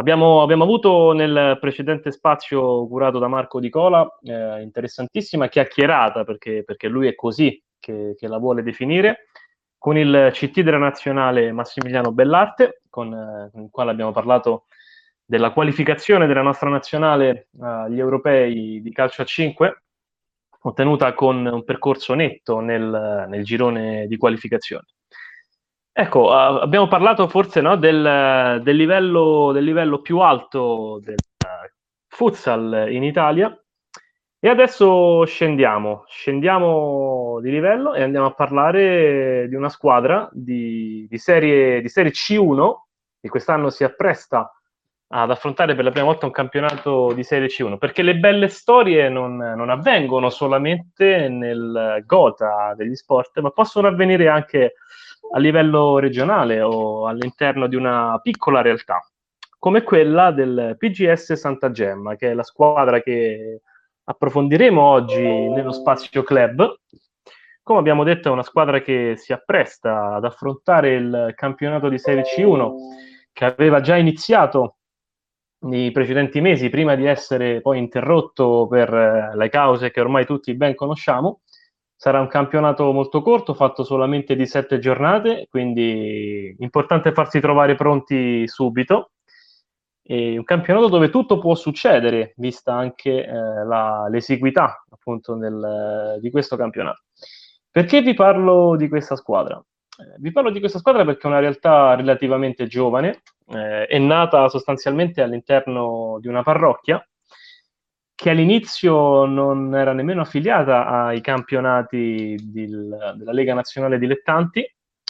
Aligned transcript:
Abbiamo, 0.00 0.40
abbiamo, 0.40 0.64
avuto 0.64 1.12
nel 1.12 1.58
precedente 1.60 2.10
spazio 2.10 2.86
curato 2.86 3.18
da 3.18 3.28
Marco 3.28 3.60
Di 3.60 3.68
Cola 3.68 4.08
eh, 4.22 4.62
interessantissima 4.62 5.48
chiacchierata, 5.48 6.24
perché, 6.24 6.64
perché, 6.64 6.88
lui 6.88 7.06
è 7.06 7.14
così 7.14 7.62
che, 7.78 8.14
che, 8.16 8.26
la 8.26 8.38
vuole 8.38 8.62
definire, 8.62 9.26
con 9.76 9.98
il 9.98 10.30
CT 10.32 10.62
della 10.62 10.78
nazionale 10.78 11.52
Massimiliano 11.52 12.12
Bellarte, 12.12 12.80
con, 12.88 13.12
eh, 13.12 13.50
con 13.52 13.64
il 13.64 13.68
quale 13.70 13.90
abbiamo 13.90 14.10
parlato 14.10 14.64
della 15.22 15.52
qualificazione 15.52 16.26
della 16.26 16.40
nostra 16.40 16.70
nazionale 16.70 17.48
agli 17.60 17.98
europei 17.98 18.80
di 18.80 18.92
calcio 18.92 19.20
a 19.20 19.26
5, 19.26 19.82
ottenuta 20.62 21.12
con 21.12 21.44
un 21.44 21.62
percorso 21.62 22.14
netto 22.14 22.60
nel, 22.60 23.26
nel 23.28 23.44
girone 23.44 24.06
di 24.06 24.16
qualificazione. 24.16 24.86
Ecco, 26.00 26.28
uh, 26.28 26.62
abbiamo 26.62 26.88
parlato 26.88 27.28
forse 27.28 27.60
no, 27.60 27.76
del, 27.76 28.62
del, 28.62 28.74
livello, 28.74 29.52
del, 29.52 29.62
livello, 29.62 30.00
più 30.00 30.20
alto 30.20 30.98
del 31.02 31.16
uh, 31.44 31.68
futsal 32.08 32.86
in 32.88 33.02
Italia. 33.04 33.54
E 34.38 34.48
adesso 34.48 35.26
scendiamo, 35.26 36.04
scendiamo 36.06 37.38
di 37.42 37.50
livello 37.50 37.92
e 37.92 38.02
andiamo 38.02 38.28
a 38.28 38.32
parlare 38.32 39.46
di 39.46 39.54
una 39.54 39.68
squadra 39.68 40.26
di, 40.32 41.06
di, 41.06 41.18
serie, 41.18 41.82
di 41.82 41.88
serie 41.90 42.12
C1 42.12 42.72
che 43.20 43.28
quest'anno 43.28 43.68
si 43.68 43.84
appresta 43.84 44.50
ad 45.08 45.30
affrontare 45.30 45.74
per 45.74 45.84
la 45.84 45.90
prima 45.90 46.06
volta 46.06 46.24
un 46.24 46.32
campionato 46.32 47.12
di 47.12 47.24
Serie 47.24 47.48
C1, 47.48 47.76
perché 47.76 48.00
le 48.00 48.16
belle 48.16 48.48
storie 48.48 49.10
non, 49.10 49.36
non, 49.36 49.68
avvengono 49.68 50.30
solamente 50.30 51.28
nel 51.28 52.02
gota 52.06 52.72
degli 52.74 52.94
sport, 52.94 53.40
ma 53.40 53.50
possono 53.50 53.88
avvenire 53.88 54.28
anche 54.28 54.74
a 55.32 55.38
livello 55.38 55.98
regionale 55.98 56.60
o 56.60 57.06
all'interno 57.06 57.66
di 57.66 57.76
una 57.76 58.18
piccola 58.22 58.62
realtà, 58.62 59.00
come 59.58 59.82
quella 59.82 60.32
del 60.32 60.74
PGS 60.78 61.34
Santa 61.34 61.70
Gemma, 61.70 62.16
che 62.16 62.30
è 62.30 62.34
la 62.34 62.42
squadra 62.42 63.00
che 63.00 63.62
approfondiremo 64.04 64.82
oggi 64.82 65.22
nello 65.22 65.72
spazio 65.72 66.22
club. 66.22 66.80
Come 67.62 67.78
abbiamo 67.78 68.02
detto, 68.02 68.28
è 68.28 68.32
una 68.32 68.42
squadra 68.42 68.80
che 68.80 69.14
si 69.16 69.32
appresta 69.32 70.14
ad 70.14 70.24
affrontare 70.24 70.94
il 70.94 71.32
campionato 71.36 71.88
di 71.88 71.98
Serie 71.98 72.24
C1, 72.24 72.72
che 73.32 73.44
aveva 73.44 73.80
già 73.80 73.96
iniziato 73.96 74.76
nei 75.60 75.92
precedenti 75.92 76.40
mesi, 76.40 76.70
prima 76.70 76.94
di 76.94 77.04
essere 77.04 77.60
poi 77.60 77.78
interrotto 77.78 78.66
per 78.68 78.92
eh, 78.92 79.36
le 79.36 79.48
cause 79.48 79.90
che 79.90 80.00
ormai 80.00 80.24
tutti 80.24 80.54
ben 80.54 80.74
conosciamo. 80.74 81.40
Sarà 82.02 82.18
un 82.18 82.28
campionato 82.28 82.90
molto 82.92 83.20
corto, 83.20 83.52
fatto 83.52 83.84
solamente 83.84 84.34
di 84.34 84.46
sette 84.46 84.78
giornate, 84.78 85.48
quindi 85.50 86.56
importante 86.60 87.12
farsi 87.12 87.40
trovare 87.40 87.74
pronti 87.74 88.48
subito. 88.48 89.10
E 90.02 90.38
un 90.38 90.44
campionato 90.44 90.88
dove 90.88 91.10
tutto 91.10 91.38
può 91.38 91.54
succedere, 91.54 92.32
vista 92.36 92.72
anche 92.72 93.26
eh, 93.26 93.30
la, 93.30 94.06
l'esiguità 94.08 94.82
appunto 94.88 95.34
del, 95.34 96.16
di 96.22 96.30
questo 96.30 96.56
campionato. 96.56 97.02
Perché 97.70 98.00
vi 98.00 98.14
parlo 98.14 98.76
di 98.76 98.88
questa 98.88 99.14
squadra? 99.14 99.58
Eh, 99.58 100.14
vi 100.20 100.32
parlo 100.32 100.48
di 100.48 100.58
questa 100.58 100.78
squadra 100.78 101.04
perché 101.04 101.24
è 101.24 101.30
una 101.30 101.40
realtà 101.40 101.94
relativamente 101.96 102.66
giovane, 102.66 103.20
eh, 103.48 103.84
è 103.84 103.98
nata 103.98 104.48
sostanzialmente 104.48 105.20
all'interno 105.20 106.16
di 106.18 106.28
una 106.28 106.42
parrocchia 106.42 107.06
che 108.20 108.28
all'inizio 108.28 109.24
non 109.24 109.74
era 109.74 109.94
nemmeno 109.94 110.20
affiliata 110.20 110.86
ai 111.06 111.22
campionati 111.22 112.36
del, 112.52 113.14
della 113.16 113.32
Lega 113.32 113.54
Nazionale 113.54 113.98
Dilettanti, 113.98 114.62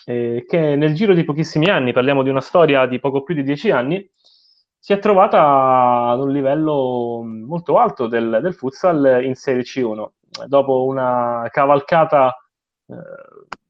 eh, 0.07 0.45
che 0.47 0.77
nel 0.77 0.95
giro 0.95 1.13
di 1.13 1.25
pochissimi 1.25 1.69
anni, 1.69 1.93
parliamo 1.93 2.23
di 2.23 2.29
una 2.29 2.41
storia 2.41 2.87
di 2.87 3.01
poco 3.01 3.25
più 3.25 3.35
di 3.35 3.43
dieci 3.43 3.73
anni, 3.73 4.09
si 4.79 4.93
è 4.93 5.01
trovata 5.01 6.11
ad 6.11 6.21
un 6.21 6.31
livello 6.31 7.23
molto 7.25 7.79
alto 7.79 8.07
del, 8.07 8.39
del 8.41 8.55
futsal 8.55 9.25
in 9.25 9.35
Serie 9.35 9.63
C1. 9.63 10.07
Dopo 10.47 10.85
una 10.85 11.49
cavalcata 11.51 12.33
eh, 12.87 12.95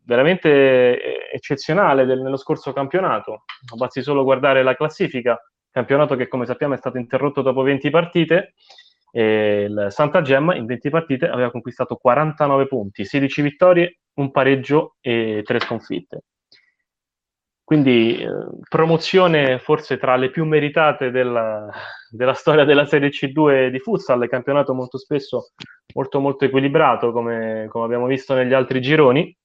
veramente 0.04 1.30
eccezionale 1.32 2.04
del, 2.04 2.20
nello 2.20 2.36
scorso 2.36 2.74
campionato, 2.74 3.44
basti 3.74 4.02
solo 4.02 4.22
guardare 4.22 4.62
la 4.62 4.76
classifica, 4.76 5.40
campionato 5.70 6.14
che 6.14 6.28
come 6.28 6.44
sappiamo 6.44 6.74
è 6.74 6.76
stato 6.76 6.98
interrotto 6.98 7.40
dopo 7.40 7.62
20 7.62 7.88
partite, 7.88 8.52
e 9.10 9.66
il 9.69 9.87
Santa 9.91 10.22
Gemma 10.22 10.54
in 10.54 10.66
20 10.66 10.91
partite 10.91 11.28
aveva 11.28 11.50
conquistato 11.50 11.97
49 11.97 12.66
punti, 12.66 13.04
16 13.04 13.43
vittorie, 13.43 13.98
un 14.15 14.31
pareggio 14.31 14.97
e 15.00 15.43
3 15.44 15.60
sconfitte. 15.60 16.22
Quindi 17.71 18.16
eh, 18.19 18.28
promozione 18.69 19.60
forse 19.60 19.97
tra 19.97 20.16
le 20.16 20.31
più 20.31 20.44
meritate 20.44 21.12
della, 21.12 21.71
della, 22.10 22.34
storia 22.34 22.65
della 22.65 22.84
Serie 22.84 23.10
C2 23.10 23.69
di 23.69 23.78
futsal, 23.78 24.28
campionato 24.28 24.75
molto 24.75 24.98
spesso 24.98 25.53
molto 25.94 26.19
molto 26.19 26.44
equilibrato 26.44 27.12
come, 27.12 27.66
come 27.69 27.84
abbiamo 27.84 28.06
visto 28.06 28.34
negli 28.34 28.53
altri 28.53 28.81
gironi. 28.81 29.37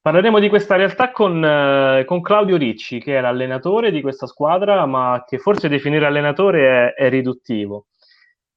Parleremo 0.00 0.40
di 0.40 0.48
questa 0.48 0.76
realtà 0.76 1.12
con, 1.12 1.44
eh, 1.44 2.04
con, 2.06 2.22
Claudio 2.22 2.56
Ricci, 2.56 2.98
che 3.00 3.18
è 3.18 3.20
l'allenatore 3.20 3.90
di 3.90 4.00
questa 4.00 4.26
squadra, 4.26 4.84
ma 4.86 5.22
che 5.26 5.38
forse 5.38 5.68
definire 5.68 6.06
allenatore 6.06 6.94
è, 6.96 7.02
è 7.04 7.08
riduttivo. 7.08 7.86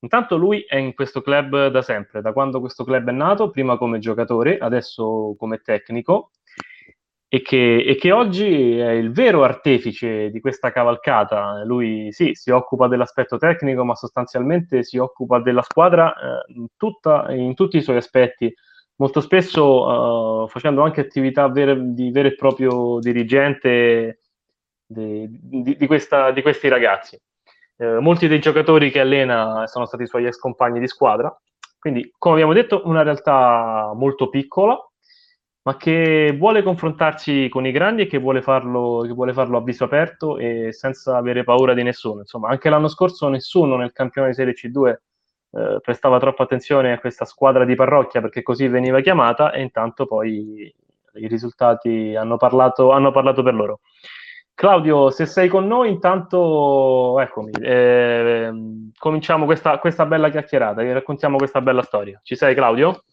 Intanto 0.03 0.35
lui 0.35 0.65
è 0.67 0.75
in 0.75 0.93
questo 0.93 1.21
club 1.21 1.67
da 1.67 1.81
sempre, 1.81 2.21
da 2.21 2.33
quando 2.33 2.59
questo 2.59 2.83
club 2.83 3.07
è 3.07 3.13
nato, 3.13 3.49
prima 3.49 3.77
come 3.77 3.99
giocatore, 3.99 4.57
adesso 4.57 5.33
come 5.37 5.59
tecnico, 5.59 6.31
e 7.29 7.41
che, 7.41 7.77
e 7.77 7.95
che, 7.95 8.11
oggi 8.11 8.77
è 8.77 8.91
il 8.91 9.13
vero 9.13 9.43
artefice 9.43 10.29
di 10.29 10.41
questa 10.41 10.71
cavalcata. 10.73 11.63
Lui 11.63 12.11
sì, 12.11 12.31
si 12.33 12.51
occupa 12.51 12.87
dell'aspetto 12.87 13.37
tecnico, 13.37 13.85
ma 13.85 13.95
sostanzialmente 13.95 14.83
si 14.83 14.97
occupa 14.97 15.39
della 15.39 15.61
squadra 15.61 16.13
eh, 16.13 16.53
in, 16.53 16.67
tutta, 16.75 17.25
in, 17.29 17.55
tutti 17.55 17.77
i 17.77 17.81
suoi 17.81 17.95
aspetti, 17.95 18.53
molto 18.97 19.21
spesso 19.21 20.43
uh, 20.43 20.47
facendo 20.49 20.83
anche 20.83 20.99
attività 20.99 21.47
vere, 21.47 21.93
di 21.93 22.11
vero 22.11 22.27
e 22.27 22.35
proprio 22.35 22.99
dirigente 22.99 24.19
di, 24.85 25.27
di, 25.31 25.77
di, 25.77 25.87
questa, 25.87 26.31
di 26.31 26.41
questi 26.41 26.67
ragazzi. 26.67 27.17
Eh, 27.77 27.99
molti 27.99 28.27
dei 28.27 28.39
giocatori 28.39 28.91
che 28.91 28.99
allena 28.99 29.65
sono 29.67 29.85
stati 29.85 30.05
suoi 30.05 30.25
ex 30.25 30.37
compagni 30.37 30.79
di 30.79 30.87
squadra, 30.87 31.35
quindi 31.79 32.13
come 32.17 32.35
abbiamo 32.35 32.53
detto 32.53 32.83
una 32.85 33.03
realtà 33.03 33.91
molto 33.95 34.29
piccola, 34.29 34.77
ma 35.63 35.77
che 35.77 36.35
vuole 36.37 36.61
confrontarsi 36.61 37.47
con 37.49 37.65
i 37.65 37.71
grandi 37.71 38.03
e 38.03 38.07
che 38.07 38.17
vuole 38.19 38.41
farlo, 38.41 39.03
che 39.05 39.13
vuole 39.13 39.33
farlo 39.33 39.57
a 39.57 39.63
viso 39.63 39.85
aperto 39.85 40.37
e 40.37 40.73
senza 40.73 41.17
avere 41.17 41.43
paura 41.43 41.73
di 41.73 41.83
nessuno. 41.83 42.19
Insomma, 42.19 42.49
anche 42.49 42.69
l'anno 42.69 42.89
scorso 42.89 43.29
nessuno 43.29 43.77
nel 43.77 43.93
campione 43.93 44.29
di 44.29 44.33
Serie 44.33 44.53
C2 44.53 44.95
eh, 45.55 45.79
prestava 45.81 46.19
troppa 46.19 46.43
attenzione 46.43 46.91
a 46.91 46.99
questa 46.99 47.25
squadra 47.25 47.63
di 47.65 47.75
parrocchia 47.75 48.21
perché 48.21 48.41
così 48.41 48.67
veniva 48.67 49.01
chiamata 49.01 49.51
e 49.51 49.61
intanto 49.61 50.05
poi 50.05 50.73
i 51.15 51.27
risultati 51.27 52.15
hanno 52.15 52.37
parlato, 52.37 52.91
hanno 52.91 53.11
parlato 53.11 53.43
per 53.43 53.53
loro. 53.53 53.79
Claudio, 54.55 55.09
se 55.09 55.25
sei 55.25 55.47
con 55.49 55.65
noi, 55.65 55.89
intanto 55.89 57.19
eccomi, 57.19 57.51
eh, 57.59 58.51
cominciamo 58.97 59.45
questa, 59.45 59.79
questa 59.79 60.05
bella 60.05 60.29
chiacchierata, 60.29 60.83
raccontiamo 60.93 61.37
questa 61.37 61.61
bella 61.61 61.81
storia. 61.81 62.19
Ci 62.23 62.35
sei 62.35 62.53
Claudio? 62.53 63.03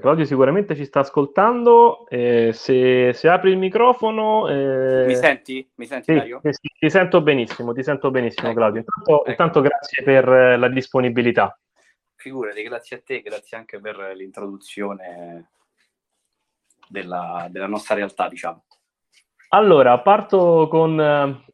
Claudio 0.00 0.24
sicuramente 0.24 0.74
ci 0.74 0.84
sta 0.84 1.00
ascoltando. 1.00 2.06
Eh, 2.08 2.50
se, 2.52 3.12
se, 3.12 3.28
apri 3.28 3.50
il 3.50 3.58
microfono. 3.58 4.48
Eh... 4.48 5.04
Mi 5.06 5.14
senti? 5.14 5.68
Mi 5.74 5.86
senti 5.86 6.12
sì, 6.14 6.52
sì, 6.52 6.68
ti 6.78 6.90
sento 6.90 7.20
benissimo, 7.20 7.72
ti 7.72 7.82
sento 7.82 8.10
benissimo, 8.10 8.48
ecco. 8.48 8.56
Claudio. 8.56 8.80
Intanto, 8.80 9.20
ecco. 9.20 9.30
intanto, 9.30 9.60
grazie 9.60 10.02
per 10.02 10.28
eh, 10.28 10.56
la 10.56 10.68
disponibilità. 10.68 11.58
Figurati, 12.14 12.62
grazie 12.62 12.96
a 12.96 13.00
te, 13.04 13.20
grazie 13.20 13.56
anche 13.56 13.80
per 13.80 13.96
l'introduzione 14.14 15.50
della, 16.88 17.46
della 17.50 17.66
nostra 17.66 17.94
realtà, 17.94 18.28
diciamo. 18.28 18.64
Allora, 19.50 19.98
parto 20.00 20.66
con 20.68 21.00
eh, 21.00 21.44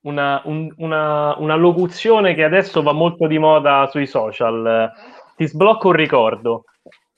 una, 0.00 0.42
un, 0.44 0.72
una, 0.78 1.36
una 1.38 1.54
locuzione 1.56 2.34
che 2.34 2.44
adesso 2.44 2.82
va 2.82 2.92
molto 2.92 3.26
di 3.26 3.38
moda 3.38 3.86
sui 3.90 4.06
social. 4.06 4.92
Ti 5.36 5.46
sblocco 5.46 5.88
un 5.88 5.94
ricordo 5.94 6.64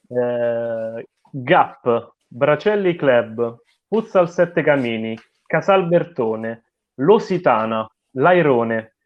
eh, 0.08 1.06
Gap, 1.31 2.14
Bracelli 2.26 2.97
Club, 2.97 3.58
Futsal 3.88 4.31
Sette 4.31 4.62
Camini, 4.62 5.17
Casalbertone, 5.47 6.64
L'Ositana, 6.97 7.88
L'Airone, 8.12 8.97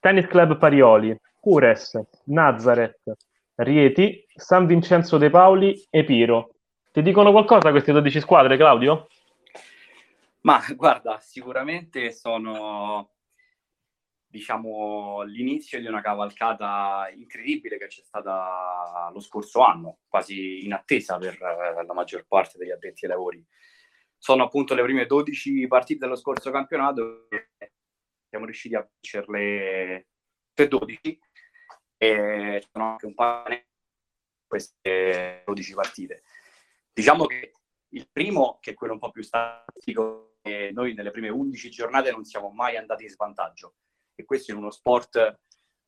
Tennis 0.00 0.26
Club 0.26 0.58
Parioli, 0.58 1.18
Cures, 1.40 2.00
Nazareth, 2.24 3.02
Rieti, 3.56 4.24
San 4.34 4.66
Vincenzo 4.66 5.18
De 5.18 5.30
Paoli 5.30 5.86
e 5.90 6.04
Piro. 6.04 6.54
Ti 6.92 7.02
dicono 7.02 7.30
qualcosa 7.30 7.70
queste 7.70 7.92
12 7.92 8.20
squadre, 8.20 8.56
Claudio? 8.56 9.08
Ma 10.42 10.60
guarda, 10.74 11.18
sicuramente 11.20 12.12
sono 12.12 13.15
diciamo, 14.36 15.22
l'inizio 15.22 15.80
di 15.80 15.86
una 15.86 16.02
cavalcata 16.02 17.10
incredibile 17.14 17.78
che 17.78 17.86
c'è 17.86 18.02
stata 18.02 19.10
lo 19.12 19.20
scorso 19.20 19.62
anno, 19.62 20.00
quasi 20.08 20.64
in 20.64 20.74
attesa 20.74 21.16
per 21.16 21.34
eh, 21.34 21.84
la 21.84 21.94
maggior 21.94 22.26
parte 22.26 22.58
degli 22.58 22.70
addetti 22.70 23.06
ai 23.06 23.12
lavori. 23.12 23.42
Sono 24.18 24.44
appunto 24.44 24.74
le 24.74 24.82
prime 24.82 25.06
12 25.06 25.66
partite 25.66 26.00
dello 26.00 26.16
scorso 26.16 26.50
campionato 26.50 27.28
e 27.30 27.72
siamo 28.28 28.44
riusciti 28.44 28.74
a 28.74 28.86
vincerle 28.86 30.06
per 30.52 30.68
12 30.68 31.18
e 31.96 32.62
sono 32.70 32.84
anche 32.90 33.06
un 33.06 33.14
di 33.48 33.64
queste 34.46 35.42
12 35.46 35.74
partite. 35.74 36.22
Diciamo 36.92 37.24
che 37.24 37.52
il 37.88 38.08
primo, 38.10 38.58
che 38.60 38.72
è 38.72 38.74
quello 38.74 38.94
un 38.94 38.98
po' 38.98 39.10
più 39.10 39.22
statico, 39.22 40.36
noi 40.72 40.94
nelle 40.94 41.10
prime 41.10 41.30
11 41.30 41.70
giornate 41.70 42.10
non 42.10 42.24
siamo 42.24 42.50
mai 42.50 42.76
andati 42.76 43.04
in 43.04 43.10
svantaggio 43.10 43.74
e 44.16 44.24
questo 44.24 44.50
in 44.50 44.56
uno 44.56 44.70
sport 44.70 45.40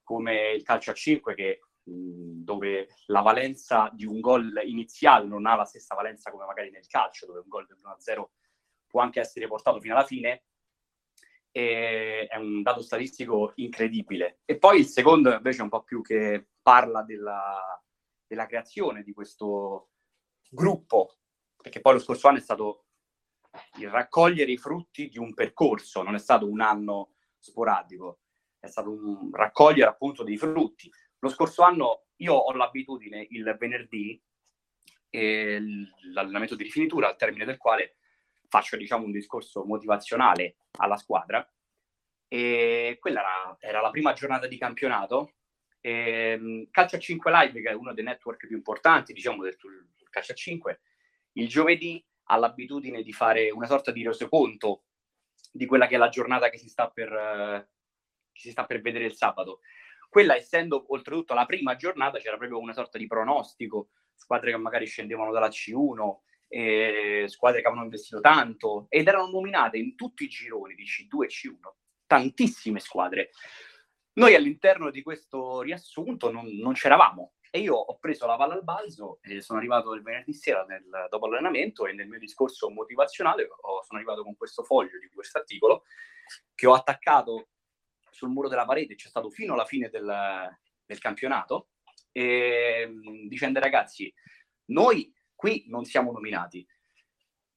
come 0.05 0.53
il 0.53 0.63
calcio 0.63 0.93
a 0.93 0.95
5 0.95 1.35
che, 1.35 1.61
dove 1.83 2.89
la 3.07 3.23
valenza 3.23 3.91
di 3.93 4.05
un 4.05 4.21
gol 4.21 4.61
iniziale 4.65 5.27
non 5.27 5.47
ha 5.47 5.57
la 5.57 5.65
stessa 5.65 5.95
valenza 5.95 6.31
come 6.31 6.45
magari 6.45 6.71
nel 6.71 6.87
calcio, 6.87 7.27
dove 7.27 7.41
un 7.41 7.49
gol 7.49 7.67
del 7.67 7.79
1-0 7.83 8.25
può 8.87 9.01
anche 9.01 9.21
essere 9.21 9.47
portato 9.47 9.81
fino 9.81 9.95
alla 9.95 10.07
fine, 10.07 10.45
è 11.51 12.37
un 12.37 12.63
dato 12.63 12.83
statistico 12.83 13.53
incredibile. 13.57 14.41
E 14.45 14.59
poi 14.59 14.81
il 14.81 14.87
secondo 14.87 15.33
invece 15.33 15.61
è 15.61 15.63
un 15.63 15.69
po' 15.69 15.83
più 15.83 16.03
che 16.03 16.49
parla 16.63 17.03
della, 17.03 17.83
della 18.27 18.47
creazione 18.47 19.03
di 19.03 19.13
questo 19.13 19.91
gruppo, 20.51 21.19
perché 21.57 21.81
poi 21.81 21.95
lo 21.95 21.99
scorso 21.99 22.29
anno 22.29 22.39
è 22.39 22.43
stato 22.43 22.85
il 23.79 23.89
raccogliere 23.91 24.53
i 24.53 24.59
frutti 24.59 25.09
di 25.09 25.19
un 25.19 25.35
percorso, 25.35 26.03
non 26.03 26.15
è 26.15 26.19
stato 26.19 26.49
un 26.49 26.61
anno 26.61 27.15
sporadico, 27.39 28.21
è 28.59 28.67
stato 28.67 28.91
un 28.91 29.31
raccogliere 29.33 29.91
appunto 29.91 30.23
dei 30.23 30.37
frutti. 30.37 30.91
Lo 31.21 31.29
scorso 31.29 31.63
anno 31.63 32.07
io 32.17 32.35
ho 32.35 32.53
l'abitudine 32.53 33.27
il 33.31 33.57
venerdì, 33.59 34.21
eh, 35.11 35.61
l'allenamento 36.13 36.55
di 36.55 36.65
rifinitura, 36.65 37.09
al 37.09 37.17
termine 37.17 37.45
del 37.45 37.57
quale 37.57 37.97
faccio 38.49 38.77
diciamo 38.77 39.05
un 39.05 39.13
discorso 39.13 39.65
motivazionale 39.65 40.57
alla 40.79 40.97
squadra. 40.97 41.47
E 42.27 42.99
quella 43.01 43.21
era, 43.21 43.57
era 43.61 43.81
la 43.81 43.91
prima 43.91 44.13
giornata 44.13 44.47
di 44.47 44.59
campionato. 44.59 45.35
E, 45.81 46.69
Calcio 46.71 46.97
a 46.97 46.99
5 46.99 47.31
Live, 47.31 47.61
che 47.63 47.71
è 47.71 47.75
uno 47.75 47.95
dei 47.95 48.05
network 48.05 48.47
più 48.47 48.57
importanti, 48.57 49.13
diciamo, 49.13 49.43
del, 49.43 49.57
del 49.61 50.09
Calcio 50.11 50.33
a 50.33 50.35
5, 50.35 50.81
il 51.33 51.49
giovedì 51.49 52.05
ha 52.31 52.37
l'abitudine 52.37 53.03
di 53.03 53.13
fare 53.13 53.51
una 53.51 53.67
sorta 53.67 53.91
di 53.91 54.05
resoconto 54.05 54.85
di 55.51 55.67
quella 55.67 55.87
che 55.87 55.95
è 55.95 55.99
la 55.99 56.09
giornata 56.09 56.49
che 56.51 56.59
si 56.59 56.69
sta 56.69 56.89
per, 56.91 57.13
eh, 57.13 57.69
si 58.33 58.51
sta 58.51 58.65
per 58.65 58.81
vedere 58.81 59.07
il 59.07 59.15
sabato. 59.15 59.61
Quella 60.09 60.37
essendo 60.37 60.85
oltretutto 60.89 61.35
la 61.35 61.47
prima 61.47 61.77
giornata 61.77 62.19
c'era 62.19 62.37
proprio 62.37 62.59
una 62.59 62.73
sorta 62.73 62.99
di 62.99 63.07
pronostico, 63.07 63.91
squadre 64.15 64.51
che 64.51 64.57
magari 64.57 64.87
scendevano 64.87 65.33
dalla 65.33 65.49
C1, 65.49 66.21
eh, 66.49 67.25
squadre 67.29 67.61
che 67.61 67.67
avevano 67.67 67.87
investito 67.87 68.21
tanto 68.21 68.87
ed 68.89 69.07
erano 69.07 69.29
nominate 69.29 69.77
in 69.77 69.95
tutti 69.95 70.25
i 70.25 70.29
gironi 70.29 70.75
di 70.75 70.85
C2 70.85 71.25
e 71.25 71.27
C1 71.27 71.75
tantissime 72.07 72.81
squadre. 72.81 73.31
Noi 74.15 74.35
all'interno 74.35 74.91
di 74.91 75.03
questo 75.03 75.61
riassunto 75.61 76.33
non, 76.33 76.47
non 76.57 76.73
c'eravamo, 76.73 77.35
e 77.51 77.61
io 77.61 77.75
ho 77.75 77.99
preso 77.99 78.27
la 78.27 78.37
palla 78.37 78.55
al 78.55 78.65
balzo 78.65 79.19
e 79.23 79.41
sono 79.41 79.59
arrivato 79.59 79.95
il 79.95 80.03
venerdì 80.03 80.33
sera 80.33 80.65
nel, 80.65 80.85
dopo 81.11 81.27
l'allenamento 81.27 81.87
e 81.87 81.93
nel 81.93 82.09
mio 82.09 82.19
discorso 82.19 82.71
motivazionale 82.71 83.45
ho, 83.45 83.83
sono 83.83 83.99
arrivato 83.99 84.23
con 84.23 84.37
questo 84.37 84.63
foglio 84.63 84.99
di 84.99 85.09
questo 85.09 85.39
articolo 85.39 85.85
che 86.55 86.67
ho 86.67 86.75
attaccato 86.75 87.49
sul 88.11 88.31
muro 88.31 88.49
della 88.49 88.65
parete, 88.65 88.97
c'è 88.97 89.09
stato 89.09 89.31
fino 89.31 89.55
alla 89.55 89.65
fine 89.65 89.89
del, 89.89 90.51
del 90.85 90.99
campionato, 90.99 91.69
e, 92.11 92.91
dicendo 93.29 93.61
ragazzi, 93.61 94.13
noi 94.67 95.15
qui 95.35 95.67
non 95.69 95.85
siamo 95.85 96.11
nominati, 96.11 96.67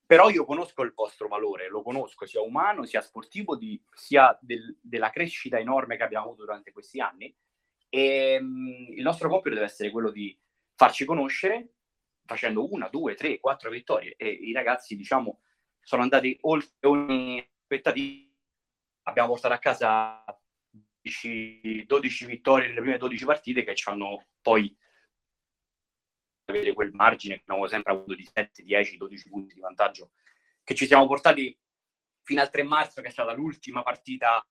però 0.06 0.30
io 0.30 0.46
conosco 0.46 0.84
il 0.84 0.94
vostro 0.94 1.28
valore, 1.28 1.68
lo 1.68 1.82
conosco 1.82 2.26
sia 2.26 2.42
umano 2.42 2.86
sia 2.86 3.02
sportivo, 3.02 3.56
di, 3.56 3.82
sia 3.94 4.38
del, 4.42 4.78
della 4.82 5.10
crescita 5.10 5.58
enorme 5.58 5.98
che 5.98 6.04
abbiamo 6.04 6.26
avuto 6.26 6.44
durante 6.44 6.72
questi 6.72 7.00
anni 7.00 7.36
e 7.94 8.38
um, 8.40 8.88
il 8.90 9.04
nostro 9.04 9.28
compito 9.28 9.54
deve 9.56 9.68
essere 9.68 9.92
quello 9.92 10.12
di 10.12 10.36
farci 10.76 11.04
conoscere 11.04 11.74
facendo 12.26 12.72
una, 12.72 12.88
due, 12.88 13.16
tre, 13.16 13.40
quattro 13.40 13.70
vittorie. 13.70 14.16
E 14.16 14.30
i 14.30 14.54
ragazzi, 14.54 14.96
diciamo, 14.96 15.42
sono 15.82 16.02
andati 16.02 16.38
oltre 16.42 16.88
ogni 16.88 17.46
aspettativa. 17.62 18.30
Abbiamo 19.04 19.30
portato 19.30 19.54
a 19.54 19.58
casa 19.58 20.24
12, 21.02 21.86
12 21.86 22.26
vittorie 22.26 22.68
nelle 22.70 22.80
prime 22.80 22.98
12 22.98 23.26
partite 23.26 23.64
che 23.64 23.76
ci 23.76 23.90
hanno 23.90 24.28
poi 24.42 24.74
avere 26.46 26.74
quel 26.74 26.92
margine 26.94 27.36
che 27.36 27.44
abbiamo 27.46 27.68
sempre 27.68 27.92
avuto 27.92 28.16
di 28.16 28.24
7, 28.24 28.64
10, 28.64 28.98
12 28.98 29.30
punti 29.30 29.54
di 29.54 29.60
vantaggio 29.60 30.12
che 30.64 30.76
ci 30.76 30.86
siamo 30.86 31.08
portati 31.08 31.58
fino 32.24 32.42
al 32.42 32.50
3 32.50 32.64
marzo 32.64 33.02
che 33.02 33.08
è 33.08 33.12
stata 33.12 33.34
l'ultima 33.34 33.84
partita 33.84 34.46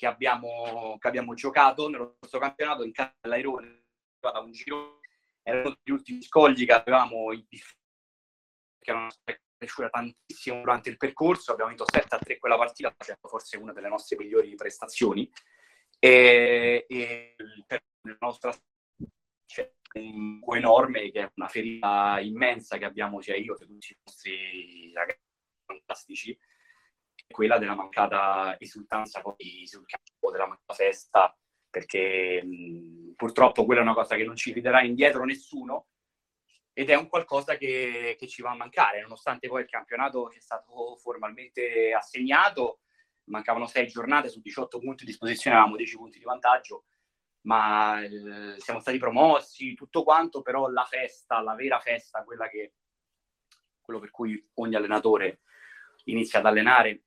che 0.00 0.06
abbiamo, 0.06 0.96
che 0.98 1.08
abbiamo 1.08 1.34
giocato 1.34 1.90
nello 1.90 2.14
stesso 2.16 2.38
campionato 2.38 2.84
in 2.84 2.92
casa 2.92 3.14
dell'Airone, 3.20 3.82
da 4.18 4.38
un 4.38 4.50
giro, 4.50 5.00
ultimi 5.90 6.22
scogli 6.22 6.64
che 6.64 6.72
avevamo 6.72 7.32
in 7.32 7.46
che 7.46 8.90
erano 8.90 9.10
cresciuta 9.58 9.90
tantissimo 9.90 10.60
durante 10.60 10.88
il 10.88 10.96
percorso, 10.96 11.52
abbiamo 11.52 11.68
vinto 11.68 11.84
7 11.86 12.14
a 12.14 12.18
3 12.18 12.38
quella 12.38 12.56
partita, 12.56 12.94
facendo 12.96 13.28
forse 13.28 13.58
una 13.58 13.74
delle 13.74 13.88
nostre 13.88 14.16
migliori 14.16 14.54
prestazioni. 14.54 15.30
E, 15.98 16.86
e 16.88 17.36
per 17.66 17.82
la 18.00 18.16
nostra 18.20 18.56
c'è 19.44 19.70
un 19.96 20.38
buco 20.38 20.54
enorme 20.54 21.10
che 21.10 21.24
è 21.24 21.30
una 21.34 21.48
ferita 21.48 22.20
immensa 22.20 22.78
che 22.78 22.86
abbiamo 22.86 23.20
sia 23.20 23.36
io 23.36 23.54
che 23.54 23.66
tutti 23.66 23.92
i 23.92 23.96
nostri 24.02 24.92
ragazzi 24.94 25.20
fantastici 25.66 26.38
quella 27.30 27.58
della 27.58 27.74
mancata 27.74 28.56
esultanza 28.58 29.20
poi 29.20 29.66
sul 29.66 29.86
campo, 29.86 30.30
della 30.30 30.46
mancata 30.46 30.74
festa, 30.74 31.36
perché 31.68 32.42
mh, 32.42 33.14
purtroppo 33.16 33.64
quella 33.64 33.80
è 33.80 33.84
una 33.84 33.94
cosa 33.94 34.16
che 34.16 34.24
non 34.24 34.36
ci 34.36 34.52
riderà 34.52 34.82
indietro 34.82 35.24
nessuno 35.24 35.86
ed 36.72 36.90
è 36.90 36.94
un 36.94 37.08
qualcosa 37.08 37.56
che, 37.56 38.16
che, 38.18 38.26
ci 38.28 38.42
va 38.42 38.50
a 38.50 38.56
mancare, 38.56 39.02
nonostante 39.02 39.48
poi 39.48 39.62
il 39.62 39.68
campionato 39.68 40.30
sia 40.30 40.40
stato 40.40 40.96
formalmente 40.96 41.92
assegnato, 41.92 42.80
mancavano 43.24 43.66
sei 43.66 43.86
giornate 43.86 44.28
su 44.28 44.40
18 44.40 44.78
punti 44.78 45.02
a 45.02 45.06
disposizione, 45.06 45.56
avevamo 45.56 45.76
10 45.76 45.96
punti 45.96 46.18
di 46.18 46.24
vantaggio, 46.24 46.84
ma 47.42 48.02
eh, 48.02 48.58
siamo 48.58 48.80
stati 48.80 48.98
promossi, 48.98 49.74
tutto 49.74 50.02
quanto, 50.02 50.42
però 50.42 50.68
la 50.68 50.84
festa, 50.84 51.40
la 51.40 51.54
vera 51.54 51.80
festa, 51.80 52.24
quella 52.24 52.48
che, 52.48 52.74
quello 53.80 54.00
per 54.00 54.10
cui 54.10 54.50
ogni 54.54 54.74
allenatore 54.74 55.40
inizia 56.04 56.38
ad 56.38 56.46
allenare, 56.46 57.02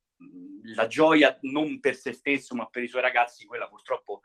la 0.76 0.88
gioia 0.88 1.38
non 1.42 1.80
per 1.80 1.96
se 1.96 2.14
stesso 2.14 2.56
ma 2.56 2.66
per 2.66 2.84
i 2.84 2.88
suoi 2.88 3.02
ragazzi, 3.02 3.46
quella 3.46 3.68
purtroppo 3.68 4.22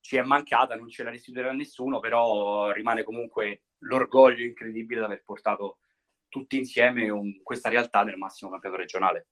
ci 0.00 0.16
è 0.16 0.22
mancata, 0.22 0.76
non 0.76 0.88
ce 0.88 1.02
la 1.02 1.10
restituirà 1.10 1.52
nessuno, 1.52 2.00
però 2.00 2.70
rimane 2.70 3.02
comunque 3.02 3.62
l'orgoglio 3.80 4.44
incredibile 4.44 5.00
di 5.00 5.06
aver 5.06 5.22
portato 5.24 5.78
tutti 6.28 6.56
insieme 6.56 7.10
un, 7.10 7.42
questa 7.42 7.68
realtà 7.68 8.02
nel 8.02 8.16
massimo 8.16 8.50
campionato 8.50 8.80
regionale. 8.80 9.26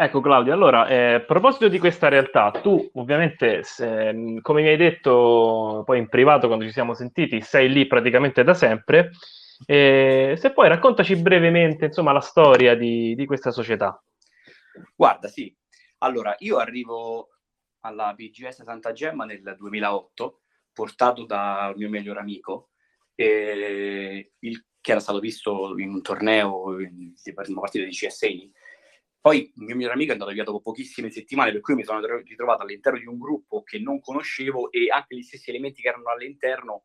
Ecco 0.00 0.20
Claudio, 0.20 0.52
allora 0.52 0.86
eh, 0.86 1.14
a 1.14 1.20
proposito 1.20 1.66
di 1.66 1.80
questa 1.80 2.08
realtà, 2.08 2.52
tu 2.52 2.88
ovviamente 2.94 3.64
se, 3.64 4.38
come 4.42 4.62
mi 4.62 4.68
hai 4.68 4.76
detto 4.76 5.82
poi 5.84 5.98
in 5.98 6.08
privato 6.08 6.46
quando 6.46 6.64
ci 6.64 6.70
siamo 6.70 6.94
sentiti, 6.94 7.40
sei 7.40 7.68
lì 7.68 7.84
praticamente 7.88 8.44
da 8.44 8.54
sempre, 8.54 9.10
eh, 9.66 10.34
se 10.38 10.52
poi 10.52 10.68
raccontaci 10.68 11.16
brevemente 11.16 11.86
insomma 11.86 12.12
la 12.12 12.20
storia 12.20 12.76
di, 12.76 13.16
di 13.16 13.26
questa 13.26 13.50
società. 13.50 14.00
Guarda, 14.94 15.28
sì. 15.28 15.54
Allora, 15.98 16.34
io 16.38 16.58
arrivo 16.58 17.30
alla 17.80 18.12
BGS 18.14 18.62
Santa 18.62 18.92
Gemma 18.92 19.24
nel 19.24 19.54
2008, 19.56 20.42
portato 20.72 21.24
dal 21.24 21.76
mio 21.76 21.88
migliore 21.88 22.20
amico, 22.20 22.70
eh, 23.14 24.32
il, 24.38 24.66
che 24.80 24.90
era 24.90 25.00
stato 25.00 25.18
visto 25.18 25.76
in 25.78 25.90
un 25.90 26.02
torneo 26.02 26.80
in, 26.80 27.14
una 27.24 27.60
partita 27.60 27.84
di 27.84 27.90
CSI. 27.90 28.52
Poi 29.20 29.52
il 29.56 29.64
mio 29.64 29.74
migliore 29.74 29.94
amico 29.94 30.10
è 30.10 30.12
andato 30.12 30.30
via 30.30 30.44
dopo 30.44 30.60
pochissime 30.60 31.10
settimane, 31.10 31.50
per 31.52 31.60
cui 31.60 31.74
mi 31.74 31.84
sono 31.84 32.00
ritrovato 32.18 32.62
all'interno 32.62 32.98
di 32.98 33.06
un 33.06 33.18
gruppo 33.18 33.62
che 33.62 33.78
non 33.78 34.00
conoscevo 34.00 34.70
e 34.70 34.88
anche 34.90 35.16
gli 35.16 35.22
stessi 35.22 35.50
elementi 35.50 35.82
che 35.82 35.88
erano 35.88 36.10
all'interno, 36.10 36.84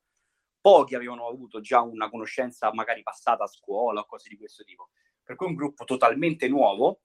pochi 0.60 0.96
avevano 0.96 1.28
avuto 1.28 1.62
già 1.62 1.82
una 1.82 2.10
conoscenza 2.10 2.74
magari 2.74 3.04
passata 3.04 3.44
a 3.44 3.48
scuola 3.48 4.02
o 4.02 4.06
cose 4.06 4.30
di 4.30 4.38
questo 4.38 4.64
tipo. 4.64 4.90
Per 5.22 5.36
cui 5.36 5.48
un 5.48 5.56
gruppo 5.56 5.84
totalmente 5.84 6.48
nuovo, 6.48 7.02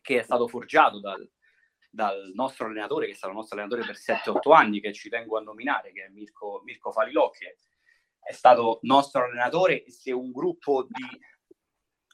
che 0.00 0.20
è 0.20 0.22
stato 0.22 0.48
forgiato 0.48 1.00
dal, 1.00 1.28
dal 1.90 2.32
nostro 2.34 2.66
allenatore, 2.66 3.06
che 3.06 3.12
è 3.12 3.16
stato 3.16 3.32
il 3.32 3.38
nostro 3.38 3.56
allenatore 3.56 3.86
per 3.86 3.96
7-8 3.96 4.54
anni, 4.54 4.80
che 4.80 4.92
ci 4.92 5.08
tengo 5.08 5.38
a 5.38 5.42
nominare, 5.42 5.92
che 5.92 6.04
è 6.04 6.08
Mirko, 6.08 6.62
Mirko 6.64 6.92
Falilò, 6.92 7.30
è 8.20 8.32
stato 8.32 8.78
nostro 8.82 9.24
allenatore 9.24 9.84
e 9.84 9.90
se 9.90 10.12
un 10.12 10.30
gruppo 10.30 10.84
di 10.84 11.04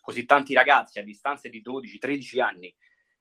così 0.00 0.24
tanti 0.26 0.54
ragazzi 0.54 0.98
a 0.98 1.02
distanza 1.02 1.48
di 1.48 1.62
12-13 1.62 2.40
anni 2.40 2.74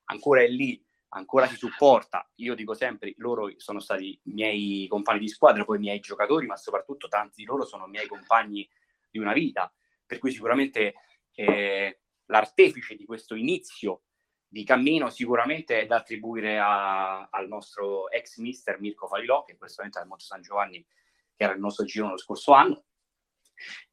ancora 0.06 0.42
è 0.42 0.48
lì 0.48 0.84
ancora 1.16 1.48
si 1.48 1.56
supporta. 1.56 2.30
Io 2.36 2.56
dico 2.56 2.74
sempre, 2.74 3.14
loro 3.18 3.52
sono 3.58 3.80
stati 3.80 4.20
miei 4.24 4.88
compagni 4.88 5.20
di 5.20 5.28
squadra, 5.28 5.64
poi 5.64 5.80
miei 5.80 6.00
giocatori, 6.00 6.46
ma 6.46 6.58
soprattutto 6.58 7.08
tanti 7.08 7.42
di 7.42 7.46
loro 7.46 7.66
sono 7.66 7.88
miei 7.88 8.08
compagni 8.08 8.68
di 9.10 9.20
una 9.20 9.34
vita. 9.34 9.74
Per 10.06 10.20
cui 10.20 10.32
sicuramente 10.32 10.96
eh, 11.34 12.02
l'artefice 12.26 12.96
di 12.96 13.06
questo 13.06 13.36
inizio 13.36 14.04
di 14.54 14.64
cammino 14.64 15.10
sicuramente 15.10 15.82
è 15.82 15.86
da 15.88 15.96
attribuire 15.96 16.60
a, 16.60 17.28
al 17.32 17.48
nostro 17.48 18.08
ex 18.12 18.38
mister 18.38 18.80
Mirko 18.80 19.08
Falilò, 19.08 19.44
che 19.44 19.54
in 19.54 19.58
questo 19.58 19.78
momento 19.78 19.98
è 19.98 20.04
al 20.04 20.08
Monte 20.08 20.26
San 20.26 20.44
Giovanni, 20.44 20.86
che 21.36 21.44
era 21.44 21.54
il 21.54 21.60
nostro 21.60 21.86
giro 21.86 22.10
lo 22.10 22.20
scorso 22.20 22.52
anno. 22.52 22.84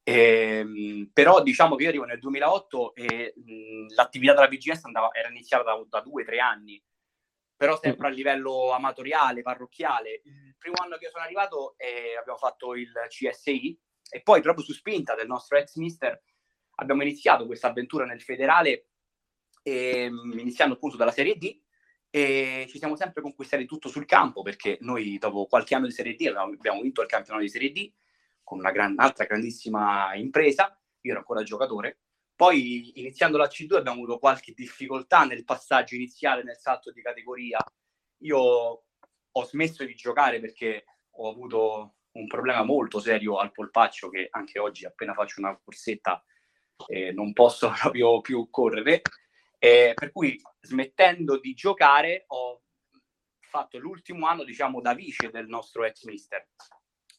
Eh, 0.02 1.08
però 1.14 1.42
diciamo 1.42 1.76
che 1.76 1.84
io 1.84 1.88
arrivo 1.88 2.04
nel 2.04 2.18
2008 2.18 2.94
e 2.94 3.32
mh, 3.36 3.94
l'attività 3.94 4.34
della 4.34 4.48
BGS 4.48 4.84
andava, 4.84 5.14
era 5.14 5.30
iniziata 5.30 5.62
da, 5.62 5.82
da 5.88 6.00
due 6.00 6.24
o 6.24 6.26
tre 6.26 6.40
anni, 6.40 6.82
però 7.56 7.78
sempre 7.78 8.08
a 8.08 8.10
livello 8.10 8.72
amatoriale, 8.72 9.40
parrocchiale. 9.40 10.20
Il 10.24 10.56
primo 10.58 10.76
anno 10.82 10.98
che 10.98 11.08
sono 11.08 11.24
arrivato 11.24 11.72
eh, 11.78 12.18
abbiamo 12.18 12.38
fatto 12.38 12.74
il 12.74 12.92
CSI 13.08 13.80
e 14.10 14.20
poi 14.20 14.42
proprio 14.42 14.62
su 14.62 14.74
spinta 14.74 15.14
del 15.14 15.26
nostro 15.26 15.56
ex 15.56 15.76
mister 15.76 16.22
abbiamo 16.74 17.00
iniziato 17.00 17.46
questa 17.46 17.68
avventura 17.68 18.04
nel 18.04 18.20
federale, 18.20 18.89
eh, 19.62 20.10
iniziando 20.34 20.74
appunto 20.74 20.96
dalla 20.96 21.12
Serie 21.12 21.36
D 21.36 21.60
e 22.10 22.66
ci 22.68 22.78
siamo 22.78 22.96
sempre 22.96 23.22
conquistati 23.22 23.66
tutto 23.66 23.88
sul 23.88 24.04
campo 24.04 24.42
perché 24.42 24.78
noi 24.80 25.18
dopo 25.18 25.46
qualche 25.46 25.74
anno 25.74 25.86
di 25.86 25.92
Serie 25.92 26.14
D 26.14 26.26
abbiamo, 26.26 26.52
abbiamo 26.52 26.80
vinto 26.80 27.02
il 27.02 27.08
campionato 27.08 27.44
di 27.44 27.50
Serie 27.50 27.72
D 27.72 27.92
con 28.42 28.58
una 28.58 28.72
gran, 28.72 28.94
altra 28.96 29.24
grandissima 29.26 30.14
impresa, 30.14 30.76
io 31.02 31.10
ero 31.10 31.20
ancora 31.20 31.42
giocatore, 31.42 32.00
poi 32.40 32.98
iniziando 32.98 33.36
la 33.36 33.48
C2 33.48 33.76
abbiamo 33.76 33.98
avuto 33.98 34.18
qualche 34.18 34.54
difficoltà 34.54 35.24
nel 35.24 35.44
passaggio 35.44 35.94
iniziale, 35.94 36.42
nel 36.42 36.56
salto 36.56 36.90
di 36.90 37.02
categoria. 37.02 37.58
Io 38.22 38.38
ho 38.38 39.44
smesso 39.44 39.84
di 39.84 39.94
giocare 39.94 40.40
perché 40.40 40.84
ho 41.10 41.28
avuto 41.28 41.96
un 42.12 42.26
problema 42.26 42.62
molto 42.62 42.98
serio 42.98 43.36
al 43.36 43.52
polpaccio 43.52 44.08
che 44.08 44.28
anche 44.30 44.58
oggi 44.58 44.86
appena 44.86 45.12
faccio 45.12 45.40
una 45.40 45.54
corsetta 45.62 46.24
eh, 46.86 47.12
non 47.12 47.34
posso 47.34 47.70
proprio 47.78 48.22
più 48.22 48.48
correre. 48.48 49.02
Eh, 49.62 49.92
per 49.94 50.10
cui 50.10 50.40
smettendo 50.62 51.38
di 51.38 51.52
giocare 51.52 52.24
ho 52.28 52.62
fatto 53.40 53.78
l'ultimo 53.78 54.26
anno 54.26 54.42
diciamo 54.42 54.80
da 54.80 54.94
vice 54.94 55.28
del 55.30 55.48
nostro 55.48 55.84
ex 55.84 56.04
mister. 56.04 56.48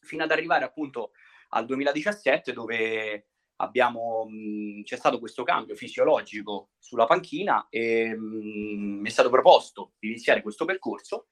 Fino 0.00 0.24
ad 0.24 0.32
arrivare 0.32 0.64
appunto 0.64 1.12
al 1.50 1.66
2017 1.66 2.52
dove 2.52 3.28
abbiamo, 3.56 4.26
mh, 4.28 4.82
c'è 4.82 4.96
stato 4.96 5.20
questo 5.20 5.44
cambio 5.44 5.76
fisiologico 5.76 6.70
sulla 6.78 7.06
panchina 7.06 7.68
e 7.70 8.12
mh, 8.16 9.00
mi 9.00 9.08
è 9.08 9.10
stato 9.10 9.30
proposto 9.30 9.92
di 10.00 10.08
iniziare 10.08 10.42
questo 10.42 10.64
percorso 10.64 11.26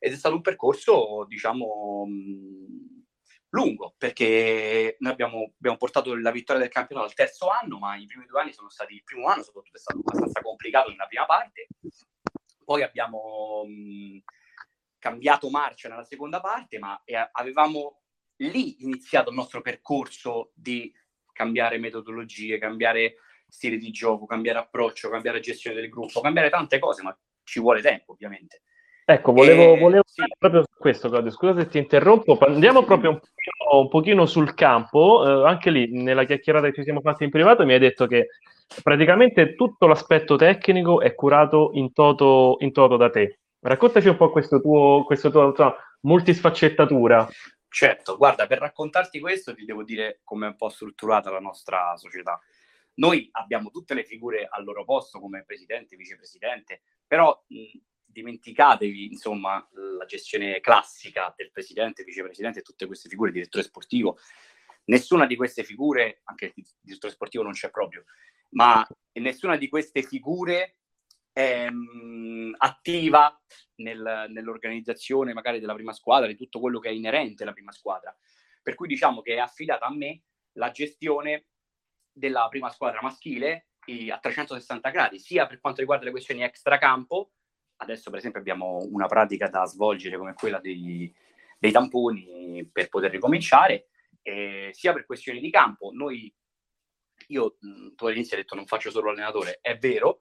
ed 0.00 0.12
è 0.12 0.16
stato 0.16 0.34
un 0.34 0.40
percorso, 0.40 1.26
diciamo, 1.28 2.06
mh, 2.06 2.99
lungo, 3.50 3.94
perché 3.98 4.96
noi 5.00 5.12
abbiamo, 5.12 5.52
abbiamo, 5.56 5.76
portato 5.76 6.14
la 6.14 6.30
vittoria 6.30 6.62
del 6.62 6.70
campionato 6.70 7.08
al 7.08 7.14
terzo 7.14 7.48
anno, 7.48 7.78
ma 7.78 7.96
i 7.96 8.06
primi 8.06 8.26
due 8.26 8.40
anni 8.40 8.52
sono 8.52 8.68
stati, 8.68 8.94
il 8.94 9.04
primo 9.04 9.26
anno 9.28 9.42
soprattutto 9.42 9.76
è 9.76 9.80
stato 9.80 9.98
abbastanza 9.98 10.40
complicato 10.40 10.90
nella 10.90 11.06
prima 11.06 11.26
parte, 11.26 11.68
poi 12.64 12.82
abbiamo 12.82 13.64
cambiato 14.98 15.50
marcia 15.50 15.88
nella 15.88 16.04
seconda 16.04 16.40
parte, 16.40 16.78
ma 16.78 17.02
avevamo 17.32 18.02
lì 18.36 18.84
iniziato 18.84 19.30
il 19.30 19.36
nostro 19.36 19.60
percorso 19.60 20.52
di 20.54 20.92
cambiare 21.32 21.78
metodologie, 21.78 22.58
cambiare 22.58 23.16
stile 23.48 23.78
di 23.78 23.90
gioco, 23.90 24.26
cambiare 24.26 24.58
approccio, 24.58 25.10
cambiare 25.10 25.40
gestione 25.40 25.80
del 25.80 25.88
gruppo, 25.88 26.20
cambiare 26.20 26.50
tante 26.50 26.78
cose, 26.78 27.02
ma 27.02 27.18
ci 27.42 27.60
vuole 27.60 27.80
tempo 27.80 28.12
ovviamente. 28.12 28.62
Ecco, 29.10 29.32
volevo, 29.32 29.74
e... 29.74 29.78
volevo 29.78 30.02
sì. 30.06 30.22
proprio 30.38 30.64
questo, 30.78 31.08
Claudio, 31.08 31.32
scusa 31.32 31.56
se 31.56 31.66
ti 31.66 31.78
interrompo, 31.78 32.38
andiamo 32.38 32.84
proprio 32.84 33.10
un 33.10 33.18
pochino, 33.18 33.80
un 33.80 33.88
pochino 33.88 34.26
sul 34.26 34.54
campo, 34.54 35.26
eh, 35.26 35.48
anche 35.48 35.70
lì 35.70 35.90
nella 35.90 36.22
chiacchierata 36.22 36.66
che 36.68 36.74
ci 36.74 36.84
siamo 36.84 37.00
fatti 37.00 37.24
in 37.24 37.30
privato 37.30 37.66
mi 37.66 37.72
hai 37.72 37.80
detto 37.80 38.06
che 38.06 38.28
praticamente 38.84 39.56
tutto 39.56 39.88
l'aspetto 39.88 40.36
tecnico 40.36 41.00
è 41.00 41.16
curato 41.16 41.70
in 41.74 41.92
toto, 41.92 42.58
in 42.60 42.70
toto 42.70 42.96
da 42.96 43.10
te. 43.10 43.40
Raccontaci 43.58 44.06
un 44.06 44.16
po' 44.16 44.30
questo 44.30 44.60
tuo, 44.60 45.02
questo 45.04 45.28
tuo, 45.32 45.50
tua 45.50 45.76
multisfaccettatura. 46.02 47.28
Certo, 47.68 48.16
guarda, 48.16 48.46
per 48.46 48.58
raccontarti 48.58 49.18
questo 49.18 49.54
ti 49.54 49.64
devo 49.64 49.82
dire 49.82 50.20
come 50.22 50.46
è 50.46 50.50
un 50.50 50.56
po' 50.56 50.68
strutturata 50.68 51.30
la 51.30 51.40
nostra 51.40 51.96
società. 51.96 52.38
Noi 52.94 53.28
abbiamo 53.32 53.70
tutte 53.70 53.94
le 53.94 54.04
figure 54.04 54.46
al 54.48 54.62
loro 54.62 54.84
posto 54.84 55.18
come 55.18 55.42
presidente, 55.44 55.96
vicepresidente, 55.96 56.82
però 57.08 57.36
mh, 57.48 57.78
dimenticatevi 58.10 59.06
insomma 59.06 59.66
la 59.72 60.04
gestione 60.04 60.60
classica 60.60 61.32
del 61.36 61.50
presidente, 61.50 62.04
vicepresidente 62.04 62.60
e 62.60 62.62
tutte 62.62 62.86
queste 62.86 63.08
figure, 63.08 63.30
direttore 63.32 63.64
sportivo. 63.64 64.18
Nessuna 64.84 65.26
di 65.26 65.36
queste 65.36 65.62
figure, 65.64 66.20
anche 66.24 66.52
il 66.54 66.66
direttore 66.80 67.12
sportivo 67.12 67.42
non 67.42 67.52
c'è 67.52 67.70
proprio, 67.70 68.04
ma 68.50 68.86
nessuna 69.12 69.56
di 69.56 69.68
queste 69.68 70.02
figure 70.02 70.78
è 71.32 71.70
mh, 71.70 72.54
attiva 72.58 73.40
nel, 73.76 74.26
nell'organizzazione 74.28 75.32
magari 75.32 75.60
della 75.60 75.74
prima 75.74 75.92
squadra, 75.92 76.26
di 76.26 76.36
tutto 76.36 76.60
quello 76.60 76.78
che 76.78 76.88
è 76.88 76.92
inerente 76.92 77.42
alla 77.42 77.52
prima 77.52 77.72
squadra. 77.72 78.16
Per 78.62 78.74
cui 78.74 78.88
diciamo 78.88 79.22
che 79.22 79.34
è 79.34 79.38
affidata 79.38 79.86
a 79.86 79.94
me 79.94 80.22
la 80.52 80.70
gestione 80.70 81.46
della 82.12 82.48
prima 82.48 82.70
squadra 82.70 83.00
maschile 83.00 83.68
a 84.10 84.18
360 84.18 84.90
gradi, 84.90 85.18
sia 85.18 85.46
per 85.46 85.58
quanto 85.60 85.80
riguarda 85.80 86.04
le 86.04 86.10
questioni 86.10 86.42
extracampo, 86.42 87.32
adesso 87.80 88.10
per 88.10 88.18
esempio 88.18 88.40
abbiamo 88.40 88.78
una 88.90 89.06
pratica 89.06 89.48
da 89.48 89.64
svolgere 89.64 90.16
come 90.16 90.34
quella 90.34 90.60
dei, 90.60 91.12
dei 91.58 91.72
tamponi 91.72 92.68
per 92.70 92.88
poter 92.88 93.10
ricominciare, 93.10 93.88
eh, 94.22 94.70
sia 94.72 94.92
per 94.92 95.06
questioni 95.06 95.40
di 95.40 95.50
campo. 95.50 95.90
Noi, 95.92 96.32
io, 97.28 97.56
tu 97.94 98.06
all'inizio 98.06 98.36
hai 98.36 98.42
detto 98.42 98.54
non 98.54 98.66
faccio 98.66 98.90
solo 98.90 99.10
allenatore, 99.10 99.58
è 99.60 99.76
vero, 99.78 100.20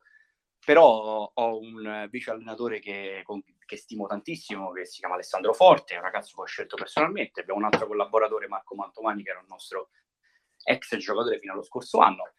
però 0.64 1.32
ho 1.34 1.60
un 1.60 2.08
vice 2.10 2.32
allenatore 2.32 2.80
che, 2.80 3.24
che, 3.66 3.78
stimo 3.78 4.08
tantissimo, 4.08 4.72
che 4.72 4.86
si 4.86 5.00
chiama 5.00 5.16
Alessandro 5.16 5.54
Forte, 5.54 5.94
è 5.94 5.98
un 5.98 6.04
ragazzo 6.04 6.36
che 6.36 6.42
ho 6.42 6.46
scelto 6.46 6.76
personalmente, 6.76 7.42
abbiamo 7.42 7.60
un 7.60 7.66
altro 7.66 7.88
collaboratore, 7.88 8.48
Marco 8.48 8.76
Mantomani, 8.76 9.24
che 9.24 9.32
era 9.32 9.40
un 9.40 9.48
nostro 9.48 9.90
ex 10.64 10.96
giocatore 10.98 11.40
fino 11.40 11.54
allo 11.54 11.64
scorso 11.64 12.00
anno. 12.00 12.34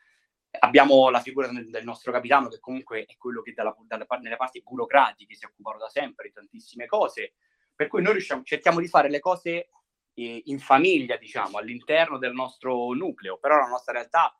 Abbiamo 0.59 1.11
la 1.11 1.21
figura 1.21 1.47
del 1.49 1.85
nostro 1.85 2.11
capitano, 2.11 2.49
che 2.49 2.59
comunque 2.59 3.04
è 3.04 3.16
quello 3.16 3.40
che 3.40 3.52
dalla, 3.52 3.75
dalla, 3.87 4.07
nelle 4.21 4.37
parti 4.37 4.62
burocratiche 4.62 5.35
si 5.35 5.45
occupano 5.45 5.78
da 5.78 5.88
sempre 5.88 6.28
di 6.28 6.35
tantissime 6.35 6.87
cose, 6.87 7.35
per 7.75 7.87
cui 7.87 8.02
noi 8.02 8.12
riusciamo, 8.12 8.42
cerchiamo 8.42 8.80
di 8.80 8.88
fare 8.88 9.09
le 9.09 9.21
cose 9.21 9.71
eh, 10.14 10.42
in 10.47 10.59
famiglia, 10.59 11.16
diciamo, 11.16 11.59
all'interno 11.59 12.19
del 12.19 12.33
nostro 12.33 12.92
nucleo, 12.92 13.38
però 13.38 13.59
la 13.59 13.69
nostra 13.69 13.92
realtà 13.92 14.37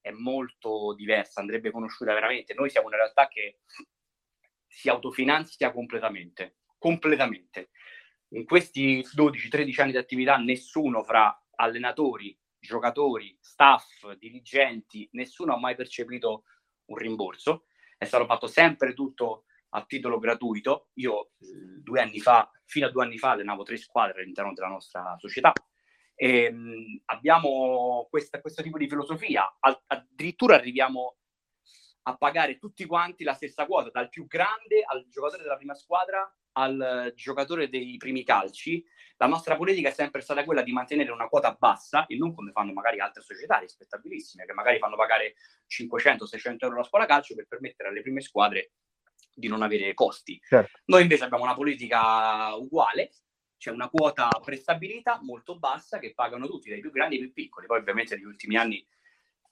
è 0.00 0.10
molto 0.10 0.94
diversa, 0.94 1.40
andrebbe 1.40 1.70
conosciuta 1.70 2.12
veramente. 2.12 2.54
Noi 2.54 2.68
siamo 2.68 2.88
una 2.88 2.96
realtà 2.96 3.28
che 3.28 3.60
si 4.66 4.88
autofinanzia 4.88 5.72
completamente, 5.72 6.56
completamente. 6.76 7.70
In 8.30 8.44
questi 8.44 9.00
12-13 9.00 9.80
anni 9.80 9.92
di 9.92 9.98
attività 9.98 10.36
nessuno 10.36 11.02
fra 11.02 11.34
allenatori, 11.54 12.36
giocatori, 12.62 13.36
staff, 13.40 14.12
dirigenti, 14.12 15.08
nessuno 15.12 15.54
ha 15.54 15.58
mai 15.58 15.74
percepito 15.74 16.44
un 16.86 16.96
rimborso. 16.96 17.64
È 17.98 18.04
stato 18.04 18.24
fatto 18.24 18.46
sempre 18.46 18.94
tutto 18.94 19.44
a 19.70 19.84
titolo 19.84 20.18
gratuito. 20.18 20.90
Io 20.94 21.32
due 21.38 22.00
anni 22.00 22.20
fa, 22.20 22.48
fino 22.64 22.86
a 22.86 22.90
due 22.90 23.04
anni 23.04 23.18
fa, 23.18 23.32
allenavo 23.32 23.64
tre 23.64 23.76
squadre 23.76 24.22
all'interno 24.22 24.52
della 24.52 24.68
nostra 24.68 25.16
società. 25.18 25.52
E, 26.14 26.44
ehm, 26.44 27.02
abbiamo 27.06 28.06
questa, 28.08 28.40
questo 28.40 28.62
tipo 28.62 28.78
di 28.78 28.88
filosofia, 28.88 29.56
addirittura 29.86 30.54
arriviamo 30.54 31.16
a 32.02 32.16
pagare 32.16 32.58
tutti 32.58 32.86
quanti 32.86 33.24
la 33.24 33.34
stessa 33.34 33.66
quota, 33.66 33.90
dal 33.90 34.08
più 34.08 34.26
grande 34.26 34.84
al 34.86 35.06
giocatore 35.08 35.42
della 35.42 35.56
prima 35.56 35.74
squadra 35.74 36.32
al 36.52 37.12
giocatore 37.14 37.68
dei 37.68 37.96
primi 37.96 38.24
calci. 38.24 38.84
La 39.16 39.26
nostra 39.26 39.56
politica 39.56 39.88
è 39.88 39.92
sempre 39.92 40.20
stata 40.20 40.44
quella 40.44 40.62
di 40.62 40.72
mantenere 40.72 41.10
una 41.12 41.28
quota 41.28 41.56
bassa 41.58 42.06
e 42.06 42.16
non 42.16 42.34
come 42.34 42.50
fanno 42.50 42.72
magari 42.72 42.98
altre 42.98 43.22
società 43.22 43.58
rispettabilissime, 43.58 44.44
che 44.44 44.52
magari 44.52 44.78
fanno 44.78 44.96
pagare 44.96 45.34
500-600 45.68 46.56
euro 46.58 46.76
la 46.76 46.82
scuola 46.82 47.06
calcio 47.06 47.34
per 47.34 47.46
permettere 47.46 47.88
alle 47.88 48.02
prime 48.02 48.20
squadre 48.20 48.72
di 49.34 49.48
non 49.48 49.62
avere 49.62 49.94
costi. 49.94 50.40
Certo. 50.42 50.80
Noi 50.86 51.02
invece 51.02 51.24
abbiamo 51.24 51.44
una 51.44 51.54
politica 51.54 52.54
uguale, 52.56 53.12
c'è 53.56 53.70
una 53.70 53.88
quota 53.88 54.28
prestabilita 54.44 55.20
molto 55.22 55.56
bassa 55.58 56.00
che 56.00 56.14
pagano 56.14 56.48
tutti, 56.48 56.68
dai 56.68 56.80
più 56.80 56.90
grandi 56.90 57.14
ai 57.14 57.20
più 57.22 57.32
piccoli. 57.32 57.66
Poi 57.66 57.78
ovviamente 57.78 58.16
negli 58.16 58.24
ultimi 58.24 58.56
anni, 58.56 58.84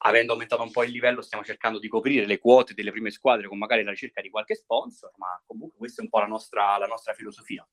avendo 0.03 0.33
aumentato 0.33 0.63
un 0.63 0.71
po' 0.71 0.85
il 0.85 0.91
livello, 0.91 1.21
stiamo 1.21 1.45
cercando 1.45 1.79
di 1.79 1.89
coprire 1.89 2.27
le 2.27 2.39
quote 2.39 2.75
delle 2.75 2.91
prime 2.91 3.11
squadre 3.11 3.49
con 3.49 3.59
magari 3.59 3.83
la 3.83 3.91
ricerca 3.91 4.21
di 4.21 4.31
qualche 4.31 4.55
sponsor, 4.55 5.13
ma 5.17 5.41
comunque 5.47 5.79
questa 5.79 6.01
è 6.01 6.05
un 6.05 6.11
po' 6.11 6.21
la 6.21 6.27
nostra, 6.27 6.79
la 6.79 6.87
nostra 6.87 7.13
filosofia. 7.13 7.67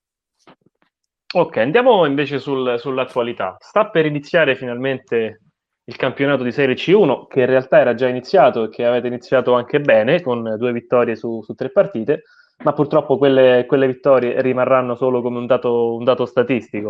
Ok, 1.34 1.58
andiamo 1.58 2.06
invece 2.06 2.40
sul, 2.40 2.76
sull'attualità. 2.80 3.58
Sta 3.60 3.90
per 3.90 4.06
iniziare 4.06 4.56
finalmente 4.56 5.42
il 5.84 5.96
campionato 5.96 6.44
di 6.44 6.52
Serie 6.52 6.76
C1, 6.76 7.28
che 7.28 7.42
in 7.42 7.46
realtà 7.46 7.80
era 7.80 7.94
già 7.94 8.08
iniziato 8.08 8.66
e 8.66 8.70
che 8.70 8.86
avete 8.86 9.08
iniziato 9.08 9.54
anche 9.54 9.80
bene, 9.80 10.22
con 10.22 10.56
due 10.58 10.72
vittorie 10.72 11.16
su, 11.16 11.42
su 11.44 11.54
tre 11.54 11.72
partite. 11.72 12.24
ma 12.64 12.74
purtroppo 12.74 13.18
quelle, 13.18 13.66
quelle 13.68 13.88
vittorie 13.88 14.42
rimarranno 14.42 14.96
solo 14.96 15.22
come 15.22 15.38
un 15.38 15.46
dato, 15.46 15.96
un 15.96 16.04
dato 16.04 16.26
statistico. 16.26 16.90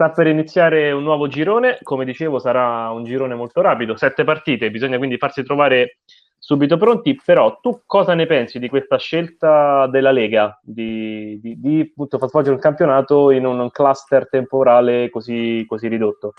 Sta 0.00 0.12
per 0.12 0.28
iniziare 0.28 0.92
un 0.92 1.02
nuovo 1.02 1.28
girone, 1.28 1.78
come 1.82 2.06
dicevo 2.06 2.38
sarà 2.38 2.88
un 2.88 3.04
girone 3.04 3.34
molto 3.34 3.60
rapido, 3.60 3.98
sette 3.98 4.24
partite, 4.24 4.70
bisogna 4.70 4.96
quindi 4.96 5.18
farsi 5.18 5.42
trovare 5.42 5.98
subito 6.38 6.78
pronti, 6.78 7.20
però 7.22 7.60
tu 7.60 7.82
cosa 7.84 8.14
ne 8.14 8.24
pensi 8.24 8.58
di 8.58 8.70
questa 8.70 8.96
scelta 8.96 9.86
della 9.88 10.10
Lega 10.10 10.58
di, 10.62 11.38
di, 11.42 11.60
di 11.60 11.80
appunto, 11.80 12.16
far 12.16 12.30
svolgere 12.30 12.54
un 12.54 12.62
campionato 12.62 13.30
in 13.30 13.44
un 13.44 13.70
cluster 13.70 14.26
temporale 14.26 15.10
così, 15.10 15.66
così 15.68 15.86
ridotto? 15.88 16.32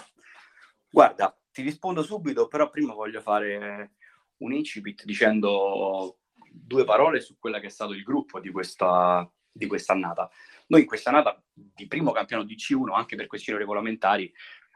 Guarda, 0.90 1.32
ti 1.52 1.62
rispondo 1.62 2.02
subito, 2.02 2.48
però 2.48 2.68
prima 2.68 2.96
voglio 2.96 3.22
fare 3.22 3.92
un 4.38 4.54
incipit 4.54 5.04
dicendo 5.06 6.18
due 6.52 6.84
parole 6.84 7.22
su 7.22 7.36
quella 7.38 7.60
che 7.60 7.68
è 7.68 7.70
stato 7.70 7.94
il 7.94 8.02
gruppo 8.02 8.40
di 8.40 8.50
questa, 8.50 9.32
di 9.52 9.68
questa 9.68 9.94
annata. 9.94 10.32
Noi 10.72 10.82
in 10.82 10.88
questa 10.88 11.10
annata 11.10 11.44
di 11.54 11.86
primo 11.86 12.14
campionato 12.14 12.48
di 12.48 12.56
C1, 12.56 12.94
anche 12.94 13.18
per 13.18 13.28
questioni 13.28 13.60
regolamentari, 13.60 14.32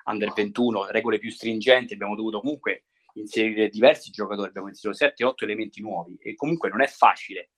under 0.07 0.33
21, 0.33 0.87
regole 0.91 1.19
più 1.19 1.31
stringenti, 1.31 1.93
abbiamo 1.93 2.15
dovuto 2.15 2.41
comunque 2.41 2.87
inserire 3.13 3.69
diversi 3.69 4.11
giocatori, 4.11 4.49
abbiamo 4.49 4.67
inserito 4.67 5.05
7-8 5.05 5.35
elementi 5.43 5.81
nuovi 5.81 6.17
e 6.17 6.35
comunque 6.35 6.67
non 6.67 6.81
è 6.81 6.87
facile 6.87 7.51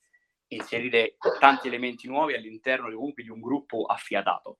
inserire 0.50 1.18
tanti 1.40 1.68
elementi 1.68 2.08
nuovi 2.08 2.36
all'interno 2.36 2.94
comunque 2.94 3.24
di 3.24 3.30
un 3.30 3.42
gruppo 3.42 3.86
affiatato. 3.86 4.60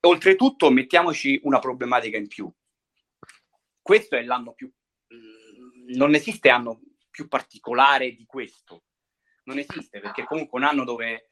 Oltretutto 0.00 0.70
mettiamoci 0.70 1.40
una 1.42 1.58
problematica 1.58 2.16
in 2.16 2.28
più. 2.28 2.50
Questo 3.82 4.16
è 4.16 4.22
l'anno 4.22 4.54
più... 4.54 4.72
Mm, 5.14 5.96
non 5.96 6.14
esiste 6.14 6.48
anno 6.48 6.80
più 7.10 7.28
particolare 7.28 8.14
di 8.14 8.24
questo. 8.24 8.84
Non 9.44 9.58
esiste 9.58 10.00
perché 10.00 10.24
comunque 10.24 10.58
un 10.58 10.64
anno 10.64 10.84
dove 10.84 11.28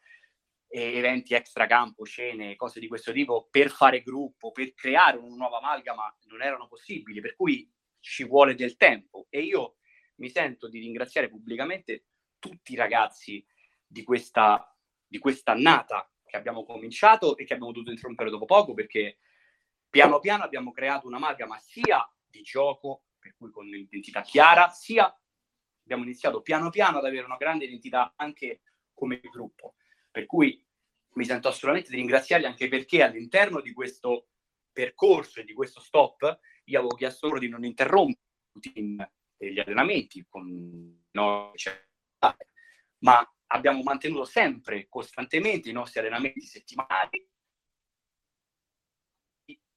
eventi 0.73 1.35
extracampo, 1.35 2.07
cene, 2.07 2.57
cose 2.57 2.81
di 2.81 2.89
questo 2.89 3.13
tipo, 3.13 3.49
per 3.51 3.71
fare 3.71 4.03
gruppo, 4.03 4.53
per 4.53 4.73
creare 4.75 5.19
una 5.19 5.37
nuova 5.37 5.59
amalgama, 5.59 6.17
non 6.29 6.43
erano 6.43 6.67
possibili, 6.67 7.21
per 7.21 7.37
cui 7.37 7.71
ci 8.01 8.25
vuole 8.25 8.55
del 8.55 8.77
tempo. 8.77 9.27
E 9.29 9.41
io 9.41 9.77
mi 10.17 10.31
sento 10.31 10.69
di 10.69 10.79
ringraziare 10.81 11.29
pubblicamente 11.29 12.07
tutti 12.39 12.73
i 12.73 12.77
ragazzi 12.77 13.45
di 13.87 14.03
questa, 14.03 14.75
di 15.07 15.19
questa 15.19 15.55
che 16.25 16.37
abbiamo 16.37 16.65
cominciato 16.65 17.37
e 17.37 17.45
che 17.45 17.53
abbiamo 17.53 17.73
dovuto 17.73 17.91
interrompere 17.91 18.31
dopo 18.31 18.47
poco, 18.47 18.73
perché 18.73 19.19
piano 19.91 20.19
piano 20.21 20.43
abbiamo 20.43 20.73
creato 20.73 21.07
un'amalgama 21.07 21.59
sia 21.59 22.11
di 22.25 22.41
gioco, 22.41 23.05
per 23.19 23.35
cui 23.37 23.51
con 23.51 23.67
un'identità 23.67 24.23
chiara, 24.23 24.71
sia 24.71 25.15
abbiamo 25.85 26.05
iniziato 26.05 26.41
piano 26.41 26.71
piano 26.71 26.99
ad 26.99 27.05
avere 27.05 27.27
una 27.27 27.37
grande 27.37 27.67
identità 27.67 28.15
anche 28.17 28.63
come 28.95 29.21
gruppo. 29.21 29.75
Per 30.13 30.27
cui 30.27 30.63
mi 31.15 31.25
sento 31.25 31.49
assolutamente 31.49 31.91
di 31.91 31.97
ringraziarli 31.97 32.47
anche 32.47 32.69
perché 32.69 33.03
all'interno 33.03 33.61
di 33.61 33.73
questo 33.73 34.29
percorso 34.71 35.41
e 35.41 35.45
di 35.45 35.53
questo 35.53 35.81
stop 35.81 36.39
io 36.65 36.79
avevo 36.79 36.95
chiesto 36.95 37.27
loro 37.27 37.39
di 37.39 37.49
non 37.49 37.65
interrompere 37.65 38.21
gli 39.37 39.59
allenamenti 39.59 40.25
con 40.29 41.05
noi, 41.11 41.53
ma 42.99 43.35
abbiamo 43.47 43.83
mantenuto 43.83 44.25
sempre 44.25 44.87
costantemente 44.89 45.71
i 45.71 45.73
nostri 45.73 46.01
allenamenti 46.01 46.43
settimanali. 46.43 47.29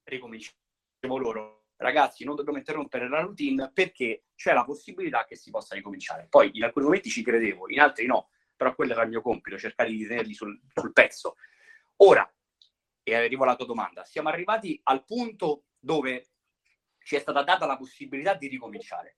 Ricominciamo 0.03 1.17
loro, 1.17 1.69
ragazzi, 1.77 2.23
non 2.23 2.35
dobbiamo 2.35 2.59
interrompere 2.59 3.09
la 3.09 3.21
routine 3.21 3.71
perché 3.73 4.25
c'è 4.35 4.53
la 4.53 4.63
possibilità 4.63 5.25
che 5.25 5.35
si 5.35 5.49
possa 5.49 5.75
ricominciare. 5.75 6.27
Poi 6.27 6.51
in 6.53 6.63
alcuni 6.63 6.85
momenti 6.85 7.09
ci 7.09 7.23
credevo, 7.23 7.69
in 7.69 7.79
altri 7.79 8.05
no 8.05 8.29
però 8.55 8.73
quello 8.75 8.93
era 8.93 9.03
il 9.03 9.09
mio 9.09 9.21
compito, 9.21 9.57
cercare 9.57 9.89
di 9.89 10.05
tenerli 10.05 10.33
sul, 10.33 10.59
sul 10.73 10.93
pezzo. 10.93 11.35
Ora, 11.97 12.29
e 13.03 13.15
arrivo 13.15 13.43
alla 13.43 13.55
tua 13.55 13.65
domanda, 13.65 14.03
siamo 14.03 14.29
arrivati 14.29 14.79
al 14.83 15.05
punto 15.05 15.65
dove 15.79 16.29
ci 16.99 17.15
è 17.15 17.19
stata 17.19 17.43
data 17.43 17.65
la 17.65 17.77
possibilità 17.77 18.33
di 18.33 18.47
ricominciare. 18.47 19.17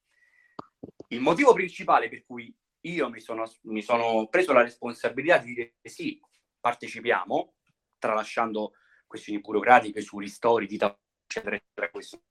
Il 1.10 1.22
motivo 1.22 1.54
principale 1.54 2.10
per 2.10 2.26
cui 2.26 2.54
io 2.82 3.10
mi 3.10 3.22
sono, 3.22 3.50
mi 3.64 3.82
sono 3.82 4.28
preso 4.28 4.54
la 4.54 4.62
responsabilità 4.62 5.38
di 5.38 5.54
dire 5.54 5.76
sì, 5.82 6.20
partecipiamo, 6.60 7.56
tralasciando 7.98 8.74
questioni 9.06 9.40
burocratiche 9.40 10.02
su 10.02 10.20
ristori, 10.20 10.68
di 10.68 10.76
eccetera, 10.76 11.56
eccetera, 11.56 11.90
questo 11.90 12.22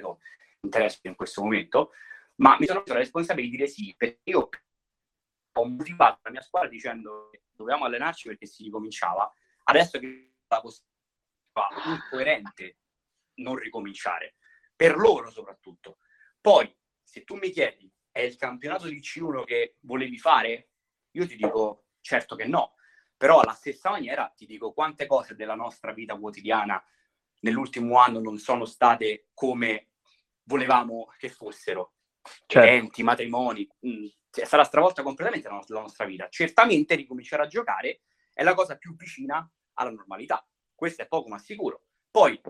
non 0.00 0.16
interessa 0.62 1.00
in 1.02 1.14
questo 1.14 1.42
momento, 1.42 1.90
ma 2.36 2.56
mi 2.58 2.66
sono 2.66 2.80
preso 2.80 2.94
la 2.94 3.04
responsabilità 3.04 3.50
di 3.50 3.56
dire 3.56 3.68
sì, 3.68 3.94
perché 3.96 4.20
io 4.24 4.48
ho 5.54 5.64
motivato 5.64 6.20
la 6.22 6.30
mia 6.30 6.40
squadra 6.40 6.68
dicendo 6.68 7.28
che 7.30 7.44
dovevamo 7.52 7.84
allenarci 7.84 8.28
perché 8.28 8.46
si 8.46 8.64
ricominciava. 8.64 9.32
Adesso 9.64 9.98
che 9.98 10.34
la 10.48 10.60
possibilità 10.60 11.68
incoerente 11.86 12.78
non 13.36 13.56
ricominciare, 13.56 14.36
per 14.74 14.96
loro 14.96 15.30
soprattutto. 15.30 15.98
Poi, 16.40 16.72
se 17.02 17.24
tu 17.24 17.36
mi 17.36 17.50
chiedi, 17.50 17.90
è 18.10 18.20
il 18.20 18.36
campionato 18.36 18.86
di 18.86 19.00
C1 19.00 19.44
che 19.44 19.76
volevi 19.80 20.18
fare? 20.18 20.70
Io 21.12 21.26
ti 21.26 21.36
dico 21.36 21.86
certo 22.00 22.36
che 22.36 22.46
no, 22.46 22.74
però 23.16 23.40
alla 23.40 23.52
stessa 23.54 23.90
maniera 23.90 24.32
ti 24.36 24.46
dico 24.46 24.72
quante 24.72 25.06
cose 25.06 25.34
della 25.34 25.54
nostra 25.54 25.92
vita 25.92 26.16
quotidiana 26.16 26.82
nell'ultimo 27.40 27.98
anno 27.98 28.20
non 28.20 28.38
sono 28.38 28.64
state 28.64 29.28
come 29.32 29.90
volevamo 30.44 31.12
che 31.18 31.28
fossero. 31.28 31.94
Certo. 32.46 32.58
Eventi, 32.58 33.02
matrimoni, 33.02 33.68
mh, 33.80 33.88
mm, 33.88 34.06
sarà 34.44 34.64
stravolta 34.64 35.02
completamente 35.02 35.48
la, 35.48 35.62
la 35.66 35.80
nostra 35.80 36.04
vita. 36.04 36.28
Certamente 36.28 36.94
ricominciare 36.94 37.42
a 37.42 37.46
giocare 37.46 38.00
è 38.32 38.42
la 38.42 38.54
cosa 38.54 38.76
più 38.76 38.94
vicina 38.96 39.48
alla 39.74 39.90
normalità. 39.90 40.46
Questo 40.74 41.02
è 41.02 41.06
poco 41.06 41.28
ma 41.28 41.38
sicuro. 41.38 41.84
Poi, 42.10 42.40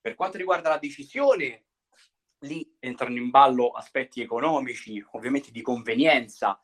per 0.00 0.14
quanto 0.14 0.38
riguarda 0.38 0.68
la 0.68 0.78
decisione, 0.78 1.66
lì 2.40 2.76
entrano 2.78 3.16
in 3.16 3.30
ballo 3.30 3.70
aspetti 3.70 4.20
economici, 4.20 5.04
ovviamente 5.12 5.50
di 5.50 5.62
convenienza, 5.62 6.60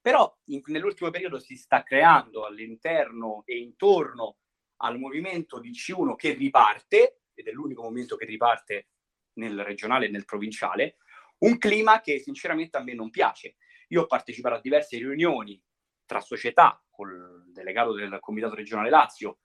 però 0.00 0.34
in, 0.46 0.62
nell'ultimo 0.66 1.10
periodo 1.10 1.38
si 1.38 1.56
sta 1.56 1.82
creando 1.82 2.46
all'interno 2.46 3.42
e 3.44 3.58
intorno 3.58 4.38
al 4.82 4.98
movimento 4.98 5.58
di 5.58 5.70
C1 5.70 6.14
che 6.16 6.32
riparte, 6.32 7.22
ed 7.34 7.46
è 7.46 7.52
l'unico 7.52 7.82
movimento 7.82 8.16
che 8.16 8.24
riparte 8.24 8.88
nel 9.34 9.62
regionale 9.62 10.06
e 10.06 10.10
nel 10.10 10.24
provinciale, 10.24 10.96
un 11.38 11.58
clima 11.58 12.00
che 12.00 12.18
sinceramente 12.18 12.76
a 12.76 12.82
me 12.82 12.94
non 12.94 13.10
piace. 13.10 13.56
Io 13.90 14.02
ho 14.02 14.06
partecipato 14.06 14.56
a 14.56 14.60
diverse 14.60 14.96
riunioni 14.98 15.60
tra 16.04 16.20
società, 16.20 16.82
col 16.90 17.44
delegato 17.52 17.92
del 17.92 18.18
Comitato 18.20 18.54
regionale 18.54 18.90
Lazio, 18.90 19.38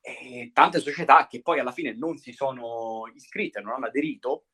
e 0.00 0.50
tante 0.52 0.80
società 0.80 1.26
che 1.26 1.42
poi 1.42 1.58
alla 1.58 1.72
fine 1.72 1.94
non 1.94 2.16
si 2.16 2.32
sono 2.32 3.10
iscritte, 3.14 3.60
non 3.60 3.72
hanno 3.72 3.86
aderito, 3.86 4.46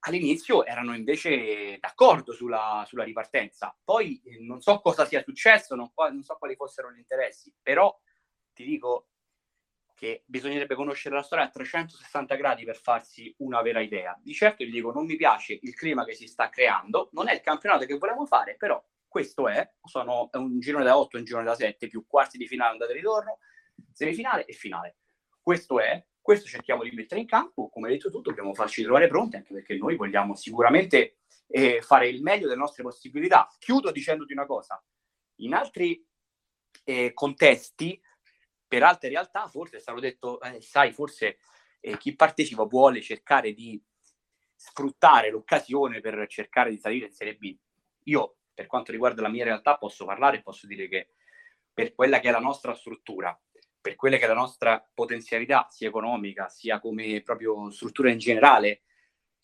all'inizio 0.00 0.64
erano 0.64 0.94
invece 0.94 1.78
d'accordo 1.78 2.32
sulla, 2.32 2.84
sulla 2.86 3.04
ripartenza. 3.04 3.76
Poi 3.82 4.20
eh, 4.24 4.38
non 4.40 4.60
so 4.60 4.80
cosa 4.80 5.04
sia 5.04 5.22
successo, 5.22 5.74
non, 5.74 5.90
non 5.94 6.22
so 6.22 6.36
quali 6.36 6.54
fossero 6.56 6.92
gli 6.92 6.98
interessi, 6.98 7.52
però 7.60 7.94
ti 8.52 8.64
dico, 8.64 9.08
che 9.98 10.22
bisognerebbe 10.26 10.76
conoscere 10.76 11.16
la 11.16 11.22
storia 11.22 11.46
a 11.46 11.48
360 11.50 12.36
gradi 12.36 12.64
per 12.64 12.76
farsi 12.76 13.34
una 13.38 13.60
vera 13.62 13.80
idea. 13.80 14.16
Di 14.22 14.32
certo 14.32 14.62
gli 14.62 14.70
dico, 14.70 14.92
non 14.92 15.04
mi 15.04 15.16
piace 15.16 15.58
il 15.60 15.74
clima 15.74 16.04
che 16.04 16.14
si 16.14 16.28
sta 16.28 16.48
creando, 16.48 17.08
non 17.12 17.28
è 17.28 17.34
il 17.34 17.40
campionato 17.40 17.84
che 17.84 17.98
volevamo 17.98 18.24
fare, 18.24 18.54
però 18.54 18.82
questo 19.08 19.48
è, 19.48 19.68
sono 19.82 20.30
un 20.34 20.60
girone 20.60 20.84
da 20.84 20.96
8 20.96 21.16
e 21.16 21.18
un 21.18 21.24
girone 21.24 21.44
da 21.44 21.56
7, 21.56 21.88
più 21.88 22.06
quarti 22.06 22.38
di 22.38 22.46
finale 22.46 22.72
andata 22.72 22.92
e 22.92 22.94
ritorno, 22.94 23.38
semifinale 23.90 24.44
e 24.44 24.52
finale. 24.52 24.98
Questo 25.42 25.80
è, 25.80 26.06
questo 26.20 26.46
cerchiamo 26.46 26.84
di 26.84 26.92
mettere 26.92 27.20
in 27.20 27.26
campo, 27.26 27.68
come 27.68 27.88
hai 27.88 27.94
detto 27.94 28.10
tu, 28.10 28.20
dobbiamo 28.20 28.54
farci 28.54 28.84
trovare 28.84 29.08
pronti, 29.08 29.34
anche 29.34 29.52
perché 29.52 29.76
noi 29.76 29.96
vogliamo 29.96 30.36
sicuramente 30.36 31.16
eh, 31.48 31.80
fare 31.82 32.08
il 32.08 32.22
meglio 32.22 32.46
delle 32.46 32.60
nostre 32.60 32.84
possibilità. 32.84 33.48
Chiudo 33.58 33.90
dicendoti 33.90 34.32
una 34.32 34.46
cosa, 34.46 34.80
in 35.36 35.54
altri 35.54 36.06
eh, 36.84 37.12
contesti 37.14 38.00
per 38.68 38.82
altre 38.82 39.08
realtà 39.08 39.48
forse 39.48 39.78
è 39.78 39.80
stato 39.80 39.98
detto, 39.98 40.40
eh, 40.42 40.60
sai, 40.60 40.92
forse 40.92 41.38
eh, 41.80 41.96
chi 41.96 42.14
partecipa 42.14 42.64
vuole 42.64 43.00
cercare 43.00 43.52
di 43.54 43.82
sfruttare 44.54 45.30
l'occasione 45.30 46.00
per 46.00 46.26
cercare 46.28 46.70
di 46.70 46.78
salire 46.78 47.06
in 47.06 47.12
Serie 47.12 47.36
B. 47.36 47.56
Io, 48.04 48.36
per 48.52 48.66
quanto 48.66 48.92
riguarda 48.92 49.22
la 49.22 49.28
mia 49.28 49.44
realtà, 49.44 49.78
posso 49.78 50.04
parlare 50.04 50.38
e 50.38 50.42
posso 50.42 50.66
dire 50.66 50.88
che 50.88 51.10
per 51.72 51.94
quella 51.94 52.20
che 52.20 52.28
è 52.28 52.32
la 52.32 52.40
nostra 52.40 52.74
struttura, 52.74 53.38
per 53.80 53.94
quella 53.94 54.16
che 54.16 54.24
è 54.24 54.28
la 54.28 54.34
nostra 54.34 54.86
potenzialità, 54.92 55.68
sia 55.70 55.88
economica, 55.88 56.48
sia 56.48 56.80
come 56.80 57.22
proprio 57.22 57.70
struttura 57.70 58.10
in 58.10 58.18
generale, 58.18 58.82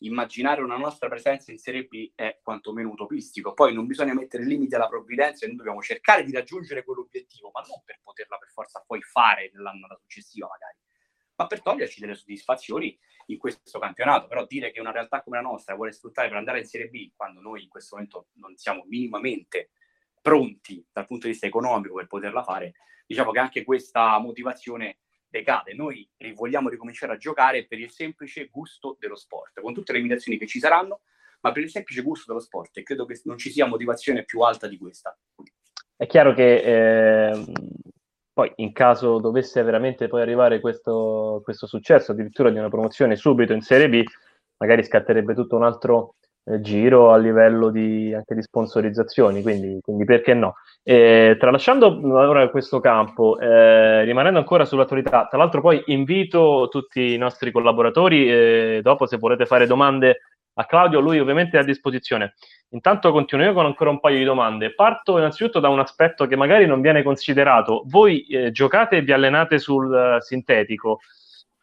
immaginare 0.07 0.63
una 0.63 0.77
nostra 0.77 1.09
presenza 1.09 1.51
in 1.51 1.59
Serie 1.59 1.85
B 1.85 2.13
è 2.15 2.39
quantomeno 2.43 2.91
utopistico. 2.91 3.55
Poi 3.55 3.73
non 3.75 3.87
bisogna 3.87 4.15
mettere 4.15 4.45
limiti 4.45 4.75
alla 4.75 4.89
provvidenza 4.89 5.45
e 5.45 5.49
noi 5.49 5.57
dobbiamo 5.57 5.83
cercare 5.83 6.25
di 6.25 6.33
raggiungere 6.33 6.85
quell'obiettivo, 6.85 7.51
ma 7.53 7.61
non 7.61 7.83
per 7.85 8.01
poterla 8.03 8.37
per 8.39 8.49
forza 8.49 8.83
poi 8.87 9.03
fare 9.03 9.51
nell'anno 9.53 9.87
successivo 10.01 10.49
magari, 10.49 10.77
ma 11.37 11.47
per 11.47 11.63
toglierci 11.63 12.01
delle 12.01 12.15
soddisfazioni 12.15 12.99
in 13.27 13.39
questo 13.39 13.79
campionato. 13.79 14.27
Però 14.27 14.47
dire 14.47 14.71
che 14.71 14.81
una 14.81 14.93
realtà 14.93 15.23
come 15.23 15.37
la 15.37 15.43
nostra 15.43 15.75
vuole 15.75 15.93
sfruttare 15.93 16.29
per 16.29 16.37
andare 16.37 16.61
in 16.61 16.67
Serie 16.67 16.89
B, 16.89 17.13
quando 17.17 17.41
noi 17.41 17.63
in 17.63 17.69
questo 17.69 17.97
momento 17.97 18.29
non 18.35 18.57
siamo 18.57 18.85
minimamente 18.87 19.71
pronti 20.21 20.87
dal 20.91 21.07
punto 21.07 21.27
di 21.27 21.33
vista 21.33 21.47
economico 21.47 21.97
per 21.97 22.07
poterla 22.07 22.43
fare, 22.43 22.75
diciamo 23.07 23.31
che 23.31 23.39
anche 23.39 23.65
questa 23.65 24.19
motivazione 24.19 25.01
decade. 25.35 25.75
Noi 25.75 26.09
vogliamo 26.35 26.69
ricominciare 26.69 27.13
a 27.13 27.17
giocare 27.17 27.67
per 27.67 27.81
il 27.81 27.91
semplice 27.91 28.49
gusto 28.51 28.97
dello 28.99 29.17
sport, 29.17 29.61
con 29.61 29.75
tutte 29.75 29.93
le 29.93 29.99
limitazioni 29.99 30.39
che 30.39 30.47
ci 30.47 30.61
saranno, 30.61 31.01
ma 31.41 31.53
per 31.53 31.63
il 31.63 31.71
semplice 31.71 32.03
gusto 32.03 32.25
dello 32.29 32.41
sport 32.41 32.77
e 32.79 32.83
credo 32.83 33.05
che 33.05 33.21
non 33.25 33.37
ci 33.37 33.51
sia 33.51 33.67
motivazione 33.67 34.25
più 34.25 34.41
alta 34.41 34.69
di 34.69 34.79
questa. 34.79 35.17
È 35.97 36.07
chiaro 36.07 36.33
che 36.35 37.31
eh, 37.31 37.45
poi 38.33 38.53
in 38.57 38.73
caso 38.73 39.19
dovesse 39.19 39.63
veramente 39.63 40.09
poi 40.09 40.23
arrivare 40.23 40.61
questo, 40.61 41.41
questo 41.45 41.67
successo, 41.67 42.13
addirittura 42.13 42.51
di 42.51 42.59
una 42.59 42.69
promozione 42.69 43.17
subito 43.17 43.53
in 43.53 43.61
Serie 43.61 43.89
B, 43.89 44.03
magari 44.57 44.85
scatterebbe 44.85 45.35
tutto 45.35 45.57
un 45.57 45.65
altro 45.65 46.17
giro 46.61 47.13
a 47.13 47.17
livello 47.17 47.71
di, 47.71 48.13
anche 48.15 48.35
di 48.35 48.43
sponsorizzazioni, 48.43 49.43
quindi, 49.43 49.79
quindi 49.83 50.05
perché 50.05 50.35
no? 50.35 50.57
Eh, 50.83 51.37
tralasciando 51.39 52.01
ora 52.13 52.49
questo 52.51 52.81
campo, 52.81 53.39
eh, 53.39 54.05
rimanendo 54.05 54.39
ancora 54.39 54.67
sull'attualità, 54.67 55.27
tra 55.29 55.39
l'altro 55.39 55.63
poi 55.63 55.83
invito 55.87 56.69
tutti 56.71 57.15
i 57.15 57.17
nostri 57.17 57.51
collaboratori, 57.51 58.31
eh, 58.31 58.81
dopo 58.83 59.07
se 59.07 59.17
volete 59.17 59.47
fare 59.47 59.67
domande 59.67 60.21
a 60.57 60.67
Claudio, 60.67 61.01
lui 61.01 61.19
ovviamente 61.19 61.57
è 61.57 61.61
a 61.61 61.65
disposizione. 61.65 62.35
Intanto 62.71 63.13
continuo 63.13 63.47
io 63.47 63.53
con 63.53 63.67
ancora 63.67 63.91
un 63.91 64.01
paio 64.01 64.19
di 64.19 64.25
domande. 64.25 64.75
Parto 64.75 65.19
innanzitutto 65.19 65.61
da 65.61 65.69
un 65.69 65.79
aspetto 65.81 66.27
che 66.27 66.37
magari 66.37 66.67
non 66.67 66.81
viene 66.81 67.03
considerato. 67.03 67.83
Voi 67.87 68.27
eh, 68.27 68.51
giocate 68.51 68.97
e 68.97 69.03
vi 69.03 69.13
allenate 69.13 69.59
sul 69.59 69.91
uh, 69.91 70.21
sintetico. 70.21 71.01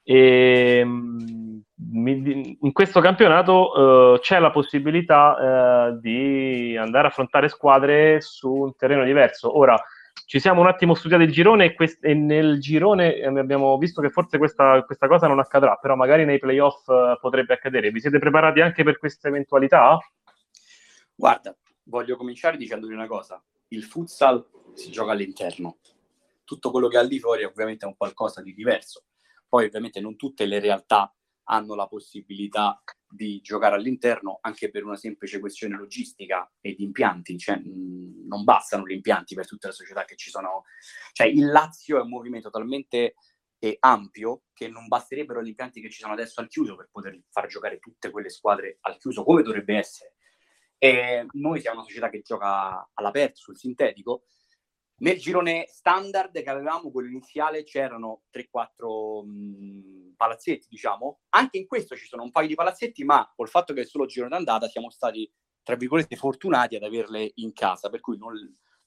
E, 0.03 0.81
um, 0.83 1.63
in 1.93 2.71
questo 2.71 3.01
campionato 3.01 4.13
uh, 4.13 4.19
c'è 4.19 4.39
la 4.39 4.51
possibilità 4.51 5.89
uh, 5.89 5.99
di 5.99 6.77
andare 6.77 7.07
a 7.07 7.09
affrontare 7.09 7.49
squadre 7.49 8.21
su 8.21 8.51
un 8.51 8.75
terreno 8.75 9.03
diverso. 9.03 9.57
Ora, 9.57 9.81
ci 10.25 10.39
siamo 10.39 10.61
un 10.61 10.67
attimo 10.67 10.93
studiati 10.93 11.23
il 11.23 11.31
girone 11.31 11.65
e, 11.65 11.73
quest- 11.73 12.03
e 12.05 12.13
nel 12.13 12.59
girone 12.59 13.15
eh, 13.15 13.27
abbiamo 13.27 13.77
visto 13.77 14.01
che 14.01 14.09
forse 14.09 14.37
questa, 14.37 14.81
questa, 14.83 15.07
cosa 15.07 15.27
non 15.27 15.39
accadrà, 15.39 15.75
però 15.75 15.95
magari 15.95 16.23
nei 16.23 16.39
playoff 16.39 16.87
uh, 16.87 17.17
potrebbe 17.19 17.53
accadere. 17.53 17.91
Vi 17.91 17.99
siete 17.99 18.19
preparati 18.19 18.61
anche 18.61 18.83
per 18.83 18.97
questa 18.97 19.27
eventualità? 19.27 19.97
Guarda, 21.13 21.55
voglio 21.83 22.15
cominciare 22.15 22.57
dicendovi 22.57 22.93
una 22.93 23.07
cosa. 23.07 23.43
Il 23.69 23.83
futsal 23.83 24.45
si 24.73 24.91
gioca 24.91 25.11
all'interno. 25.11 25.77
Tutto 26.45 26.71
quello 26.71 26.87
che 26.87 26.97
ha 26.97 27.05
di 27.05 27.19
fuori 27.19 27.43
ovviamente 27.43 27.85
è 27.85 27.87
un 27.87 27.97
qualcosa 27.97 28.41
di 28.41 28.53
diverso. 28.53 29.03
Poi 29.51 29.65
ovviamente 29.65 29.99
non 29.99 30.15
tutte 30.15 30.45
le 30.45 30.61
realtà 30.61 31.13
hanno 31.49 31.75
la 31.75 31.85
possibilità 31.85 32.81
di 33.05 33.41
giocare 33.41 33.75
all'interno 33.75 34.37
anche 34.39 34.71
per 34.71 34.85
una 34.85 34.95
semplice 34.95 35.41
questione 35.41 35.75
logistica 35.75 36.49
e 36.61 36.73
di 36.73 36.83
impianti, 36.83 37.37
cioè 37.37 37.57
mh, 37.57 38.27
non 38.27 38.45
bastano 38.45 38.87
gli 38.87 38.93
impianti 38.93 39.35
per 39.35 39.45
tutte 39.45 39.67
le 39.67 39.73
società 39.73 40.05
che 40.05 40.15
ci 40.15 40.29
sono. 40.29 40.63
Cioè 41.11 41.27
il 41.27 41.47
Lazio 41.47 41.97
è 41.97 42.01
un 42.01 42.07
movimento 42.07 42.49
talmente 42.49 43.15
eh, 43.59 43.75
ampio 43.81 44.43
che 44.53 44.69
non 44.69 44.87
basterebbero 44.87 45.43
gli 45.43 45.49
impianti 45.49 45.81
che 45.81 45.89
ci 45.89 45.99
sono 45.99 46.13
adesso 46.13 46.39
al 46.39 46.47
chiuso 46.47 46.77
per 46.77 46.87
poter 46.89 47.21
far 47.29 47.47
giocare 47.47 47.79
tutte 47.79 48.09
quelle 48.09 48.29
squadre 48.29 48.77
al 48.79 48.97
chiuso 48.99 49.25
come 49.25 49.41
dovrebbe 49.41 49.75
essere. 49.75 50.15
E 50.77 51.25
noi 51.31 51.59
siamo 51.59 51.79
una 51.79 51.85
società 51.87 52.09
che 52.09 52.21
gioca 52.21 52.89
all'aperto, 52.93 53.41
sul 53.41 53.57
sintetico, 53.57 54.23
nel 55.01 55.19
girone 55.19 55.65
standard 55.67 56.31
che 56.31 56.49
avevamo, 56.49 56.91
quello 56.91 57.09
iniziale, 57.09 57.63
c'erano 57.63 58.23
3-4 58.31 59.25
mh, 59.25 60.13
palazzetti, 60.15 60.67
diciamo. 60.69 61.21
Anche 61.29 61.57
in 61.57 61.65
questo 61.65 61.95
ci 61.95 62.05
sono 62.05 62.23
un 62.23 62.31
paio 62.31 62.47
di 62.47 62.55
palazzetti, 62.55 63.03
ma 63.03 63.31
col 63.35 63.49
fatto 63.49 63.73
che 63.73 63.81
è 63.81 63.85
solo 63.85 64.05
girone 64.05 64.31
d'andata 64.31 64.67
siamo 64.67 64.89
stati, 64.89 65.31
tra 65.63 65.75
virgolette, 65.75 66.15
fortunati 66.15 66.75
ad 66.75 66.83
averle 66.83 67.31
in 67.35 67.51
casa, 67.53 67.89
per 67.89 67.99
cui 67.99 68.17
non, 68.17 68.33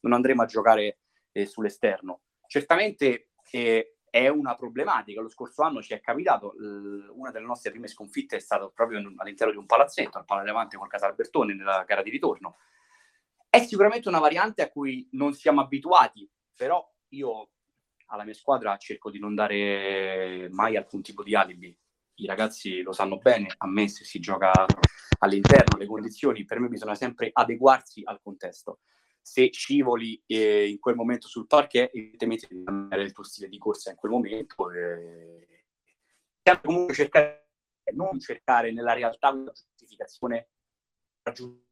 non 0.01 0.13
andremo 0.13 0.43
a 0.43 0.47
giocare 0.47 1.01
eh, 1.33 1.47
sull'esterno. 1.47 2.21
Certamente 2.47 3.31
eh, 3.51 3.97
è 4.09 4.29
una 4.29 4.55
problematica. 4.55 5.21
Lo 5.21 5.29
scorso 5.29 5.63
anno 5.63 5.83
ci 5.83 5.95
è 5.95 6.01
capitato, 6.01 6.53
l- 6.57 7.11
una 7.13 7.33
delle 7.33 7.47
nostre 7.47 7.73
prime 7.73 7.89
sconfitte 7.89 8.37
è 8.37 8.41
stata 8.41 8.69
proprio 8.69 8.99
all'interno 9.17 9.53
di 9.53 9.59
un 9.59 9.67
palazzetto, 9.67 10.19
al 10.19 10.25
Pala 10.25 10.45
Levante 10.45 10.77
col 10.77 10.89
Casalbertone, 10.89 11.55
nella 11.55 11.83
gara 11.85 12.03
di 12.03 12.11
ritorno 12.11 12.59
è 13.55 13.65
sicuramente 13.65 14.09
una 14.09 14.19
variante 14.19 14.63
a 14.63 14.69
cui 14.69 15.09
non 15.13 15.33
siamo 15.33 15.61
abituati, 15.61 16.29
però 16.57 16.85
io 17.11 17.51
alla 18.07 18.25
mia 18.25 18.35
squadra 18.35 18.77
cerco 18.79 19.13
di 19.13 19.21
non 19.21 19.37
dare 19.37 20.49
mai 20.51 20.77
alcun 20.77 21.03
tipo 21.03 21.23
di 21.23 21.37
alibi. 21.37 21.77
I 22.17 22.27
ragazzi 22.27 22.83
lo 22.83 22.93
sanno 22.93 23.19
bene, 23.19 23.55
a 23.57 23.69
me 23.69 23.87
se 23.89 24.05
si 24.05 24.19
gioca 24.19 24.51
all'interno, 25.21 25.79
le 25.79 25.87
condizioni, 25.87 26.45
per 26.45 26.59
me 26.59 26.67
bisogna 26.67 26.97
sempre 26.97 27.31
adeguarsi 27.33 28.03
al 28.05 28.21
contesto. 28.21 28.81
Se 29.23 29.49
scivoli 29.53 30.21
eh, 30.27 30.69
in 30.69 30.81
quel 30.81 30.97
momento 30.97 31.29
sul 31.29 31.47
parquet, 31.47 31.95
evidentemente 31.95 32.49
devi 32.51 32.65
cambiare 32.65 33.05
il 33.05 33.13
tuo 33.13 33.23
stile 33.23 33.49
di 33.49 33.59
corsa 33.59 33.91
in 33.91 33.97
quel 33.97 34.11
momento. 34.11 34.69
Eh, 34.73 35.65
comunque 36.61 36.93
cercare, 36.93 37.51
non 37.93 38.19
cercare 38.19 38.73
nella 38.73 38.95
realtà 38.95 39.31
una 39.31 39.53
giustificazione 39.53 40.49
raggiungere 41.23 41.64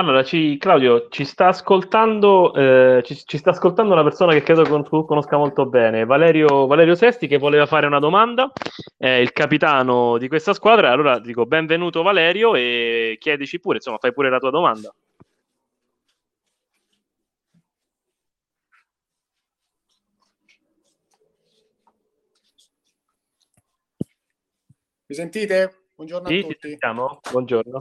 allora, 0.00 0.24
ci, 0.24 0.56
Claudio, 0.56 1.08
ci 1.10 1.24
sta 1.24 1.48
ascoltando, 1.48 2.54
eh, 2.54 3.02
ci, 3.04 3.14
ci, 3.24 3.36
sta 3.36 3.50
ascoltando 3.50 3.92
una 3.92 4.02
persona 4.02 4.32
che 4.32 4.42
credo 4.42 4.62
con, 4.64 4.82
tu 4.82 5.04
conosca 5.04 5.36
molto 5.36 5.66
bene, 5.66 6.06
Valerio, 6.06 6.66
Valerio, 6.66 6.94
Sesti, 6.94 7.26
che 7.26 7.36
voleva 7.36 7.66
fare 7.66 7.86
una 7.86 7.98
domanda, 7.98 8.50
è 8.96 9.08
il 9.08 9.32
capitano 9.32 10.16
di 10.18 10.28
questa 10.28 10.54
squadra. 10.54 10.90
Allora 10.90 11.18
dico 11.18 11.44
benvenuto 11.46 12.02
Valerio 12.02 12.54
e 12.54 13.16
chiedici 13.20 13.60
pure, 13.60 13.76
insomma, 13.76 13.98
fai 13.98 14.12
pure 14.12 14.30
la 14.30 14.38
tua 14.38 14.50
domanda. 14.50 14.92
Mi 25.06 25.14
sentite? 25.14 25.88
Buongiorno 25.94 26.28
sì, 26.28 26.38
a 26.38 26.42
tutti. 26.42 26.68
Sentiamo. 26.68 27.20
Buongiorno. 27.30 27.80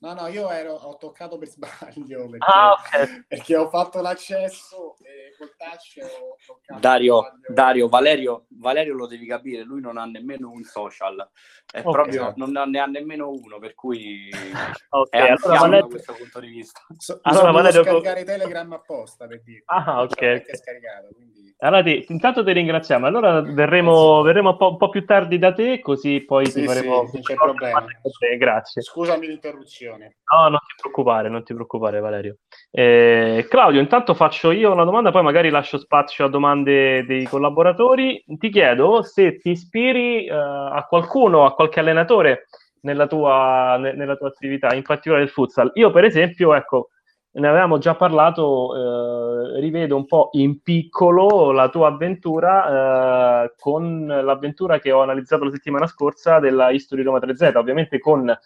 No, 0.00 0.14
no, 0.14 0.28
io 0.28 0.50
ero, 0.50 0.72
ho 0.72 0.96
toccato 0.96 1.36
per 1.36 1.48
sbaglio 1.52 2.28
perché, 2.28 2.46
ah, 2.46 2.72
okay. 2.72 3.24
perché 3.28 3.56
ho 3.56 3.68
fatto 3.68 4.00
l'accesso 4.00 4.96
e 5.02 5.36
col 5.36 5.52
touch 5.56 5.98
ho 6.02 6.36
toccato. 6.46 6.80
Dario, 6.80 7.22
Dario 7.46 7.88
Valerio, 7.88 8.46
Valerio, 8.48 8.94
lo 8.94 9.06
devi 9.06 9.26
capire, 9.26 9.62
lui 9.62 9.82
non 9.82 9.98
ha 9.98 10.06
nemmeno 10.06 10.50
un 10.50 10.62
social, 10.62 11.28
è 11.70 11.80
okay. 11.80 11.92
proprio, 11.92 12.32
non 12.36 12.50
ne 12.70 12.78
ha 12.78 12.86
nemmeno 12.86 13.30
uno, 13.30 13.58
per 13.58 13.74
cui 13.74 14.30
okay, 14.88 15.20
è 15.20 15.34
allora, 15.36 15.60
Valerio... 15.60 15.80
da 15.82 15.86
questo 15.88 16.14
punto 16.14 16.40
di 16.40 16.48
vista. 16.48 16.80
So, 16.96 17.18
allora, 17.22 17.50
Valerio... 17.50 17.82
scaricare 17.82 18.24
Telegram 18.24 18.72
apposta 18.72 19.26
per 19.26 19.42
dire. 19.42 19.62
Ah, 19.66 20.00
ok. 20.00 20.18
È 20.18 20.56
scaricato, 20.56 21.08
quindi... 21.14 21.54
Allora, 21.62 21.82
ti, 21.82 22.06
intanto 22.08 22.42
ti 22.42 22.52
ringraziamo. 22.52 23.06
Allora 23.06 23.42
verremo, 23.42 24.22
verremo 24.22 24.50
un, 24.50 24.56
po', 24.56 24.70
un, 24.70 24.76
po', 24.78 24.88
più 24.88 25.04
tardi 25.04 25.38
da 25.38 25.52
te, 25.52 25.80
così 25.80 26.20
poi 26.20 26.46
sì, 26.46 26.60
ti 26.60 26.66
faremo... 26.66 27.06
Sì, 27.06 27.12
non 27.14 27.22
c'è 27.22 27.34
problema. 27.34 27.84
Grazie. 28.38 28.80
Scusami 28.80 29.26
l'interruzione. 29.26 29.89
No, 29.98 30.48
non 30.48 30.58
ti 30.58 30.74
preoccupare, 30.80 31.28
non 31.28 31.42
ti 31.42 31.54
preoccupare 31.54 32.00
Valerio. 32.00 32.38
Eh, 32.70 33.46
Claudio, 33.48 33.80
intanto 33.80 34.14
faccio 34.14 34.50
io 34.50 34.72
una 34.72 34.84
domanda, 34.84 35.10
poi 35.10 35.22
magari 35.22 35.50
lascio 35.50 35.78
spazio 35.78 36.26
a 36.26 36.28
domande 36.28 37.04
dei 37.04 37.24
collaboratori. 37.24 38.24
Ti 38.26 38.48
chiedo 38.50 39.02
se 39.02 39.38
ti 39.38 39.50
ispiri 39.50 40.26
eh, 40.26 40.32
a 40.32 40.86
qualcuno, 40.88 41.44
a 41.44 41.54
qualche 41.54 41.80
allenatore 41.80 42.46
nella 42.82 43.06
tua, 43.06 43.76
ne, 43.78 43.92
nella 43.94 44.16
tua 44.16 44.28
attività, 44.28 44.74
in 44.74 44.82
particolare 44.82 45.24
il 45.24 45.30
futsal. 45.30 45.70
Io 45.74 45.90
per 45.90 46.04
esempio, 46.04 46.54
ecco, 46.54 46.90
ne 47.32 47.48
avevamo 47.48 47.78
già 47.78 47.94
parlato, 47.94 48.74
eh, 49.56 49.60
rivedo 49.60 49.96
un 49.96 50.06
po' 50.06 50.30
in 50.32 50.62
piccolo 50.62 51.52
la 51.52 51.68
tua 51.68 51.88
avventura 51.88 53.44
eh, 53.44 53.54
con 53.56 54.06
l'avventura 54.06 54.78
che 54.80 54.90
ho 54.90 55.02
analizzato 55.02 55.44
la 55.44 55.50
settimana 55.50 55.86
scorsa 55.86 56.40
della 56.40 56.70
History 56.70 57.02
Roma 57.02 57.18
3Z, 57.18 57.56
ovviamente 57.56 57.98
con 58.00 58.36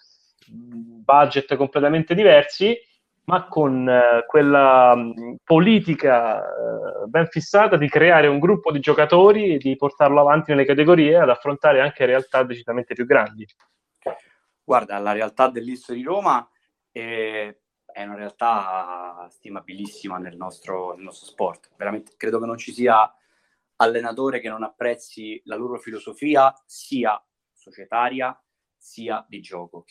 budget 1.04 1.54
completamente 1.56 2.14
diversi, 2.14 2.76
ma 3.24 3.46
con 3.46 3.88
eh, 3.88 4.24
quella 4.26 4.94
mh, 4.94 5.14
mm, 5.20 5.34
politica 5.44 6.42
eh, 6.42 7.06
ben 7.06 7.26
fissata 7.28 7.76
di 7.76 7.88
creare 7.88 8.26
un 8.26 8.38
gruppo 8.38 8.72
di 8.72 8.80
giocatori 8.80 9.54
e 9.54 9.58
di 9.58 9.76
portarlo 9.76 10.20
avanti 10.20 10.50
nelle 10.50 10.64
categorie 10.64 11.16
ad 11.16 11.30
affrontare 11.30 11.80
anche 11.80 12.06
realtà 12.06 12.42
decisamente 12.42 12.94
più 12.94 13.06
grandi. 13.06 13.46
Guarda, 14.62 14.98
la 14.98 15.12
realtà 15.12 15.48
dell'Isto 15.48 15.92
di 15.92 16.02
Roma 16.02 16.46
è, 16.90 17.54
è, 17.84 18.04
una 18.04 18.14
realtà 18.14 19.26
stimabilissima 19.30 20.18
nel 20.18 20.36
nostro, 20.36 20.94
nel 20.94 21.04
nostro 21.04 21.26
sport. 21.26 21.70
Veramente 21.76 22.14
credo 22.16 22.40
che 22.40 22.46
non 22.46 22.56
ci 22.56 22.72
sia 22.72 23.10
allenatore 23.76 24.40
che 24.40 24.48
non 24.48 24.62
apprezzi 24.62 25.40
la 25.44 25.56
loro 25.56 25.78
filosofia 25.78 26.54
sia 26.64 27.22
societaria 27.52 28.38
sia 28.76 29.24
di 29.28 29.40
gioco. 29.40 29.84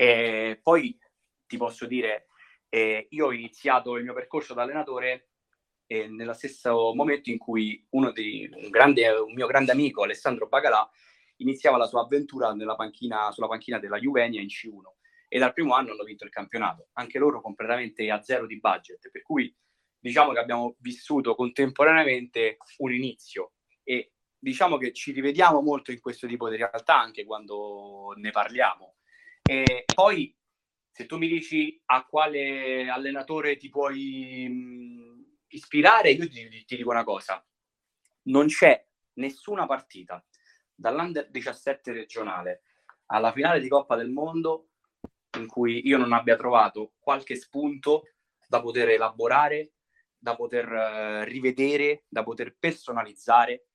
E 0.00 0.60
poi 0.62 0.96
ti 1.44 1.56
posso 1.56 1.84
dire, 1.84 2.28
eh, 2.68 3.08
io 3.10 3.26
ho 3.26 3.32
iniziato 3.32 3.96
il 3.96 4.04
mio 4.04 4.14
percorso 4.14 4.54
da 4.54 4.62
allenatore 4.62 5.30
eh, 5.88 6.06
nello 6.06 6.34
stesso 6.34 6.94
momento 6.94 7.30
in 7.30 7.38
cui 7.38 7.84
dei, 8.12 8.48
un, 8.52 8.68
grande, 8.70 9.08
un 9.08 9.32
mio 9.32 9.48
grande 9.48 9.72
amico, 9.72 10.04
Alessandro 10.04 10.46
Bagalà, 10.46 10.88
iniziava 11.38 11.76
la 11.76 11.86
sua 11.86 12.02
avventura 12.02 12.54
panchina, 12.76 13.32
sulla 13.32 13.48
panchina 13.48 13.80
della 13.80 13.98
Juvenia 13.98 14.40
in 14.40 14.46
C1. 14.46 14.82
e 15.26 15.38
dal 15.40 15.52
primo 15.52 15.74
anno 15.74 15.90
hanno 15.90 16.04
vinto 16.04 16.22
il 16.24 16.30
campionato, 16.30 16.90
anche 16.92 17.18
loro 17.18 17.40
completamente 17.40 18.08
a 18.08 18.22
zero 18.22 18.46
di 18.46 18.60
budget, 18.60 19.10
per 19.10 19.22
cui 19.22 19.52
diciamo 19.98 20.30
che 20.30 20.38
abbiamo 20.38 20.76
vissuto 20.78 21.34
contemporaneamente 21.34 22.58
un 22.78 22.92
inizio 22.92 23.54
e 23.82 24.12
diciamo 24.38 24.76
che 24.76 24.92
ci 24.92 25.10
rivediamo 25.10 25.60
molto 25.60 25.90
in 25.90 26.00
questo 26.00 26.28
tipo 26.28 26.48
di 26.48 26.54
realtà 26.54 27.00
anche 27.00 27.24
quando 27.24 28.12
ne 28.14 28.30
parliamo. 28.30 28.97
E 29.50 29.86
poi 29.94 30.36
se 30.90 31.06
tu 31.06 31.16
mi 31.16 31.26
dici 31.26 31.80
a 31.86 32.04
quale 32.04 32.86
allenatore 32.90 33.56
ti 33.56 33.70
puoi 33.70 34.46
mh, 34.46 35.36
ispirare, 35.48 36.10
io 36.10 36.28
ti, 36.28 36.64
ti 36.66 36.76
dico 36.76 36.90
una 36.90 37.02
cosa, 37.02 37.42
non 38.24 38.48
c'è 38.48 38.86
nessuna 39.14 39.64
partita 39.64 40.22
dall'Under 40.74 41.30
17 41.30 41.92
regionale 41.92 42.62
alla 43.06 43.32
finale 43.32 43.60
di 43.60 43.68
Coppa 43.68 43.96
del 43.96 44.10
Mondo 44.10 44.68
in 45.38 45.46
cui 45.46 45.86
io 45.86 45.96
non 45.96 46.12
abbia 46.12 46.36
trovato 46.36 46.92
qualche 46.98 47.34
spunto 47.34 48.02
da 48.46 48.60
poter 48.60 48.90
elaborare, 48.90 49.72
da 50.18 50.36
poter 50.36 50.70
uh, 50.70 51.24
rivedere, 51.24 52.04
da 52.06 52.22
poter 52.22 52.54
personalizzare. 52.58 53.68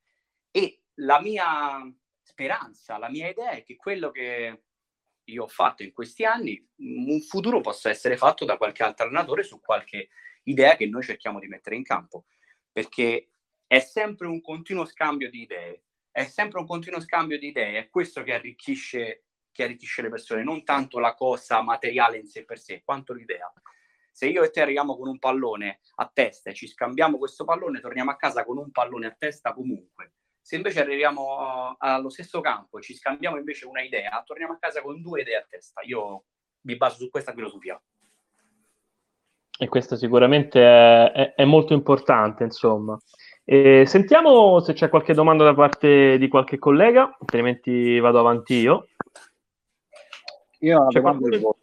E 0.52 0.84
la 0.96 1.20
mia 1.20 1.82
speranza, 2.22 3.00
la 3.00 3.10
mia 3.10 3.28
idea 3.28 3.52
è 3.52 3.64
che 3.64 3.76
quello 3.76 4.12
che 4.12 4.66
io 5.26 5.44
ho 5.44 5.48
fatto 5.48 5.84
in 5.84 5.94
questi 5.94 6.26
anni, 6.26 6.66
un 6.78 7.22
futuro 7.22 7.62
possa 7.62 7.90
essere 7.90 8.18
fatto 8.18 8.46
da 8.46 8.58
qualche 8.58 8.84
altro 8.84 9.06
allenatore 9.06 9.44
su 9.44 9.60
qualche 9.60 10.10
idea 10.44 10.76
che 10.76 10.88
noi 10.88 11.04
cerchiamo 11.04 11.40
di 11.40 11.48
mettere 11.48 11.76
in 11.76 11.84
campo, 11.84 12.26
perché 12.72 13.30
è 13.66 13.80
sempre 13.80 14.28
un 14.28 14.42
continuo 14.42 14.86
scambio 14.86 15.30
di 15.30 15.42
idee, 15.42 15.84
è 16.12 16.26
sempre 16.26 16.60
un 16.60 16.68
continuo 16.68 17.00
scambio 17.00 17.40
di 17.40 17.48
idee, 17.48 17.80
è 17.80 17.90
questo 17.90 18.22
che 18.24 18.34
arricchisce, 18.34 19.26
che 19.52 19.64
arricchisce 19.64 20.02
le 20.02 20.10
persone, 20.10 20.44
non 20.44 20.64
tanto 20.64 21.00
la 21.00 21.14
cosa 21.16 21.62
materiale 21.62 22.18
in 22.18 22.28
sé 22.28 22.46
per 22.46 22.60
sé, 22.60 22.82
quanto 22.84 23.14
l'idea. 23.14 23.52
Se 24.12 24.28
io 24.28 24.44
e 24.44 24.52
te 24.52 24.62
arriviamo 24.62 24.96
con 24.96 25.08
un 25.08 25.18
pallone 25.18 25.80
a 25.96 26.12
testa 26.14 26.52
e 26.52 26.54
ci 26.54 26.68
scambiamo 26.68 27.18
questo 27.18 27.46
pallone, 27.46 27.80
torniamo 27.80 28.12
a 28.12 28.16
casa 28.16 28.46
con 28.46 28.58
un 28.58 28.70
pallone 28.70 29.08
a 29.08 29.16
testa 29.18 29.54
comunque. 29.54 30.14
Se 30.46 30.58
invece 30.58 30.82
arriviamo 30.82 31.76
allo 31.78 32.10
stesso 32.10 32.42
campo 32.42 32.78
e 32.78 32.82
ci 32.82 32.94
scambiamo 32.94 33.38
invece 33.38 33.66
una 33.66 33.82
idea, 33.82 34.22
torniamo 34.26 34.52
a 34.52 34.58
casa 34.60 34.82
con 34.82 35.02
due 35.02 35.22
idee 35.22 35.38
a 35.38 35.46
testa. 35.50 35.80
Io 35.86 36.26
mi 36.64 36.76
baso 36.76 36.98
su 36.98 37.10
questa 37.10 37.32
filosofia. 37.32 37.82
E 39.58 39.68
questo 39.70 39.96
sicuramente 39.96 40.62
è, 40.62 41.12
è, 41.14 41.34
è 41.36 41.46
molto 41.46 41.74
importante, 41.74 42.44
insomma. 42.44 42.98
E 43.46 43.86
sentiamo 43.86 44.60
se 44.60 44.74
c'è 44.74 44.90
qualche 44.90 45.14
domanda 45.14 45.46
da 45.46 45.54
parte 45.54 46.18
di 46.18 46.28
qualche 46.28 46.60
collega, 46.60 47.16
altrimenti 47.18 47.98
vado 48.00 48.20
avanti 48.20 48.56
io. 48.56 48.88
Io 50.60 50.78
ho 50.78 50.82
una 50.82 51.00
domanda 51.00 51.30
qualcuno... 51.30 51.56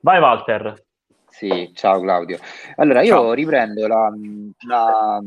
Vai 0.00 0.20
Walter. 0.20 0.84
Sì, 1.28 1.72
ciao 1.74 2.00
Claudio. 2.00 2.38
Allora, 2.76 3.00
io 3.00 3.14
ciao. 3.14 3.32
riprendo 3.32 3.86
la, 3.86 4.12
la, 4.66 5.20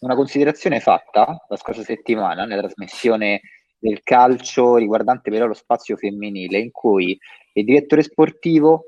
una 0.00 0.14
considerazione 0.14 0.80
fatta 0.80 1.44
la 1.48 1.56
scorsa 1.56 1.82
settimana 1.82 2.44
nella 2.44 2.62
trasmissione 2.62 3.40
del 3.78 4.02
calcio 4.02 4.76
riguardante 4.76 5.30
però 5.30 5.46
lo 5.46 5.54
spazio 5.54 5.96
femminile, 5.96 6.58
in 6.58 6.70
cui 6.70 7.18
il 7.54 7.64
direttore 7.64 8.02
sportivo 8.02 8.86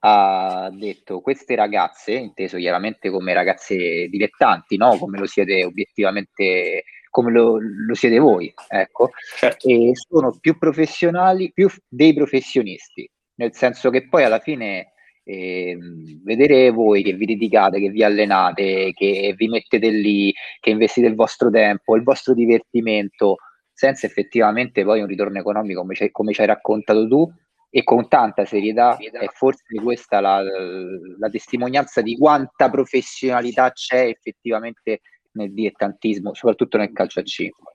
ha 0.00 0.70
detto 0.72 1.20
queste 1.20 1.54
ragazze, 1.54 2.12
inteso 2.12 2.58
chiaramente 2.58 3.10
come 3.10 3.32
ragazze 3.32 4.08
dilettanti, 4.08 4.76
no? 4.76 4.96
come 4.98 5.18
lo 5.18 5.26
siete 5.26 5.64
obiettivamente, 5.64 6.84
come 7.10 7.32
lo, 7.32 7.58
lo 7.58 7.94
siete 7.94 8.18
voi, 8.18 8.52
ecco, 8.68 9.10
certo. 9.38 9.68
e 9.68 9.92
sono 9.94 10.36
più 10.38 10.58
professionali, 10.58 11.50
più 11.52 11.68
dei 11.88 12.14
professionisti, 12.14 13.10
nel 13.36 13.54
senso 13.54 13.90
che 13.90 14.06
poi 14.06 14.22
alla 14.24 14.38
fine 14.38 14.92
eh, 15.28 15.76
vedere 16.22 16.70
voi 16.70 17.02
che 17.02 17.14
vi 17.14 17.26
dedicate, 17.26 17.80
che 17.80 17.90
vi 17.90 18.04
allenate, 18.04 18.92
che 18.94 19.34
vi 19.36 19.48
mettete 19.48 19.88
lì, 19.88 20.32
che 20.60 20.70
investite 20.70 21.08
il 21.08 21.16
vostro 21.16 21.50
tempo, 21.50 21.96
il 21.96 22.04
vostro 22.04 22.32
divertimento, 22.32 23.38
senza 23.72 24.06
effettivamente 24.06 24.84
poi 24.84 25.00
un 25.00 25.08
ritorno 25.08 25.38
economico 25.38 25.80
come 25.80 25.94
ci, 25.94 26.10
come 26.12 26.32
ci 26.32 26.40
hai 26.42 26.46
raccontato 26.46 27.08
tu, 27.08 27.28
e 27.68 27.82
con 27.82 28.08
tanta 28.08 28.44
serietà 28.44 28.96
è 28.96 29.26
forse 29.34 29.74
questa 29.82 30.20
la, 30.20 30.40
la, 30.40 31.28
testimonianza 31.28 32.00
di 32.00 32.16
quanta 32.16 32.70
professionalità 32.70 33.72
c'è 33.72 34.06
effettivamente 34.06 35.00
nel 35.32 35.52
dilettantismo, 35.52 36.32
soprattutto 36.34 36.78
nel 36.78 36.92
calcio 36.92 37.20
a 37.20 37.24
5. 37.24 37.74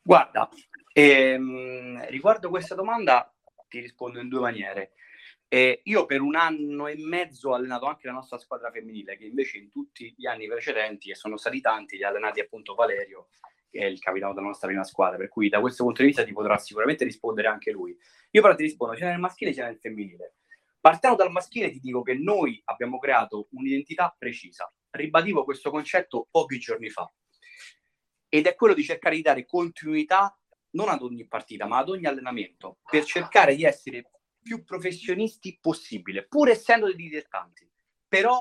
Guarda, 0.00 0.48
ehm, 0.92 2.06
riguardo 2.08 2.48
questa 2.48 2.76
domanda 2.76 3.30
ti 3.68 3.80
rispondo 3.80 4.20
in 4.20 4.28
due 4.28 4.40
maniere. 4.40 4.92
Eh, 5.48 5.80
io 5.84 6.06
per 6.06 6.20
un 6.22 6.34
anno 6.34 6.88
e 6.88 6.96
mezzo 6.98 7.50
ho 7.50 7.54
allenato 7.54 7.86
anche 7.86 8.08
la 8.08 8.12
nostra 8.12 8.36
squadra 8.38 8.70
femminile, 8.70 9.16
che 9.16 9.26
invece 9.26 9.58
in 9.58 9.70
tutti 9.70 10.12
gli 10.16 10.26
anni 10.26 10.48
precedenti, 10.48 11.10
e 11.10 11.14
sono 11.14 11.36
stati 11.36 11.60
tanti, 11.60 11.96
li 11.96 12.02
ha 12.02 12.08
allenati 12.08 12.40
appunto 12.40 12.74
Valerio, 12.74 13.28
che 13.70 13.78
è 13.80 13.84
il 13.84 14.00
capitano 14.00 14.34
della 14.34 14.46
nostra 14.46 14.66
prima 14.66 14.82
squadra, 14.82 15.16
per 15.16 15.28
cui 15.28 15.48
da 15.48 15.60
questo 15.60 15.84
punto 15.84 16.02
di 16.02 16.08
vista 16.08 16.24
ti 16.24 16.32
potrà 16.32 16.58
sicuramente 16.58 17.04
rispondere 17.04 17.48
anche 17.48 17.70
lui. 17.70 17.96
Io 18.30 18.42
però 18.42 18.54
ti 18.56 18.64
rispondo 18.64 18.96
sia 18.96 19.08
nel 19.08 19.20
maschile 19.20 19.52
sia 19.52 19.66
nel 19.66 19.78
femminile. 19.78 20.34
Partendo 20.80 21.16
dal 21.16 21.30
maschile 21.30 21.70
ti 21.70 21.80
dico 21.80 22.02
che 22.02 22.14
noi 22.14 22.60
abbiamo 22.64 22.98
creato 22.98 23.48
un'identità 23.52 24.14
precisa. 24.16 24.72
Ribadivo 24.90 25.44
questo 25.44 25.70
concetto 25.70 26.26
pochi 26.30 26.58
giorni 26.58 26.90
fa. 26.90 27.12
Ed 28.28 28.46
è 28.46 28.54
quello 28.54 28.74
di 28.74 28.82
cercare 28.82 29.16
di 29.16 29.22
dare 29.22 29.46
continuità 29.46 30.36
non 30.70 30.88
ad 30.88 31.02
ogni 31.02 31.26
partita, 31.26 31.66
ma 31.66 31.78
ad 31.78 31.88
ogni 31.88 32.06
allenamento, 32.06 32.78
per 32.88 33.04
cercare 33.04 33.54
di 33.54 33.64
essere 33.64 34.10
più 34.46 34.62
professionisti 34.62 35.58
possibile, 35.60 36.24
pur 36.24 36.48
essendo 36.48 36.86
dei 36.86 36.94
dilettanti. 36.94 37.68
Però 38.06 38.40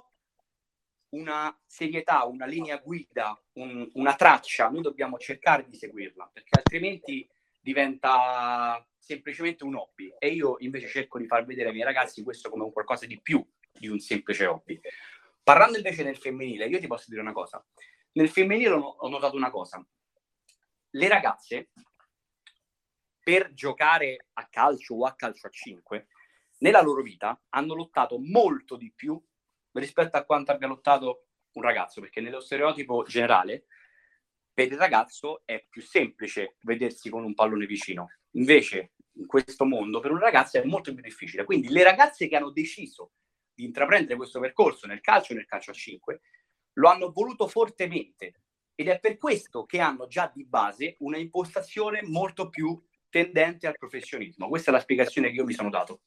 una 1.09 1.57
serietà, 1.65 2.25
una 2.25 2.45
linea 2.45 2.77
guida, 2.77 3.35
un, 3.53 3.89
una 3.93 4.13
traccia, 4.13 4.69
noi 4.69 4.83
dobbiamo 4.83 5.17
cercare 5.17 5.65
di 5.67 5.75
seguirla, 5.75 6.29
perché 6.31 6.59
altrimenti 6.59 7.27
diventa 7.59 8.87
semplicemente 8.99 9.63
un 9.63 9.73
hobby 9.73 10.13
e 10.19 10.27
io 10.27 10.57
invece 10.59 10.87
cerco 10.87 11.17
di 11.17 11.25
far 11.25 11.43
vedere 11.43 11.69
ai 11.69 11.73
miei 11.73 11.85
ragazzi 11.85 12.21
questo 12.21 12.51
come 12.51 12.63
un 12.63 12.71
qualcosa 12.71 13.07
di 13.07 13.19
più 13.19 13.43
di 13.71 13.87
un 13.87 13.97
semplice 13.97 14.45
hobby. 14.45 14.79
Parlando 15.41 15.77
invece 15.77 16.03
nel 16.03 16.17
femminile, 16.17 16.67
io 16.67 16.79
ti 16.79 16.87
posso 16.87 17.05
dire 17.09 17.21
una 17.21 17.33
cosa. 17.33 17.65
Nel 18.11 18.29
femminile 18.29 18.73
ho 18.73 19.07
notato 19.09 19.35
una 19.35 19.49
cosa. 19.49 19.83
Le 20.91 21.07
ragazze, 21.07 21.69
per 23.25 23.53
giocare 23.53 24.27
a 24.33 24.47
calcio 24.49 24.93
o 24.93 25.05
a 25.05 25.15
calcio 25.15 25.47
a 25.47 25.49
5, 25.49 26.07
nella 26.59 26.83
loro 26.83 27.01
vita 27.01 27.41
hanno 27.49 27.73
lottato 27.73 28.19
molto 28.19 28.77
di 28.77 28.93
più 28.95 29.19
rispetto 29.71 30.15
a 30.15 30.23
quanto 30.23 30.51
abbia 30.51 30.67
lottato 30.67 31.25
un 31.53 31.63
ragazzo, 31.63 32.01
perché 32.01 32.21
nello 32.21 32.39
stereotipo 32.39 33.01
generale 33.01 33.65
per 34.53 34.67
il 34.67 34.77
ragazzo 34.77 35.41
è 35.43 35.65
più 35.67 35.81
semplice 35.81 36.57
vedersi 36.61 37.09
con 37.09 37.23
un 37.23 37.33
pallone 37.33 37.65
vicino. 37.65 38.09
Invece, 38.33 38.93
in 39.13 39.25
questo 39.25 39.65
mondo, 39.65 39.99
per 39.99 40.11
un 40.11 40.19
ragazzo 40.19 40.59
è 40.59 40.63
molto 40.63 40.93
più 40.93 41.01
difficile. 41.01 41.45
Quindi 41.45 41.69
le 41.69 41.81
ragazze 41.81 42.27
che 42.27 42.35
hanno 42.35 42.51
deciso 42.51 43.13
di 43.51 43.65
intraprendere 43.65 44.17
questo 44.17 44.39
percorso 44.39 44.85
nel 44.85 45.01
calcio 45.01 45.33
e 45.33 45.37
nel 45.37 45.47
calcio 45.47 45.71
a 45.71 45.73
5 45.73 46.21
lo 46.73 46.89
hanno 46.89 47.11
voluto 47.11 47.47
fortemente 47.47 48.41
ed 48.75 48.87
è 48.87 48.99
per 48.99 49.17
questo 49.17 49.65
che 49.65 49.79
hanno 49.79 50.05
già 50.05 50.31
di 50.31 50.45
base 50.45 50.97
una 50.99 51.17
impostazione 51.17 52.03
molto 52.03 52.49
più 52.49 52.79
tendente 53.15 53.65
al 53.65 53.77
professionismo. 53.77 54.49
Questa 54.49 54.71
è 54.71 54.73
la 54.73 54.81
spiegazione 54.81 55.29
che 55.29 55.35
io 55.35 55.45
mi 55.45 55.53
sono 55.53 55.69
dato. 55.69 56.01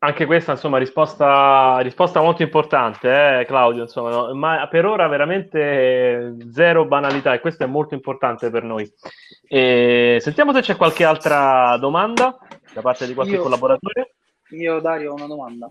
Anche 0.00 0.26
questa, 0.26 0.52
insomma, 0.52 0.76
risposta, 0.78 1.78
risposta 1.78 2.20
molto 2.20 2.42
importante, 2.42 3.38
eh, 3.38 3.44
Claudio, 3.46 3.82
insomma, 3.82 4.10
no? 4.10 4.34
ma 4.34 4.66
per 4.68 4.84
ora 4.84 5.06
veramente 5.06 6.36
zero 6.50 6.86
banalità 6.86 7.32
e 7.32 7.40
questo 7.40 7.62
è 7.62 7.66
molto 7.66 7.94
importante 7.94 8.50
per 8.50 8.64
noi. 8.64 8.92
E 9.48 10.18
sentiamo 10.20 10.52
se 10.52 10.60
c'è 10.60 10.76
qualche 10.76 11.04
altra 11.04 11.76
domanda 11.78 12.36
da 12.74 12.80
parte 12.80 13.06
di 13.06 13.14
qualche 13.14 13.34
io, 13.34 13.42
collaboratore. 13.42 14.16
Io, 14.50 14.80
Dario, 14.80 15.12
ho 15.12 15.14
una 15.14 15.26
domanda. 15.26 15.70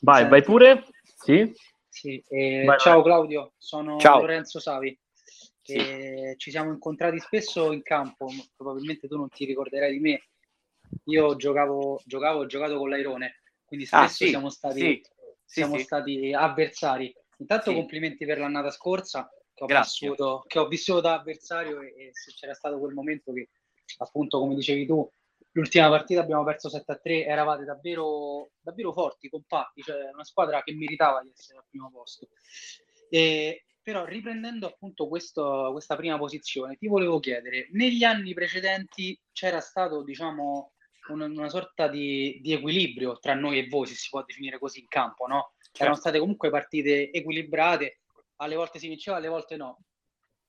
Vai, 0.00 0.20
Senti. 0.20 0.30
vai 0.30 0.42
pure. 0.42 0.84
Sì? 1.02 1.54
sì 1.88 2.24
eh, 2.26 2.64
vai, 2.64 2.78
ciao 2.78 3.02
vai. 3.02 3.04
Claudio, 3.04 3.52
sono 3.58 3.98
ciao. 3.98 4.20
Lorenzo 4.20 4.58
Savi. 4.58 4.98
Sì. 5.74 6.34
Ci 6.36 6.50
siamo 6.50 6.72
incontrati 6.72 7.18
spesso 7.18 7.72
in 7.72 7.82
campo, 7.82 8.28
probabilmente 8.56 9.06
tu 9.06 9.16
non 9.16 9.28
ti 9.28 9.44
ricorderai 9.44 9.92
di 9.92 10.00
me, 10.00 10.28
io 11.04 11.36
giocavo, 11.36 12.00
giocavo 12.06 12.40
ho 12.40 12.46
giocato 12.46 12.78
con 12.78 12.88
l'Airone, 12.88 13.42
quindi 13.66 13.86
ah, 13.90 14.06
spesso 14.08 14.24
ah, 14.24 14.26
sì, 14.26 14.28
siamo, 14.28 14.48
stati, 14.50 14.80
sì, 14.80 15.02
siamo 15.44 15.78
stati 15.78 16.32
avversari. 16.32 17.14
Intanto 17.38 17.74
complimenti 17.74 18.24
per 18.24 18.38
l'annata 18.38 18.70
scorsa 18.70 19.30
che 19.52 19.62
ho, 19.62 19.66
vissuto, 19.66 20.44
che 20.46 20.58
ho 20.58 20.66
vissuto 20.68 21.00
da 21.00 21.14
avversario 21.14 21.82
e, 21.82 21.88
e 21.88 22.10
se 22.12 22.32
c'era 22.32 22.54
stato 22.54 22.78
quel 22.78 22.94
momento 22.94 23.32
che 23.32 23.50
appunto 23.98 24.38
come 24.38 24.54
dicevi 24.54 24.86
tu 24.86 25.08
l'ultima 25.52 25.88
partita 25.88 26.20
abbiamo 26.20 26.44
perso 26.44 26.68
7-3 26.68 27.26
eravate 27.26 27.64
davvero, 27.64 28.50
davvero 28.60 28.92
forti, 28.92 29.28
compatti, 29.28 29.82
cioè 29.82 30.10
una 30.12 30.24
squadra 30.24 30.62
che 30.62 30.74
meritava 30.74 31.22
di 31.22 31.30
essere 31.36 31.58
al 31.58 31.64
primo 31.68 31.90
posto. 31.90 32.28
E 33.10 33.64
però 33.88 34.04
riprendendo 34.04 34.66
appunto 34.66 35.08
questo, 35.08 35.70
questa 35.72 35.96
prima 35.96 36.18
posizione, 36.18 36.76
ti 36.76 36.88
volevo 36.88 37.18
chiedere, 37.20 37.68
negli 37.70 38.04
anni 38.04 38.34
precedenti 38.34 39.18
c'era 39.32 39.60
stato, 39.60 40.02
diciamo, 40.02 40.74
una, 41.08 41.24
una 41.24 41.48
sorta 41.48 41.88
di, 41.88 42.38
di, 42.42 42.52
equilibrio 42.52 43.18
tra 43.18 43.32
noi 43.32 43.58
e 43.58 43.66
voi, 43.66 43.86
se 43.86 43.94
si 43.94 44.10
può 44.10 44.22
definire 44.22 44.58
così 44.58 44.80
in 44.80 44.88
campo, 44.88 45.26
no? 45.26 45.54
Certo. 45.58 45.80
Erano 45.80 45.96
state 45.96 46.18
comunque 46.18 46.50
partite 46.50 47.10
equilibrate, 47.10 48.02
alle 48.36 48.56
volte 48.56 48.78
si 48.78 48.88
vinceva, 48.88 49.16
alle 49.16 49.28
volte 49.28 49.56
no. 49.56 49.78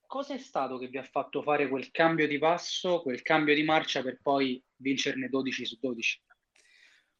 Cosa 0.05 0.33
è 0.33 0.37
stato 0.37 0.77
che 0.77 0.87
vi 0.89 0.97
ha 0.97 1.03
fatto 1.03 1.41
fare 1.41 1.69
quel 1.69 1.91
cambio 1.91 2.27
di 2.27 2.37
passo, 2.39 3.01
quel 3.01 3.21
cambio 3.21 3.55
di 3.55 3.63
marcia 3.63 4.03
per 4.03 4.19
poi 4.21 4.61
vincerne 4.75 5.29
12 5.29 5.65
su 5.65 5.77
12? 5.79 6.21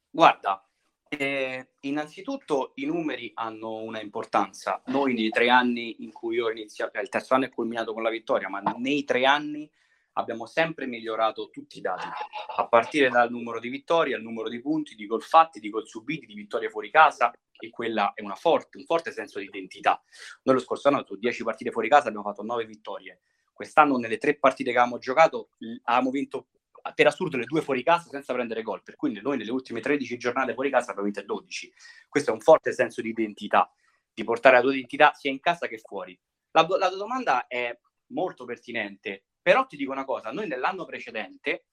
Guarda, 0.10 0.68
eh, 1.09 1.69
innanzitutto 1.81 2.71
i 2.75 2.85
numeri 2.85 3.31
hanno 3.33 3.77
una 3.77 3.99
importanza. 3.99 4.81
Noi 4.87 5.13
nei 5.13 5.29
tre 5.29 5.49
anni 5.49 6.03
in 6.03 6.11
cui 6.11 6.39
ho 6.39 6.49
iniziato, 6.49 6.99
il 6.99 7.09
terzo 7.09 7.33
anno 7.33 7.45
è 7.45 7.49
culminato 7.49 7.93
con 7.93 8.03
la 8.03 8.09
vittoria, 8.09 8.47
ma 8.47 8.61
nei 8.77 9.03
tre 9.03 9.25
anni 9.25 9.69
abbiamo 10.13 10.45
sempre 10.45 10.85
migliorato 10.85 11.49
tutti 11.49 11.79
i 11.79 11.81
dati, 11.81 12.07
a 12.57 12.67
partire 12.67 13.09
dal 13.09 13.31
numero 13.31 13.59
di 13.59 13.69
vittorie, 13.69 14.15
al 14.15 14.21
numero 14.21 14.49
di 14.49 14.61
punti, 14.61 14.95
di 14.95 15.05
gol 15.05 15.21
fatti, 15.21 15.59
di 15.59 15.69
gol 15.69 15.87
subiti, 15.87 16.25
di 16.25 16.33
vittorie 16.33 16.69
fuori 16.69 16.91
casa, 16.91 17.31
e 17.59 17.69
quella 17.69 18.13
è 18.13 18.23
forte, 18.35 18.77
un 18.77 18.85
forte 18.85 19.11
senso 19.11 19.39
di 19.39 19.45
identità. 19.45 20.01
Noi 20.43 20.55
lo 20.55 20.61
scorso 20.61 20.87
anno 20.87 21.03
su 21.05 21.17
10 21.17 21.43
partite 21.43 21.71
fuori 21.71 21.89
casa 21.89 22.07
abbiamo 22.07 22.25
fatto 22.25 22.43
9 22.43 22.65
vittorie. 22.65 23.21
Quest'anno 23.51 23.97
nelle 23.97 24.17
tre 24.17 24.37
partite 24.37 24.71
che 24.71 24.77
avevamo 24.77 24.99
giocato 24.99 25.49
avevamo 25.83 26.11
vinto 26.11 26.47
per 26.95 27.07
assurdo 27.07 27.37
le 27.37 27.45
due 27.45 27.61
fuori 27.61 27.83
casa 27.83 28.09
senza 28.09 28.33
prendere 28.33 28.61
gol, 28.61 28.83
per 28.83 28.95
cui 28.95 29.19
noi 29.21 29.37
nelle 29.37 29.51
ultime 29.51 29.81
13 29.81 30.17
giornate 30.17 30.53
fuori 30.53 30.69
casa 30.69 30.91
abbiamo 30.91 31.09
vinto 31.09 31.23
12. 31.23 31.73
Questo 32.07 32.31
è 32.31 32.33
un 32.33 32.39
forte 32.39 32.73
senso 32.73 33.01
di 33.01 33.09
identità, 33.09 33.71
di 34.13 34.23
portare 34.23 34.57
la 34.57 34.61
tua 34.61 34.73
identità 34.73 35.13
sia 35.13 35.31
in 35.31 35.39
casa 35.39 35.67
che 35.67 35.77
fuori. 35.79 36.17
La, 36.51 36.65
la 36.77 36.89
tua 36.89 36.97
domanda 36.97 37.47
è 37.47 37.77
molto 38.07 38.45
pertinente, 38.45 39.25
però 39.41 39.65
ti 39.65 39.77
dico 39.77 39.91
una 39.91 40.05
cosa, 40.05 40.31
noi 40.31 40.47
nell'anno 40.47 40.85
precedente 40.85 41.65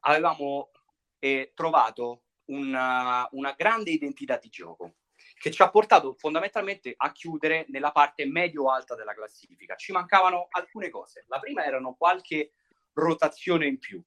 avevamo 0.00 0.70
eh, 1.18 1.52
trovato 1.54 2.22
una, 2.46 3.26
una 3.32 3.52
grande 3.56 3.90
identità 3.90 4.38
di 4.38 4.48
gioco 4.48 4.96
che 5.38 5.50
ci 5.50 5.62
ha 5.62 5.70
portato 5.70 6.14
fondamentalmente 6.14 6.94
a 6.96 7.12
chiudere 7.12 7.66
nella 7.68 7.92
parte 7.92 8.26
medio-alta 8.26 8.94
della 8.94 9.14
classifica. 9.14 9.74
Ci 9.74 9.92
mancavano 9.92 10.48
alcune 10.50 10.88
cose. 10.88 11.24
La 11.28 11.38
prima 11.38 11.64
erano 11.64 11.94
qualche 11.94 12.52
rotazione 12.96 13.66
in 13.66 13.78
più 13.78 14.02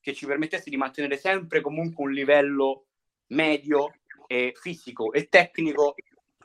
che 0.00 0.12
ci 0.12 0.26
permettesse 0.26 0.70
di 0.70 0.76
mantenere 0.76 1.16
sempre 1.16 1.60
comunque 1.60 2.04
un 2.04 2.12
livello 2.12 2.86
medio 3.28 4.00
e 4.26 4.52
fisico 4.54 5.12
e 5.12 5.28
tecnico 5.28 5.94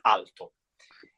alto. 0.02 0.54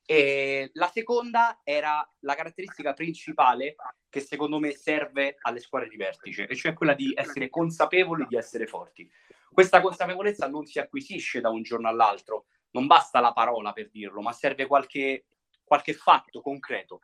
E 0.05 0.71
la 0.75 0.89
seconda 0.89 1.61
era 1.63 2.07
la 2.21 2.35
caratteristica 2.35 2.93
principale 2.93 3.77
che 4.09 4.21
secondo 4.21 4.59
me 4.59 4.73
serve 4.73 5.37
alle 5.43 5.61
squadre 5.61 5.89
di 5.89 5.97
vertice, 5.97 6.47
e 6.47 6.57
cioè 6.57 6.75
quella 6.75 6.95
di 6.95 7.13
essere 7.15 7.49
consapevoli 7.49 8.27
di 8.27 8.37
essere 8.37 8.67
forti. 8.67 9.09
Questa 9.51 9.81
consapevolezza 9.81 10.49
non 10.49 10.67
si 10.67 10.81
acquisisce 10.81 11.41
da 11.41 11.51
un 11.51 11.63
giorno 11.63 11.89
all'altro, 11.89 12.47
non 12.73 12.87
basta 12.87 13.21
la 13.21 13.33
parola 13.33 13.73
per 13.73 13.89
dirlo, 13.91 14.21
ma 14.21 14.33
serve 14.33 14.67
qualche, 14.67 15.27
qualche 15.63 15.95
fatto 15.95 16.41
concreto. 16.41 17.03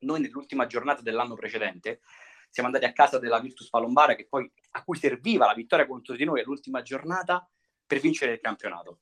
Noi 0.00 0.20
nell'ultima 0.20 0.66
giornata 0.66 1.02
dell'anno 1.02 1.34
precedente 1.34 2.00
siamo 2.50 2.68
andati 2.68 2.84
a 2.84 2.92
casa 2.92 3.18
della 3.18 3.38
Virtus 3.38 3.68
Palombara 3.68 4.14
che 4.14 4.26
poi, 4.28 4.50
a 4.72 4.84
cui 4.84 4.98
serviva 4.98 5.46
la 5.46 5.54
vittoria 5.54 5.86
contro 5.86 6.14
di 6.16 6.24
noi 6.24 6.40
all'ultima 6.40 6.82
giornata 6.82 7.48
per 7.86 8.00
vincere 8.00 8.32
il 8.32 8.40
campionato. 8.40 9.00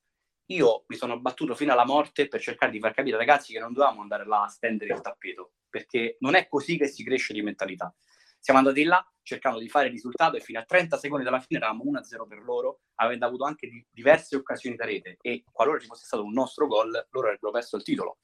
Io 0.50 0.84
mi 0.86 0.96
sono 0.96 1.18
battuto 1.18 1.54
fino 1.54 1.72
alla 1.72 1.84
morte 1.84 2.28
per 2.28 2.40
cercare 2.40 2.72
di 2.72 2.80
far 2.80 2.94
capire 2.94 3.16
ai 3.16 3.26
ragazzi 3.26 3.52
che 3.52 3.58
non 3.58 3.72
dovevamo 3.72 4.00
andare 4.00 4.26
là 4.26 4.44
a 4.44 4.48
stendere 4.48 4.94
il 4.94 5.00
tappeto, 5.00 5.52
perché 5.68 6.16
non 6.20 6.34
è 6.34 6.48
così 6.48 6.78
che 6.78 6.86
si 6.86 7.04
cresce 7.04 7.32
di 7.32 7.42
mentalità. 7.42 7.94
Siamo 8.38 8.60
andati 8.60 8.84
là 8.84 9.04
cercando 9.22 9.58
di 9.58 9.68
fare 9.68 9.86
il 9.86 9.92
risultato 9.92 10.36
e 10.36 10.40
fino 10.40 10.58
a 10.58 10.64
30 10.64 10.96
secondi 10.96 11.24
dalla 11.24 11.40
fine 11.40 11.58
eravamo 11.58 11.84
1-0 11.84 12.26
per 12.26 12.42
loro, 12.42 12.80
avendo 12.94 13.26
avuto 13.26 13.44
anche 13.44 13.68
di 13.68 13.84
diverse 13.90 14.36
occasioni 14.36 14.76
da 14.76 14.86
rete 14.86 15.18
e 15.20 15.44
qualora 15.50 15.78
ci 15.78 15.86
fosse 15.86 16.06
stato 16.06 16.24
un 16.24 16.32
nostro 16.32 16.66
gol, 16.66 16.90
loro 17.10 17.26
avrebbero 17.26 17.52
perso 17.52 17.76
il 17.76 17.82
titolo. 17.82 18.18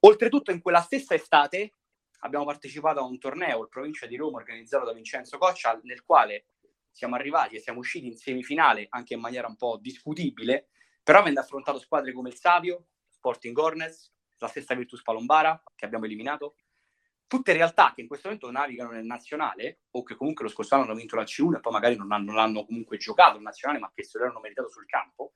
Oltretutto 0.00 0.50
in 0.50 0.60
quella 0.60 0.80
stessa 0.80 1.14
estate 1.14 1.76
abbiamo 2.24 2.44
partecipato 2.44 3.00
a 3.00 3.04
un 3.04 3.18
torneo, 3.18 3.62
il 3.62 3.68
provincia 3.68 4.06
di 4.06 4.16
Roma, 4.16 4.38
organizzato 4.38 4.84
da 4.84 4.92
Vincenzo 4.92 5.38
Coccia, 5.38 5.78
nel 5.84 6.04
quale 6.04 6.46
siamo 6.90 7.14
arrivati 7.14 7.56
e 7.56 7.60
siamo 7.60 7.80
usciti 7.80 8.06
in 8.06 8.16
semifinale, 8.16 8.86
anche 8.90 9.14
in 9.14 9.20
maniera 9.20 9.46
un 9.46 9.56
po' 9.56 9.78
discutibile, 9.80 10.68
però 11.02 11.20
avendo 11.20 11.40
affrontato 11.40 11.78
squadre 11.78 12.12
come 12.12 12.28
il 12.28 12.36
Savio, 12.36 12.86
Sporting 13.08 13.56
Hornets, 13.56 14.12
la 14.38 14.48
stessa 14.48 14.74
Virtus 14.74 15.02
Palombara, 15.02 15.62
che 15.74 15.84
abbiamo 15.84 16.04
eliminato, 16.04 16.56
tutte 17.26 17.54
realtà 17.54 17.92
che 17.94 18.02
in 18.02 18.08
questo 18.08 18.28
momento 18.28 18.50
navigano 18.50 18.90
nel 18.90 19.06
nazionale 19.06 19.80
o 19.92 20.02
che 20.02 20.16
comunque 20.16 20.44
lo 20.44 20.50
scorso 20.50 20.74
anno 20.74 20.84
hanno 20.84 20.94
vinto 20.94 21.16
la 21.16 21.22
C1 21.22 21.56
e 21.56 21.60
poi 21.60 21.72
magari 21.72 21.96
non, 21.96 22.12
hanno, 22.12 22.32
non 22.32 22.38
hanno 22.38 22.66
comunque 22.66 22.98
giocato 22.98 23.36
il 23.36 23.42
nazionale 23.42 23.80
ma 23.80 23.90
che 23.94 24.04
se 24.04 24.18
lo 24.18 24.24
erano 24.24 24.40
meritato 24.40 24.68
sul 24.68 24.84
campo 24.84 25.32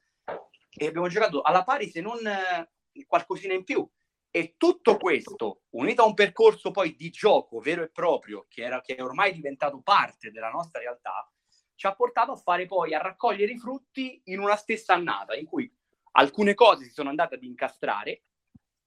e 0.68 0.86
abbiamo 0.86 1.08
giocato 1.08 1.40
alla 1.40 1.64
pari 1.64 1.88
se 1.88 2.02
non 2.02 2.18
eh, 2.26 3.06
qualcosina 3.06 3.54
in 3.54 3.64
più 3.64 3.88
e 4.30 4.54
tutto 4.56 4.96
questo, 4.96 5.62
unito 5.70 6.02
a 6.02 6.06
un 6.06 6.14
percorso 6.14 6.70
poi 6.70 6.94
di 6.94 7.10
gioco 7.10 7.60
vero 7.60 7.82
e 7.82 7.90
proprio, 7.90 8.46
che, 8.48 8.62
era, 8.62 8.80
che 8.80 8.94
è 8.94 9.02
ormai 9.02 9.32
diventato 9.32 9.80
parte 9.80 10.30
della 10.30 10.50
nostra 10.50 10.80
realtà, 10.80 11.30
ci 11.74 11.86
ha 11.86 11.94
portato 11.94 12.32
a 12.32 12.36
fare 12.36 12.66
poi, 12.66 12.94
a 12.94 13.00
raccogliere 13.00 13.52
i 13.52 13.58
frutti 13.58 14.20
in 14.24 14.40
una 14.40 14.56
stessa 14.56 14.94
annata, 14.94 15.34
in 15.34 15.46
cui 15.46 15.70
alcune 16.12 16.54
cose 16.54 16.84
si 16.84 16.90
sono 16.90 17.10
andate 17.10 17.36
ad 17.36 17.42
incastrare, 17.42 18.22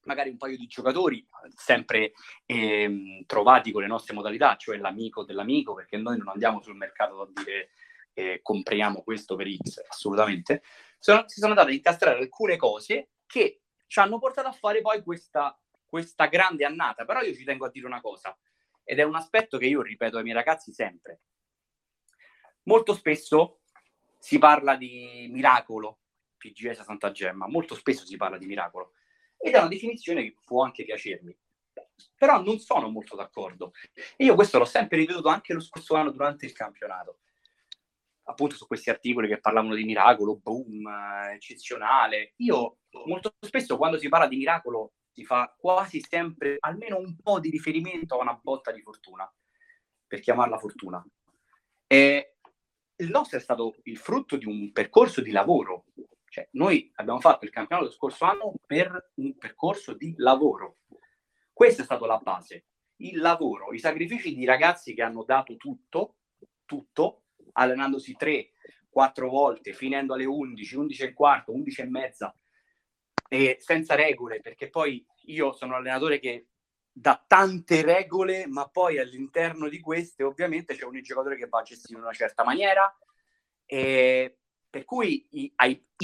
magari 0.03 0.29
un 0.29 0.37
paio 0.37 0.57
di 0.57 0.65
giocatori 0.65 1.25
sempre 1.55 2.13
ehm, 2.45 3.25
trovati 3.25 3.71
con 3.71 3.81
le 3.81 3.87
nostre 3.87 4.13
modalità, 4.13 4.55
cioè 4.55 4.77
l'amico 4.77 5.23
dell'amico, 5.23 5.73
perché 5.73 5.97
noi 5.97 6.17
non 6.17 6.29
andiamo 6.29 6.61
sul 6.61 6.75
mercato 6.75 7.21
a 7.21 7.29
dire 7.31 7.69
eh, 8.13 8.39
compriamo 8.41 9.01
questo 9.03 9.35
per 9.35 9.47
X, 9.51 9.83
assolutamente, 9.87 10.63
sono, 10.97 11.23
si 11.27 11.39
sono 11.39 11.51
andate 11.51 11.69
ad 11.69 11.75
incastrare 11.75 12.19
alcune 12.19 12.57
cose 12.57 13.11
che 13.25 13.61
ci 13.89 13.99
hanno 13.99 14.19
portato 14.19 14.47
a 14.47 14.51
fare 14.51 14.81
poi 14.81 15.03
questa, 15.03 15.59
questa 15.85 16.27
grande 16.27 16.63
annata. 16.63 17.05
Però 17.05 17.21
io 17.21 17.33
ci 17.33 17.43
tengo 17.43 17.65
a 17.65 17.71
dire 17.71 17.87
una 17.87 18.01
cosa, 18.01 18.37
ed 18.83 18.99
è 18.99 19.03
un 19.03 19.15
aspetto 19.15 19.57
che 19.57 19.65
io 19.65 19.81
ripeto 19.81 20.17
ai 20.17 20.23
miei 20.23 20.35
ragazzi 20.35 20.71
sempre. 20.71 21.21
Molto 22.63 22.93
spesso 22.93 23.61
si 24.19 24.37
parla 24.37 24.75
di 24.75 25.27
miracolo, 25.31 26.01
PGS 26.37 26.83
Santa 26.83 27.11
Gemma, 27.11 27.47
molto 27.47 27.73
spesso 27.73 28.05
si 28.05 28.15
parla 28.15 28.37
di 28.37 28.45
miracolo, 28.45 28.93
ed 29.37 29.55
è 29.55 29.57
una 29.57 29.67
definizione 29.67 30.21
che 30.21 30.35
può 30.45 30.63
anche 30.63 30.83
piacermi. 30.83 31.35
Però 32.15 32.41
non 32.43 32.59
sono 32.59 32.89
molto 32.89 33.15
d'accordo. 33.15 33.71
Io 34.17 34.35
questo 34.35 34.59
l'ho 34.59 34.65
sempre 34.65 34.97
ripetuto 34.97 35.29
anche 35.29 35.53
lo 35.53 35.61
scorso 35.61 35.95
anno 35.95 36.11
durante 36.11 36.45
il 36.45 36.53
campionato 36.53 37.21
appunto 38.29 38.55
su 38.55 38.67
questi 38.67 38.89
articoli 38.89 39.27
che 39.27 39.39
parlavano 39.39 39.75
di 39.75 39.83
miracolo, 39.83 40.37
boom, 40.37 40.87
eccezionale. 41.33 42.33
Io 42.37 42.77
molto 43.05 43.33
spesso 43.39 43.77
quando 43.77 43.97
si 43.97 44.07
parla 44.07 44.27
di 44.27 44.37
miracolo 44.37 44.93
si 45.11 45.25
fa 45.25 45.53
quasi 45.57 45.99
sempre 45.99 46.57
almeno 46.59 46.97
un 46.97 47.17
po' 47.21 47.39
di 47.39 47.49
riferimento 47.49 48.15
a 48.15 48.21
una 48.21 48.39
botta 48.41 48.71
di 48.71 48.81
fortuna, 48.81 49.31
per 50.07 50.19
chiamarla 50.19 50.59
fortuna. 50.59 51.03
E 51.87 52.35
il 52.97 53.09
nostro 53.09 53.37
è 53.37 53.41
stato 53.41 53.75
il 53.83 53.97
frutto 53.97 54.37
di 54.37 54.45
un 54.45 54.71
percorso 54.71 55.21
di 55.21 55.31
lavoro. 55.31 55.85
Cioè, 56.29 56.47
noi 56.51 56.91
abbiamo 56.95 57.19
fatto 57.19 57.45
il 57.45 57.51
campionato 57.51 57.87
lo 57.87 57.93
scorso 57.93 58.25
anno 58.25 58.53
per 58.65 59.11
un 59.15 59.35
percorso 59.35 59.93
di 59.93 60.13
lavoro. 60.17 60.77
Questa 61.51 61.81
è 61.81 61.85
stata 61.85 62.05
la 62.05 62.19
base, 62.19 62.67
il 62.97 63.17
lavoro, 63.19 63.73
i 63.73 63.79
sacrifici 63.79 64.35
di 64.35 64.45
ragazzi 64.45 64.93
che 64.93 65.01
hanno 65.01 65.23
dato 65.23 65.55
tutto, 65.57 66.17
tutto, 66.65 67.23
allenandosi 67.53 68.15
tre, 68.15 68.51
quattro 68.89 69.29
volte, 69.29 69.73
finendo 69.73 70.13
alle 70.13 70.25
11, 70.25 70.75
11 70.75 71.03
e 71.03 71.13
quarto, 71.13 71.53
11 71.53 71.81
e 71.81 71.85
mezza, 71.85 72.35
e 73.27 73.57
senza 73.59 73.95
regole, 73.95 74.41
perché 74.41 74.69
poi 74.69 75.05
io 75.25 75.53
sono 75.53 75.73
un 75.73 75.79
allenatore 75.79 76.19
che 76.19 76.47
dà 76.91 77.23
tante 77.25 77.81
regole, 77.81 78.47
ma 78.47 78.67
poi 78.67 78.97
all'interno 78.97 79.69
di 79.69 79.79
queste 79.79 80.23
ovviamente 80.23 80.75
c'è 80.75 80.85
un 80.85 80.99
giocatore 81.01 81.37
che 81.37 81.47
va 81.47 81.61
gestito 81.61 81.93
in 81.93 82.01
una 82.03 82.13
certa 82.13 82.43
maniera, 82.43 82.93
e 83.65 84.39
per 84.69 84.85
cui 84.85 85.27
io 85.31 85.51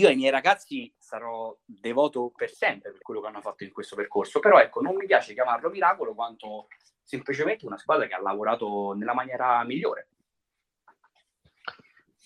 ai 0.08 0.16
miei 0.16 0.32
ragazzi 0.32 0.94
sarò 0.98 1.56
devoto 1.64 2.32
per 2.36 2.52
sempre 2.52 2.92
per 2.92 3.02
quello 3.02 3.22
che 3.22 3.28
hanno 3.28 3.42
fatto 3.42 3.64
in 3.64 3.72
questo 3.72 3.96
percorso, 3.96 4.40
però 4.40 4.60
ecco, 4.60 4.82
non 4.82 4.96
mi 4.96 5.06
piace 5.06 5.34
chiamarlo 5.34 5.70
miracolo 5.70 6.14
quanto 6.14 6.68
semplicemente 7.04 7.66
una 7.66 7.78
squadra 7.78 8.08
che 8.08 8.14
ha 8.14 8.22
lavorato 8.22 8.94
nella 8.94 9.14
maniera 9.14 9.64
migliore. 9.64 10.10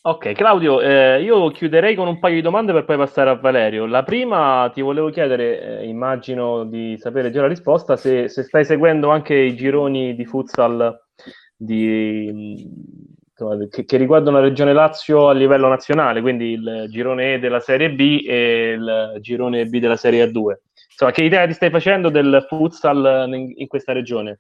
Ok, 0.02 0.32
Claudio, 0.32 0.80
eh, 0.80 1.22
io 1.22 1.50
chiuderei 1.50 1.94
con 1.94 2.08
un 2.08 2.20
paio 2.20 2.36
di 2.36 2.42
domande 2.42 2.72
per 2.72 2.86
poi 2.86 2.96
passare 2.96 3.32
a 3.32 3.36
Valerio. 3.36 3.86
La 3.86 4.04
prima 4.04 4.72
ti 4.74 4.80
volevo 4.80 5.10
chiedere, 5.10 5.82
eh, 5.82 5.88
immagino 5.88 6.64
di 6.64 6.98
sapere 6.98 7.32
già 7.32 7.42
la 7.42 7.48
risposta, 7.48 7.98
se, 7.98 8.30
se, 8.30 8.44
stai 8.44 8.64
seguendo 8.64 9.10
anche 9.10 9.36
i 9.36 9.58
gironi 9.58 10.16
di 10.16 10.26
futsal 10.26 10.98
di, 11.54 12.66
insomma, 13.30 13.68
che, 13.68 13.84
che, 13.84 13.98
riguardano 13.98 14.38
la 14.38 14.44
regione 14.44 14.72
Lazio 14.72 15.28
a 15.28 15.34
livello 15.34 15.68
nazionale, 15.68 16.22
quindi 16.22 16.52
il 16.52 16.86
girone 16.88 17.34
E 17.34 17.40
della 17.40 17.60
Serie 17.60 17.92
B 17.92 18.24
e 18.26 18.72
il 18.78 19.18
girone 19.20 19.66
B 19.66 19.80
della 19.80 19.98
Serie 19.98 20.24
A2. 20.24 20.60
insomma, 20.92 21.12
che 21.12 21.24
idea 21.24 21.46
ti 21.46 21.54
stai 21.54 21.72
facendo 21.72 22.10
del 22.10 22.46
futsal 22.48 23.26
in, 23.34 23.52
in 23.54 23.68
questa 23.68 23.92
regione? 23.92 24.40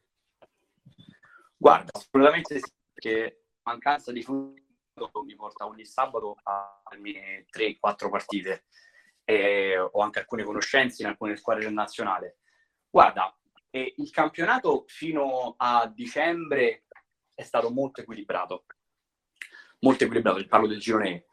Guarda, 1.57 1.89
assolutamente 1.91 2.59
sì, 2.59 2.71
perché 2.93 3.41
mancanza 3.63 4.13
di 4.13 4.21
futsal 4.21 4.67
mi 5.25 5.35
porta 5.35 5.65
ogni 5.65 5.85
sabato 5.85 6.37
a 6.43 6.81
farmi 6.83 7.13
3-4 7.51 8.09
partite. 8.09 8.65
E 9.23 9.77
ho 9.77 9.99
anche 10.01 10.19
alcune 10.19 10.43
conoscenze 10.43 11.03
in 11.03 11.09
alcune 11.09 11.35
squadre 11.35 11.63
del 11.63 11.73
nazionale. 11.73 12.39
Guarda, 12.89 13.35
eh, 13.69 13.93
il 13.97 14.09
campionato 14.09 14.85
fino 14.87 15.53
a 15.57 15.87
dicembre 15.87 16.85
è 17.35 17.43
stato 17.43 17.69
molto 17.69 18.01
equilibrato, 18.01 18.65
molto 19.79 20.03
equilibrato, 20.03 20.45
parlo 20.47 20.67
del 20.67 20.79
girone 20.79 21.25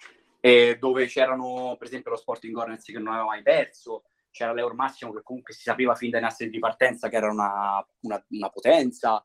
eh, 0.46 0.76
dove 0.78 1.06
c'erano 1.06 1.74
per 1.76 1.88
esempio 1.88 2.12
lo 2.12 2.16
Sporting 2.16 2.56
Hornets 2.56 2.84
che 2.84 2.98
non 2.98 3.08
aveva 3.08 3.24
mai 3.24 3.42
perso, 3.42 4.04
c'era 4.30 4.52
l'Eur 4.52 4.74
Massimo 4.74 5.12
che 5.12 5.22
comunque 5.24 5.52
si 5.52 5.62
sapeva 5.62 5.96
fin 5.96 6.10
dai 6.10 6.20
nastri 6.20 6.48
di 6.48 6.60
partenza 6.60 7.08
che 7.08 7.16
era 7.16 7.28
una, 7.28 7.84
una, 8.02 8.24
una 8.28 8.48
potenza, 8.50 9.24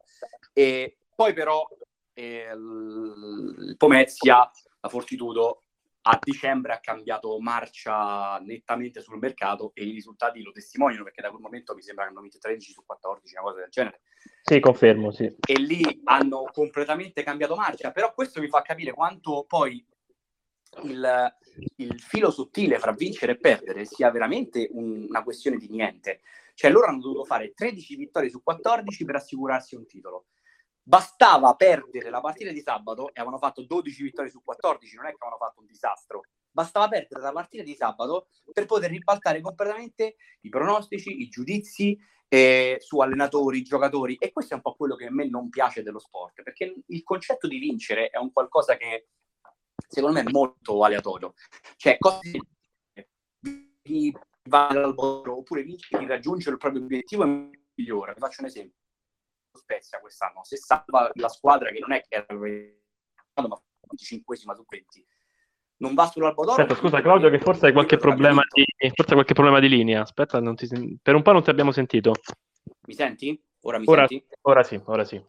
e 0.51 0.97
poi 1.13 1.33
però 1.33 1.67
eh, 2.14 2.51
il 2.53 3.76
Pomezia, 3.78 4.49
la 4.80 4.89
Fortitudo, 4.89 5.64
a 6.03 6.18
dicembre 6.20 6.74
ha 6.74 6.80
cambiato 6.80 7.39
marcia 7.39 8.39
nettamente 8.39 9.01
sul 9.01 9.20
mercato 9.20 9.72
e 9.76 9.84
i 9.84 9.91
risultati 9.91 10.41
lo 10.41 10.51
testimoniano 10.51 11.03
perché 11.03 11.22
da 11.22 11.30
quel 11.30 11.41
momento 11.41 11.76
mi 11.76 11.84
sembra 11.84 12.05
che 12.05 12.09
hanno 12.09 12.22
vinto 12.22 12.39
13 12.39 12.72
su 12.72 12.84
14, 12.86 13.36
una 13.36 13.43
cosa 13.43 13.59
del 13.59 13.70
genere. 13.70 14.01
Sì, 14.41 14.59
confermo, 14.59 15.12
sì. 15.12 15.26
E 15.26 15.53
lì 15.59 16.01
hanno 16.05 16.49
completamente 16.51 17.22
cambiato 17.22 17.55
marcia, 17.55 17.91
però 17.91 18.14
questo 18.14 18.41
mi 18.41 18.47
fa 18.47 18.62
capire 18.64 18.93
quanto 18.93 19.45
poi 19.47 19.86
il, 20.84 21.36
il 21.76 21.99
filo 21.99 22.32
sottile 22.32 22.80
fra 22.80 22.93
vincere 22.93 23.34
e 23.34 23.38
perdere 23.38 23.86
sia 23.86 24.09
veramente 24.09 24.70
un, 24.72 25.05
una 25.07 25.24
questione 25.24 25.57
di 25.57 25.70
niente. 25.70 26.22
Cioè 26.55 26.72
loro 26.72 26.88
hanno 26.88 27.01
dovuto 27.01 27.26
fare 27.26 27.53
13 27.53 27.95
vittorie 27.95 28.30
su 28.30 28.41
14 28.41 29.05
per 29.05 29.16
assicurarsi 29.16 29.76
un 29.76 29.86
titolo 29.86 30.26
Bastava 30.84 31.53
perdere 31.55 32.09
la 32.09 32.21
partita 32.21 32.51
di 32.51 32.61
sabato 32.61 33.09
e 33.09 33.13
avevano 33.15 33.38
fatto 33.38 33.63
12 33.63 34.03
vittorie 34.03 34.32
su 34.32 34.41
14, 34.43 34.95
non 34.95 35.05
è 35.05 35.09
che 35.09 35.17
avevano 35.19 35.38
fatto 35.38 35.59
un 35.59 35.67
disastro. 35.67 36.21
Bastava 36.49 36.88
perdere 36.88 37.21
la 37.21 37.32
partita 37.32 37.63
di 37.63 37.75
sabato 37.75 38.27
per 38.51 38.65
poter 38.65 38.89
ribaltare 38.89 39.41
completamente 39.41 40.15
i 40.41 40.49
pronostici, 40.49 41.21
i 41.21 41.29
giudizi 41.29 41.97
eh, 42.27 42.77
su 42.79 42.99
allenatori, 42.99 43.61
giocatori. 43.61 44.15
E 44.15 44.32
questo 44.32 44.53
è 44.53 44.55
un 44.55 44.63
po' 44.63 44.75
quello 44.75 44.95
che 44.95 45.05
a 45.05 45.11
me 45.11 45.29
non 45.29 45.49
piace 45.49 45.84
dello 45.84 45.99
sport, 45.99 46.41
perché 46.41 46.73
il 46.86 47.03
concetto 47.03 47.47
di 47.47 47.59
vincere 47.59 48.09
è 48.09 48.17
un 48.17 48.32
qualcosa 48.32 48.75
che 48.75 49.07
secondo 49.88 50.19
me 50.19 50.27
è 50.27 50.32
molto 50.32 50.84
aleatorio. 50.84 51.34
Cioè, 51.75 51.97
cose 51.97 52.39
chi 53.82 54.15
va 54.43 54.67
all'albero 54.67 55.38
oppure 55.38 55.63
vince 55.63 55.97
chi 55.97 56.05
raggiunge 56.05 56.49
il 56.49 56.57
proprio 56.57 56.82
obiettivo 56.82 57.23
è 57.23 57.49
migliore. 57.75 58.13
Vi 58.13 58.19
faccio 58.19 58.41
un 58.41 58.47
esempio. 58.47 58.80
Spezia 59.57 59.99
quest'anno, 59.99 60.43
se 60.43 60.57
salva 60.57 61.09
la 61.13 61.29
squadra 61.29 61.69
che 61.69 61.79
non 61.79 61.91
è 61.91 62.01
che 62.01 62.15
era 62.15 63.47
ma 63.47 63.61
25 63.81 64.35
su 64.35 64.45
20, 64.67 65.05
non 65.77 65.93
va 65.93 66.05
sull'Albodoro. 66.07 66.61
Aspetta, 66.61 66.79
scusa 66.79 67.01
Claudio, 67.01 67.29
che 67.29 67.39
forse 67.39 67.67
hai 67.67 67.73
qualche 67.73 67.97
problema 67.97 68.41
di, 68.51 68.65
forse 68.93 69.13
qualche 69.13 69.33
problema 69.33 69.59
di 69.59 69.67
linea. 69.67 70.01
Aspetta, 70.01 70.39
ti, 70.53 70.99
per 71.01 71.15
un 71.15 71.21
po' 71.21 71.31
non 71.31 71.43
ti 71.43 71.49
abbiamo 71.49 71.71
sentito. 71.71 72.13
Mi 72.87 72.93
senti? 72.93 73.41
Ora 73.61 73.77
mi 73.77 73.85
ora, 73.87 74.07
senti? 74.07 74.27
Ora 74.41 74.63
sì, 74.63 74.81
ora 74.85 75.03
sì. 75.03 75.23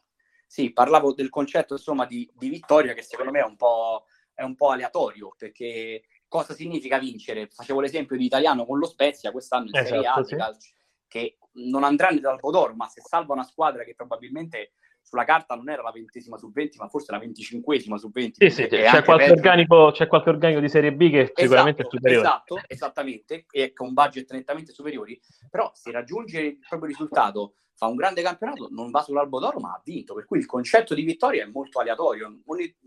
Sì, 0.46 0.72
parlavo 0.72 1.14
del 1.14 1.30
concetto 1.30 1.74
insomma 1.74 2.04
di, 2.04 2.30
di 2.34 2.50
vittoria 2.50 2.92
che 2.92 3.02
secondo 3.02 3.32
me 3.32 3.40
è 3.40 3.44
un, 3.44 3.56
po', 3.56 4.04
è 4.34 4.42
un 4.42 4.54
po' 4.54 4.68
aleatorio 4.68 5.34
perché 5.36 6.04
cosa 6.28 6.52
significa 6.52 6.98
vincere? 6.98 7.48
Facevo 7.48 7.80
l'esempio 7.80 8.16
di 8.16 8.26
italiano 8.26 8.66
con 8.66 8.78
lo 8.78 8.86
Spezia 8.86 9.30
quest'anno 9.30 9.68
in 9.68 9.76
esatto, 9.76 9.88
Serie 9.88 10.06
A 10.06 10.22
sì. 10.24 10.36
calcio, 10.36 10.70
che 11.08 11.38
non 11.55 11.84
andrà 11.84 12.12
dal 12.12 12.38
Podoro, 12.38 12.74
ma 12.74 12.88
se 12.88 13.00
salva 13.00 13.34
una 13.34 13.44
squadra 13.44 13.84
che 13.84 13.94
probabilmente 13.94 14.72
sulla 15.03 15.24
carta 15.24 15.55
non 15.55 15.68
era 15.68 15.82
la 15.82 15.90
ventesima 15.90 16.38
su 16.38 16.50
20, 16.50 16.78
ma 16.78 16.88
forse 16.88 17.12
la 17.12 17.18
venticinquesima 17.18 17.98
su 17.98 18.11
20. 18.11 18.48
Sì, 18.48 18.62
sì, 18.62 18.68
c'è, 18.68 19.03
qualche 19.03 19.30
organico, 19.30 19.90
c'è, 19.92 20.07
qualche 20.07 20.30
organico, 20.30 20.61
di 20.61 20.68
Serie 20.68 20.92
B 20.92 21.11
che 21.11 21.20
esatto, 21.20 21.42
sicuramente 21.42 21.82
è 21.82 21.86
superiore. 21.90 22.26
Esatto, 22.26 22.61
esattamente, 22.66 23.46
e 23.50 23.72
con 23.72 23.92
budget 23.92 24.32
nettamente 24.32 24.72
superiori, 24.72 25.20
però 25.50 25.70
se 25.74 25.90
raggiunge 25.90 26.40
il 26.40 26.59
proprio 26.66 26.88
risultato, 26.88 27.55
fa 27.74 27.86
un 27.88 27.96
grande 27.96 28.22
campionato, 28.22 28.68
non 28.70 28.90
va 28.90 29.03
sull'Albo 29.03 29.40
d'Oro, 29.40 29.59
ma 29.59 29.70
ha 29.70 29.82
vinto, 29.84 30.14
per 30.14 30.24
cui 30.24 30.38
il 30.38 30.46
concetto 30.46 30.94
di 30.94 31.03
vittoria 31.03 31.42
è 31.42 31.48
molto 31.48 31.80
aleatorio. 31.80 32.40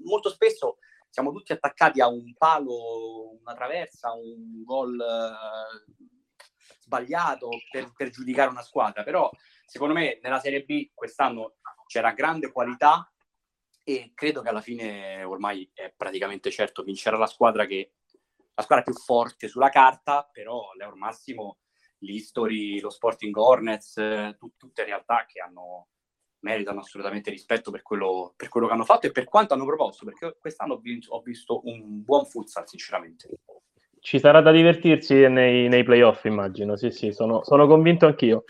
Molto 0.04 0.30
spesso 0.30 0.78
siamo 1.10 1.32
tutti 1.32 1.52
attaccati 1.52 2.02
a 2.02 2.08
un 2.08 2.34
palo, 2.38 3.38
una 3.42 3.54
traversa, 3.54 4.14
un 4.14 4.64
gol 4.64 5.00
eh, 5.00 6.06
sbagliato 6.86 7.50
per, 7.72 7.92
per 7.94 8.10
giudicare 8.10 8.50
una 8.50 8.62
squadra, 8.62 9.04
però 9.04 9.30
secondo 9.66 9.94
me 9.94 10.20
nella 10.22 10.40
Serie 10.40 10.64
B 10.64 10.92
quest'anno 10.94 11.56
c'era 11.88 12.14
grande 12.14 12.52
qualità 12.52 13.12
e 13.84 14.12
credo 14.14 14.42
che 14.42 14.50
alla 14.50 14.62
fine 14.62 15.24
ormai 15.24 15.70
è 15.74 15.94
praticamente 15.96 16.50
certo 16.52 16.84
vincerà 16.84 17.18
la 17.18 17.28
squadra 17.28 17.66
che 17.66 17.94
la 18.56 18.64
squadra 18.64 18.86
più 18.86 18.94
forte 18.94 19.48
sulla 19.50 19.70
carta, 19.70 20.30
però 20.32 20.72
l'Eur 20.76 20.96
Massimo, 20.96 21.58
l'History, 22.00 22.80
lo 22.80 22.90
Sporting 22.90 23.36
Hornets, 23.36 23.94
tut- 24.38 24.56
tutte 24.56 24.86
realtà 24.86 25.26
che 25.28 25.42
hanno, 25.42 25.90
meritano 26.40 26.80
assolutamente 26.80 27.30
rispetto 27.30 27.70
per 27.70 27.82
quello, 27.82 28.34
per 28.38 28.48
quello, 28.48 28.68
che 28.68 28.74
hanno 28.74 28.86
fatto 28.86 29.08
e 29.08 29.12
per 29.12 29.26
quanto 29.26 29.54
hanno 29.54 29.66
proposto, 29.66 30.06
perché 30.06 30.38
quest'anno 30.40 30.76
ho, 30.76 30.80
vinto, 30.80 31.12
ho 31.12 31.22
visto 31.22 31.62
un 31.66 32.02
buon 32.02 32.26
futsal, 32.26 32.66
sinceramente 32.66 33.28
ci 34.06 34.20
sarà 34.20 34.40
da 34.40 34.52
divertirsi 34.52 35.28
nei, 35.28 35.68
nei 35.68 35.84
playoff, 35.84 36.26
immagino. 36.26 36.78
Sì, 36.78 36.92
sì, 36.92 37.12
sono, 37.12 37.44
sono 37.44 37.66
convinto 37.66 38.06
anch'io. 38.06 38.44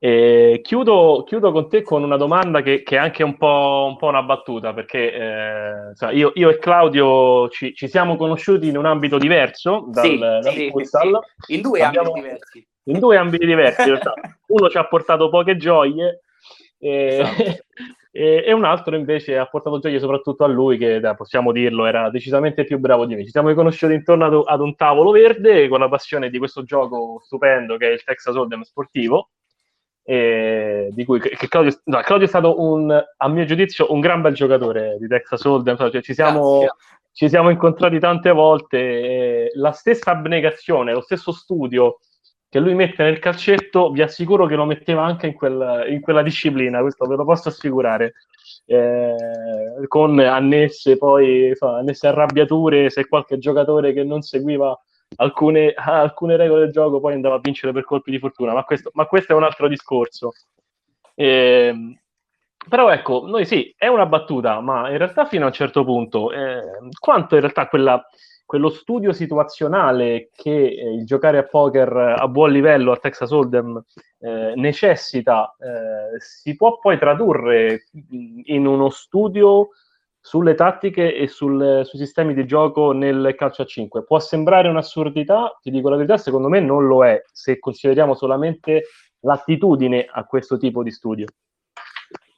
E 0.00 0.58
chiudo, 0.64 1.22
chiudo, 1.24 1.52
con 1.52 1.68
te 1.68 1.82
con 1.82 2.02
una 2.02 2.16
domanda 2.16 2.60
che, 2.60 2.82
che 2.82 2.96
è 2.96 2.98
anche 2.98 3.22
un 3.22 3.36
po', 3.36 3.86
un 3.88 3.96
po 3.96 4.08
una 4.08 4.24
battuta, 4.24 4.74
perché 4.74 5.12
eh, 5.12 6.16
io, 6.16 6.32
io, 6.34 6.50
e 6.50 6.58
Claudio 6.58 7.48
ci, 7.50 7.72
ci, 7.72 7.86
siamo 7.86 8.16
conosciuti 8.16 8.66
in 8.66 8.76
un 8.76 8.86
ambito 8.86 9.16
diverso 9.16 9.86
dal, 9.90 10.04
sì, 10.04 10.18
dal 10.18 10.42
sì. 10.42 10.72
Sì. 10.74 11.54
In 11.54 11.60
due 11.60 11.80
Abbiamo, 11.80 12.08
ambiti 12.08 12.26
diversi. 12.26 12.66
In 12.86 12.98
due 12.98 13.16
ambiti 13.16 13.46
diversi, 13.46 13.92
Uno 14.48 14.68
ci 14.70 14.76
ha 14.76 14.86
portato 14.88 15.28
poche 15.28 15.56
gioie, 15.56 16.22
e, 16.80 17.20
esatto. 17.20 17.62
E, 18.16 18.44
e, 18.46 18.52
un 18.52 18.64
altro 18.64 18.94
invece 18.94 19.36
ha 19.36 19.46
portato 19.46 19.80
gioia 19.80 19.98
soprattutto 19.98 20.44
a 20.44 20.46
lui, 20.46 20.78
che 20.78 21.00
possiamo 21.16 21.50
dirlo, 21.50 21.84
era 21.84 22.10
decisamente 22.10 22.62
più 22.62 22.78
bravo 22.78 23.06
di 23.06 23.16
me. 23.16 23.24
Ci 23.24 23.30
siamo 23.30 23.48
riconosciuti 23.48 23.92
intorno 23.92 24.26
ad, 24.26 24.40
ad 24.44 24.60
un 24.60 24.76
tavolo 24.76 25.10
verde 25.10 25.66
con 25.66 25.80
la 25.80 25.88
passione 25.88 26.30
di 26.30 26.38
questo 26.38 26.62
gioco 26.62 27.20
stupendo 27.24 27.76
che 27.76 27.88
è 27.88 27.92
il 27.92 28.04
Texas 28.04 28.36
Hold'em 28.36 28.60
sportivo. 28.60 29.30
di 30.04 31.04
cui 31.04 31.18
che 31.18 31.48
Claudio, 31.48 31.76
no, 31.86 32.00
Claudio, 32.02 32.26
è 32.26 32.28
stato 32.28 32.62
un, 32.62 33.04
a 33.16 33.28
mio 33.28 33.44
giudizio 33.46 33.92
un 33.92 33.98
gran 33.98 34.20
bel 34.20 34.34
giocatore 34.34 34.96
di 35.00 35.08
Texas 35.08 35.42
Hold'em, 35.42 35.76
cioè, 35.76 36.00
ci, 36.00 36.14
siamo, 36.14 36.66
ci 37.10 37.28
siamo 37.28 37.50
incontrati 37.50 37.98
tante 37.98 38.30
volte, 38.30 39.50
la 39.54 39.72
stessa 39.72 40.12
abnegazione, 40.12 40.92
lo 40.92 41.00
stesso 41.00 41.32
studio 41.32 41.98
che 42.54 42.60
lui 42.60 42.74
mette 42.74 43.02
nel 43.02 43.18
calcetto, 43.18 43.90
vi 43.90 44.00
assicuro 44.00 44.46
che 44.46 44.54
lo 44.54 44.64
metteva 44.64 45.04
anche 45.04 45.26
in, 45.26 45.34
quel, 45.34 45.86
in 45.88 46.00
quella 46.00 46.22
disciplina, 46.22 46.82
questo 46.82 47.04
ve 47.04 47.16
lo 47.16 47.24
posso 47.24 47.48
assicurare. 47.48 48.14
Eh, 48.64 49.16
con 49.88 50.16
annesse 50.20 50.96
poi 50.96 51.48
insomma, 51.48 51.78
annesse 51.78 52.06
arrabbiature 52.06 52.90
se 52.90 53.08
qualche 53.08 53.38
giocatore 53.38 53.92
che 53.92 54.04
non 54.04 54.22
seguiva 54.22 54.80
alcune, 55.16 55.74
alcune, 55.74 56.36
regole 56.36 56.60
del 56.60 56.70
gioco 56.70 57.00
poi 57.00 57.14
andava 57.14 57.34
a 57.34 57.40
vincere 57.42 57.72
per 57.72 57.82
colpi 57.82 58.12
di 58.12 58.20
fortuna, 58.20 58.52
ma 58.52 58.62
questo, 58.62 58.90
ma 58.92 59.06
questo 59.06 59.32
è 59.32 59.34
un 59.34 59.42
altro 59.42 59.66
discorso. 59.66 60.30
Eh, 61.16 61.98
però 62.68 62.88
ecco, 62.92 63.26
noi 63.26 63.46
sì, 63.46 63.74
è 63.76 63.88
una 63.88 64.06
battuta, 64.06 64.60
ma 64.60 64.90
in 64.90 64.98
realtà 64.98 65.26
fino 65.26 65.42
a 65.42 65.48
un 65.48 65.52
certo 65.52 65.82
punto, 65.82 66.30
eh, 66.30 66.60
quanto 67.00 67.34
in 67.34 67.40
realtà 67.40 67.66
quella 67.66 68.00
quello 68.44 68.68
studio 68.68 69.12
situazionale 69.12 70.30
che 70.34 70.50
eh, 70.50 70.94
il 70.94 71.06
giocare 71.06 71.38
a 71.38 71.44
poker 71.44 71.96
a 72.18 72.28
buon 72.28 72.52
livello 72.52 72.92
a 72.92 72.96
Texas 72.96 73.30
Hold'em 73.30 73.82
eh, 74.18 74.52
necessita 74.56 75.54
eh, 75.58 76.18
si 76.18 76.54
può 76.56 76.78
poi 76.78 76.98
tradurre 76.98 77.84
in 78.44 78.66
uno 78.66 78.90
studio 78.90 79.70
sulle 80.20 80.54
tattiche 80.54 81.14
e 81.14 81.28
sul, 81.28 81.82
sui 81.84 81.98
sistemi 81.98 82.32
di 82.32 82.46
gioco 82.46 82.92
nel 82.92 83.34
calcio 83.36 83.60
a 83.60 83.66
5. 83.66 84.04
Può 84.04 84.18
sembrare 84.18 84.68
un'assurdità, 84.68 85.58
ti 85.60 85.70
dico 85.70 85.90
la 85.90 85.96
verità, 85.96 86.16
secondo 86.16 86.48
me 86.48 86.60
non 86.60 86.86
lo 86.86 87.04
è, 87.04 87.22
se 87.30 87.58
consideriamo 87.58 88.14
solamente 88.14 88.84
l'attitudine 89.20 90.06
a 90.10 90.24
questo 90.24 90.56
tipo 90.56 90.82
di 90.82 90.90
studio. 90.90 91.26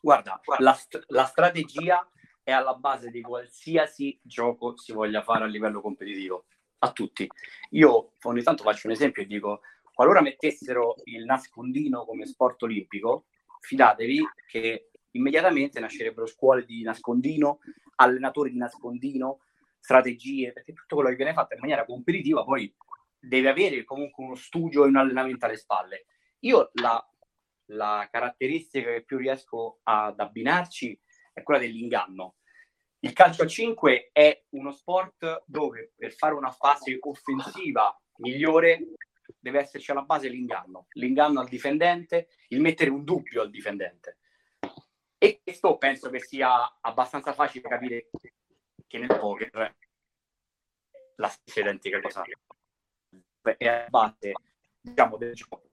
Guarda, 0.01 0.41
la, 0.59 0.77
la 1.09 1.25
strategia 1.25 2.05
è 2.47 2.53
alla 2.53 2.75
base 2.75 3.11
di 3.11 3.23
qualsiasi 3.23 4.17
gioco 4.23 4.77
si 4.77 4.93
voglia 4.93 5.21
fare 5.21 5.43
a 5.43 5.49
livello 5.49 5.81
competitivo, 5.81 6.45
a 6.79 6.93
tutti. 6.93 7.27
Io 7.71 8.13
ogni 8.23 8.43
tanto 8.45 8.63
faccio 8.63 8.87
un 8.87 8.93
esempio 8.93 9.21
e 9.21 9.27
dico, 9.27 9.63
qualora 9.93 10.21
mettessero 10.21 10.95
il 11.07 11.25
nascondino 11.25 12.05
come 12.05 12.25
sport 12.25 12.63
olimpico, 12.63 13.25
fidatevi 13.59 14.23
che 14.49 14.91
immediatamente 15.11 15.81
nascerebbero 15.81 16.25
scuole 16.27 16.65
di 16.65 16.83
nascondino, 16.83 17.59
allenatori 17.97 18.53
di 18.53 18.59
nascondino, 18.59 19.41
strategie, 19.81 20.53
perché 20.53 20.73
tutto 20.73 20.95
quello 20.95 21.11
che 21.11 21.17
viene 21.17 21.33
fatto 21.33 21.55
in 21.55 21.61
maniera 21.61 21.85
competitiva 21.85 22.45
poi 22.45 22.73
deve 23.19 23.49
avere 23.49 23.83
comunque 23.83 24.23
uno 24.23 24.37
studio 24.37 24.85
e 24.85 24.87
un 24.87 24.95
allenamento 24.95 25.47
alle 25.47 25.57
spalle. 25.57 26.05
Io 26.41 26.71
la, 26.75 27.05
la 27.71 28.09
caratteristica 28.09 28.93
che 28.93 29.03
più 29.03 29.17
riesco 29.17 29.81
ad 29.83 30.21
abbinarci 30.21 30.97
è 31.37 31.43
quella 31.43 31.61
dell'inganno. 31.61 32.37
Il 33.01 33.13
calcio 33.13 33.43
a 33.43 33.47
5 33.47 34.09
è 34.11 34.45
uno 34.51 34.73
sport 34.73 35.43
dove 35.45 35.93
per 35.95 36.15
fare 36.15 36.33
una 36.33 36.51
fase 36.51 36.97
offensiva 36.99 37.95
migliore 38.17 38.95
deve 39.39 39.61
esserci 39.61 39.91
alla 39.91 40.03
base 40.03 40.29
l'inganno, 40.29 40.87
l'inganno 40.93 41.41
al 41.41 41.49
difendente, 41.49 42.29
il 42.49 42.61
mettere 42.63 42.89
un 42.89 43.05
dubbio 43.05 43.43
al 43.43 43.51
difendente. 43.51 44.19
E 45.19 45.41
questo 45.43 45.77
penso 45.77 46.09
che 46.09 46.21
sia 46.21 46.79
abbastanza 46.81 47.35
facile 47.35 47.69
capire 47.69 48.09
che 48.87 48.99
nel 48.99 49.19
poker 49.19 49.77
la 51.17 51.29
stessa 51.29 51.61
identica 51.61 52.01
cosa 52.01 52.25
è 53.43 53.67
a 53.67 53.87
base 53.89 54.33
diciamo 54.81 55.17
del 55.17 55.35
gioco 55.35 55.71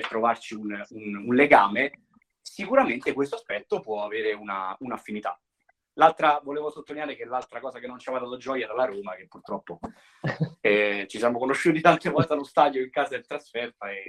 per 0.00 0.08
trovarci 0.08 0.54
un, 0.54 0.84
un, 0.88 1.24
un, 1.26 1.34
legame 1.34 2.06
sicuramente 2.40 3.12
questo 3.12 3.36
aspetto 3.36 3.78
può 3.78 4.04
avere 4.04 4.32
una, 4.32 4.74
un'affinità 4.80 5.38
L'altra, 5.96 6.40
volevo 6.42 6.70
sottolineare 6.70 7.14
che 7.14 7.24
l'altra 7.24 7.60
cosa 7.60 7.78
che 7.78 7.86
non 7.86 8.00
ci 8.00 8.08
aveva 8.08 8.24
dato 8.24 8.36
gioia 8.36 8.64
era 8.64 8.74
la 8.74 8.84
Roma, 8.84 9.14
che 9.14 9.28
purtroppo 9.28 9.78
eh, 10.60 11.06
ci 11.08 11.18
siamo 11.18 11.38
conosciuti 11.38 11.80
tante 11.80 12.10
volte 12.10 12.32
allo 12.32 12.42
stadio 12.42 12.82
in 12.82 12.90
casa 12.90 13.10
del 13.10 13.24
trasferta. 13.24 13.88
E, 13.90 14.02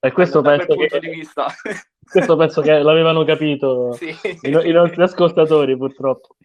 e 0.00 0.12
questo, 0.12 0.40
penso 0.40 0.74
che, 0.74 0.98
vista... 1.10 1.46
questo 2.10 2.36
penso 2.36 2.62
che 2.62 2.78
l'avevano 2.78 3.22
capito 3.24 3.92
sì. 4.00 4.06
i, 4.06 4.48
i, 4.48 4.72
nostri 4.72 5.02
ascoltatori, 5.02 5.76
purtroppo. 5.76 6.36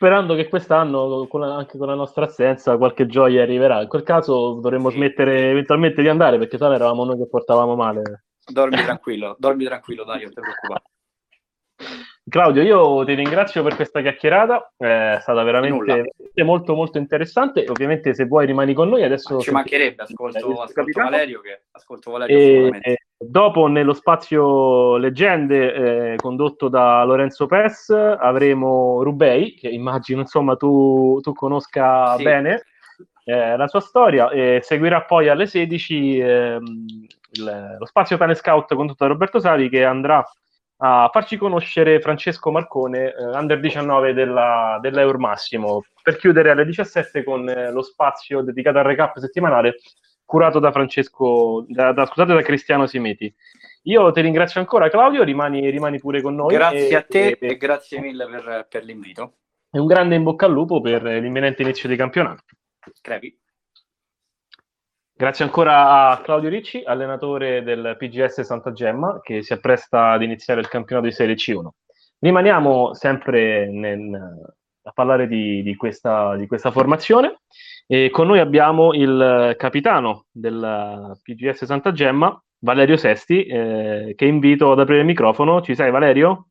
Sperando 0.00 0.34
che 0.34 0.48
quest'anno, 0.48 1.26
con 1.26 1.40
la, 1.40 1.54
anche 1.56 1.76
con 1.76 1.86
la 1.86 1.94
nostra 1.94 2.24
assenza, 2.24 2.78
qualche 2.78 3.04
gioia 3.04 3.42
arriverà. 3.42 3.82
In 3.82 3.88
quel 3.88 4.02
caso 4.02 4.54
dovremmo 4.54 4.88
sì. 4.88 4.96
smettere 4.96 5.50
eventualmente 5.50 6.00
di 6.00 6.08
andare, 6.08 6.38
perché 6.38 6.56
sennò 6.56 6.72
eravamo 6.72 7.04
noi 7.04 7.18
che 7.18 7.28
portavamo 7.28 7.76
male. 7.76 8.24
Dormi 8.50 8.76
tranquillo, 8.82 9.36
dormi 9.38 9.64
tranquillo, 9.66 10.04
dai, 10.04 10.22
non 10.22 10.32
ti 10.32 10.40
preoccupare. 10.40 10.82
Claudio, 12.26 12.62
io 12.62 13.04
ti 13.04 13.12
ringrazio 13.12 13.62
per 13.62 13.76
questa 13.76 14.00
chiacchierata, 14.00 14.72
è 14.74 15.18
stata 15.20 15.42
veramente 15.42 16.14
molto 16.44 16.74
molto 16.74 16.96
interessante. 16.96 17.66
Ovviamente 17.68 18.14
se 18.14 18.24
vuoi 18.24 18.46
rimani 18.46 18.72
con 18.72 18.88
noi 18.88 19.02
adesso. 19.02 19.38
Ci 19.40 19.50
mancherebbe, 19.50 20.04
ascolto, 20.04 20.62
ascolto 20.62 21.02
Valerio 21.02 21.40
che 21.40 21.64
ascolto 21.72 22.10
Valerio 22.12 22.36
e, 22.36 22.78
e 22.80 22.98
dopo 23.22 23.66
nello 23.66 23.92
spazio 23.92 24.96
leggende 24.96 26.12
eh, 26.12 26.16
condotto 26.16 26.68
da 26.68 27.04
Lorenzo 27.04 27.46
Pes 27.46 27.90
avremo 27.90 29.02
Rubei, 29.02 29.54
che 29.54 29.68
immagino 29.68 30.20
insomma 30.20 30.56
tu, 30.56 31.18
tu 31.22 31.32
conosca 31.34 32.16
sì. 32.16 32.22
bene 32.22 32.62
eh, 33.24 33.56
la 33.56 33.68
sua 33.68 33.80
storia 33.80 34.30
e 34.30 34.60
seguirà 34.62 35.02
poi 35.02 35.28
alle 35.28 35.46
16 35.46 36.18
eh, 36.18 36.58
il, 37.32 37.76
lo 37.78 37.86
spazio 37.86 38.16
Tane 38.16 38.34
Scout 38.34 38.74
condotto 38.74 39.04
da 39.04 39.12
Roberto 39.12 39.38
Savi 39.38 39.68
che 39.68 39.84
andrà 39.84 40.26
a 40.82 41.10
farci 41.12 41.36
conoscere 41.36 42.00
Francesco 42.00 42.50
Marcone, 42.50 43.14
eh, 43.14 43.24
under 43.36 43.60
19 43.60 44.14
della, 44.14 44.78
dell'Eur 44.80 45.18
Massimo, 45.18 45.84
per 46.02 46.16
chiudere 46.16 46.50
alle 46.50 46.64
17 46.64 47.22
con 47.22 47.46
eh, 47.48 47.70
lo 47.70 47.82
spazio 47.82 48.40
dedicato 48.40 48.78
al 48.78 48.84
recap 48.84 49.18
settimanale 49.18 49.76
curato 50.30 50.60
da 50.60 50.70
Francesco, 50.70 51.64
da, 51.66 51.90
da, 51.90 52.06
scusate, 52.06 52.34
da 52.34 52.42
Cristiano 52.42 52.86
Simeti. 52.86 53.34
Io 53.84 54.12
ti 54.12 54.20
ringrazio 54.20 54.60
ancora 54.60 54.88
Claudio, 54.88 55.24
rimani, 55.24 55.68
rimani 55.70 55.98
pure 55.98 56.22
con 56.22 56.36
noi. 56.36 56.54
Grazie 56.54 56.88
e, 56.88 56.94
a 56.94 57.02
te 57.02 57.28
e, 57.30 57.48
e 57.48 57.56
grazie 57.56 57.98
mille 57.98 58.28
per, 58.28 58.66
per 58.70 58.84
l'invito. 58.84 59.38
E 59.72 59.80
un 59.80 59.86
grande 59.86 60.14
in 60.14 60.22
bocca 60.22 60.46
al 60.46 60.52
lupo 60.52 60.80
per 60.80 61.02
l'imminente 61.02 61.62
inizio 61.62 61.88
di 61.88 61.96
campionato. 61.96 62.44
Crepi. 63.00 63.36
Grazie 65.12 65.44
ancora 65.44 66.10
a 66.10 66.20
Claudio 66.20 66.48
Ricci, 66.48 66.84
allenatore 66.84 67.64
del 67.64 67.96
PGS 67.98 68.42
Santa 68.42 68.70
Gemma, 68.70 69.18
che 69.20 69.42
si 69.42 69.52
appresta 69.52 70.12
ad 70.12 70.22
iniziare 70.22 70.60
il 70.60 70.68
campionato 70.68 71.08
di 71.08 71.12
Serie 71.12 71.34
C1. 71.34 71.68
Rimaniamo 72.20 72.94
sempre 72.94 73.68
nel, 73.68 74.14
a 74.82 74.92
parlare 74.92 75.26
di, 75.26 75.60
di, 75.64 75.74
questa, 75.74 76.36
di, 76.36 76.46
questa, 76.46 76.70
formazione 76.70 77.40
e 77.92 78.08
con 78.10 78.28
noi 78.28 78.38
abbiamo 78.38 78.94
il 78.94 79.56
capitano 79.58 80.26
del 80.30 81.18
PGS 81.20 81.64
Santa 81.64 81.90
Gemma, 81.90 82.40
Valerio 82.60 82.96
Sesti, 82.96 83.44
eh, 83.46 84.14
che 84.16 84.26
invito 84.26 84.70
ad 84.70 84.78
aprire 84.78 85.00
il 85.00 85.06
microfono. 85.06 85.60
Ci 85.60 85.74
sei 85.74 85.90
Valerio? 85.90 86.50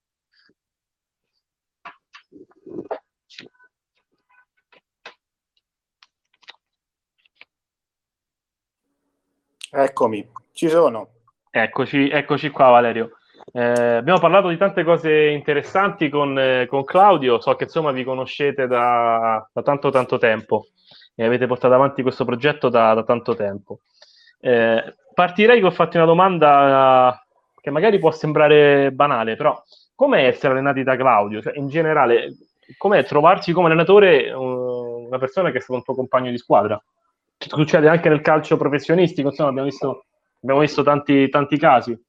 Eccomi, 9.71 10.29
ci 10.51 10.67
sono. 10.67 11.07
Eccoci, 11.49 12.09
eccoci 12.09 12.49
qua 12.49 12.71
Valerio. 12.71 13.11
Eh, 13.53 13.61
abbiamo 13.61 14.19
parlato 14.19 14.49
di 14.49 14.57
tante 14.57 14.83
cose 14.83 15.27
interessanti 15.27 16.09
con, 16.09 16.37
eh, 16.37 16.65
con 16.67 16.83
Claudio, 16.83 17.39
so 17.39 17.55
che 17.55 17.63
insomma 17.63 17.91
vi 17.91 18.03
conoscete 18.03 18.67
da, 18.67 19.49
da, 19.53 19.61
tanto 19.61 19.89
tanto 19.89 20.17
tempo 20.17 20.67
e 21.19 21.25
avete 21.25 21.47
portato 21.47 21.73
avanti 21.73 22.01
questo 22.01 22.23
progetto 22.23 22.69
da, 22.69 22.93
da 22.93 23.03
tanto 23.03 23.35
tempo. 23.35 23.81
Eh, 24.39 24.95
partirei 25.13 25.59
con 25.59 25.73
farti 25.73 25.97
una 25.97 26.05
domanda 26.05 27.21
che 27.59 27.71
magari 27.71 27.99
può 27.99 28.09
sembrare 28.09 28.89
banale, 28.93 29.35
però 29.35 29.61
com'è 29.95 30.27
essere 30.27 30.53
allenati 30.53 30.81
da 30.81 30.95
Claudio? 30.95 31.41
Cioè, 31.41 31.57
in 31.57 31.67
generale, 31.67 32.37
com'è 32.77 33.03
trovarsi 33.03 33.51
come 33.51 33.67
allenatore 33.67 34.31
uh, 34.31 35.07
una 35.07 35.17
persona 35.17 35.51
che 35.51 35.57
è 35.57 35.59
stato 35.59 35.79
un 35.79 35.83
tuo 35.83 35.93
compagno 35.93 36.31
di 36.31 36.37
squadra? 36.37 36.81
succede 37.37 37.89
anche 37.89 38.07
nel 38.07 38.21
calcio 38.21 38.55
professionistico, 38.55 39.27
insomma 39.27 39.49
abbiamo 39.49 39.67
visto, 39.67 40.05
abbiamo 40.41 40.61
visto 40.61 40.83
tanti, 40.83 41.27
tanti 41.27 41.57
casi. 41.57 42.01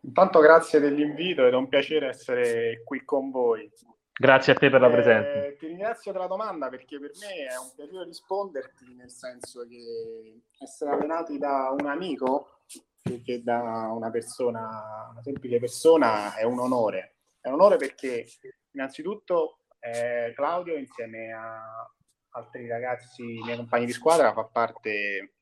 Intanto 0.00 0.40
grazie 0.40 0.80
dell'invito 0.80 1.44
ed 1.44 1.52
è 1.52 1.56
un 1.56 1.68
piacere 1.68 2.08
essere 2.08 2.82
qui 2.82 3.04
con 3.04 3.30
voi. 3.30 3.70
Grazie 4.18 4.54
a 4.54 4.56
te 4.56 4.70
per 4.70 4.80
la 4.80 4.88
presenza. 4.88 5.44
Eh, 5.44 5.56
ti 5.56 5.66
ringrazio 5.66 6.10
della 6.10 6.26
domanda 6.26 6.70
perché 6.70 6.98
per 6.98 7.10
me 7.20 7.48
è 7.48 7.56
un 7.58 7.70
piacere 7.74 8.04
risponderti, 8.04 8.94
nel 8.94 9.10
senso 9.10 9.66
che 9.66 10.40
essere 10.58 10.92
allenati 10.92 11.36
da 11.36 11.74
un 11.78 11.86
amico 11.86 12.60
più 13.02 13.22
che 13.22 13.42
da 13.42 13.90
una 13.92 14.10
persona, 14.10 15.08
una 15.10 15.22
semplice 15.22 15.58
persona, 15.58 16.34
è 16.34 16.44
un 16.44 16.58
onore. 16.58 17.16
È 17.40 17.48
un 17.48 17.54
onore 17.54 17.76
perché 17.76 18.26
innanzitutto 18.70 19.58
eh, 19.80 20.32
Claudio 20.34 20.76
insieme 20.76 21.32
a, 21.32 21.86
altri 22.30 22.66
ragazzi, 22.66 23.22
miei 23.22 23.56
compagni 23.56 23.84
di 23.84 23.92
squadra, 23.92 24.32
fa 24.32 24.44
parte 24.44 25.34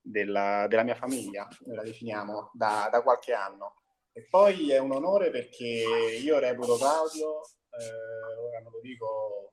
della, 0.00 0.66
della 0.68 0.84
mia 0.84 0.94
famiglia, 0.94 1.48
noi 1.66 1.76
la 1.76 1.82
definiamo, 1.82 2.50
da, 2.52 2.88
da, 2.90 3.02
qualche 3.02 3.32
anno. 3.32 3.82
E 4.12 4.26
poi 4.30 4.70
è 4.70 4.78
un 4.78 4.92
onore 4.92 5.30
perché 5.30 5.84
io 6.22 6.38
reputo 6.38 6.76
Claudio, 6.76 7.40
eh, 7.78 8.40
ora 8.40 8.60
non 8.60 8.72
lo 8.72 8.80
dico 8.80 9.52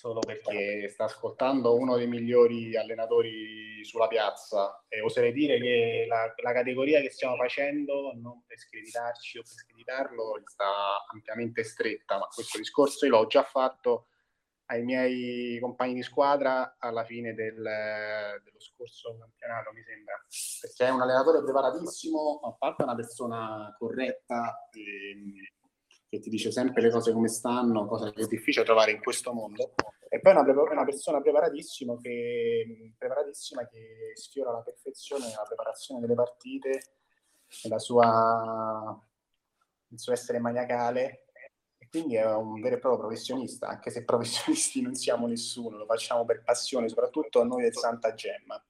solo 0.00 0.20
perché 0.20 0.88
sta 0.88 1.04
ascoltando 1.04 1.76
uno 1.76 1.96
dei 1.96 2.06
migliori 2.06 2.74
allenatori 2.74 3.84
sulla 3.84 4.08
piazza 4.08 4.82
e 4.88 5.02
oserei 5.02 5.30
dire 5.30 5.60
che 5.60 6.06
la, 6.08 6.32
la 6.42 6.52
categoria 6.52 7.02
che 7.02 7.10
stiamo 7.10 7.36
facendo, 7.36 8.12
non 8.14 8.42
per 8.46 8.58
screditarci 8.58 9.38
o 9.38 9.42
per 9.42 9.52
screditarlo, 9.52 10.40
sta 10.46 11.04
ampiamente 11.12 11.64
stretta, 11.64 12.18
ma 12.18 12.26
questo 12.34 12.56
discorso 12.56 13.04
io 13.04 13.12
l'ho 13.12 13.26
già 13.26 13.42
fatto 13.42 14.06
ai 14.70 14.84
miei 14.84 15.58
compagni 15.58 15.94
di 15.94 16.02
squadra 16.02 16.76
alla 16.78 17.04
fine 17.04 17.34
del, 17.34 17.56
dello 17.56 18.60
scorso 18.60 19.18
campionato, 19.18 19.72
mi 19.72 19.82
sembra. 19.82 20.14
Perché 20.60 20.86
è 20.86 20.90
un 20.90 21.02
allenatore 21.02 21.42
preparatissimo, 21.42 22.40
a 22.44 22.54
parte 22.56 22.84
una 22.84 22.94
persona 22.94 23.74
corretta 23.76 24.68
ehm, 24.70 25.34
che 26.10 26.18
ti 26.18 26.28
dice 26.28 26.50
sempre 26.50 26.82
le 26.82 26.90
cose 26.90 27.12
come 27.12 27.28
stanno, 27.28 27.86
cosa 27.86 28.10
che 28.10 28.22
è 28.22 28.26
difficile 28.26 28.64
trovare 28.64 28.90
in 28.90 29.00
questo 29.00 29.32
mondo. 29.32 29.72
E 30.08 30.20
poi 30.20 30.32
è 30.32 30.36
una, 30.36 30.62
una, 30.62 30.84
persona 30.84 31.20
preparatissima 31.22 31.96
che, 31.96 32.94
preparatissima 32.98 33.66
che 33.66 34.12
sfiora 34.14 34.50
la 34.50 34.62
perfezione 34.62 35.26
la 35.28 35.44
preparazione 35.46 36.00
delle 36.00 36.14
partite, 36.14 36.80
sua, 37.78 39.00
il 39.88 39.98
suo 39.98 40.12
essere 40.12 40.40
maniacale 40.40 41.26
quindi 41.90 42.14
è 42.14 42.24
un 42.24 42.60
vero 42.60 42.76
e 42.76 42.78
proprio 42.78 43.00
professionista, 43.00 43.66
anche 43.66 43.90
se 43.90 44.04
professionisti 44.06 44.80
non 44.80 44.94
siamo 44.94 45.26
nessuno, 45.26 45.76
lo 45.76 45.84
facciamo 45.84 46.24
per 46.24 46.42
passione, 46.42 46.88
soprattutto 46.88 47.42
noi 47.44 47.62
del 47.62 47.74
Santa 47.74 48.14
Gemma. 48.14 48.62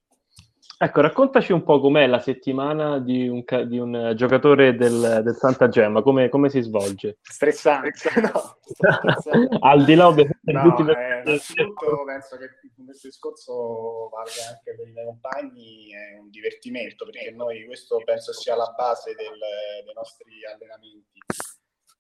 Ecco, 0.83 1.03
raccontaci 1.03 1.53
un 1.53 1.63
po' 1.63 1.79
com'è 1.79 2.07
la 2.07 2.21
settimana 2.21 3.01
di 3.01 3.29
un, 3.29 3.45
di 3.67 3.79
un 3.79 4.15
giocatore 4.17 4.75
del, 4.77 5.21
del, 5.23 5.37
Santa 5.37 5.69
Gemma, 5.69 6.01
come, 6.01 6.31
come, 6.31 6.49
si 6.49 6.63
svolge? 6.63 7.19
Stressante, 7.21 8.09
no. 8.33 8.57
Al 9.61 9.85
di 9.85 9.95
là 9.95 10.05
no, 10.05 10.17
eh, 10.17 10.27
innanzitutto 10.47 12.05
penso 12.07 12.39
che 12.39 12.49
questo 12.83 13.09
discorso 13.09 14.09
valga 14.09 14.57
anche 14.57 14.75
per 14.75 14.89
i 14.89 14.93
miei 14.93 15.05
compagni, 15.05 15.93
è 15.93 16.19
un 16.19 16.31
divertimento, 16.31 17.05
perché 17.05 17.31
noi 17.31 17.67
questo 17.67 18.01
penso 18.03 18.33
sia 18.33 18.57
la 18.57 18.73
base 18.75 19.15
del, 19.15 19.37
dei 19.85 19.93
nostri 19.93 20.33
allenamenti 20.47 21.21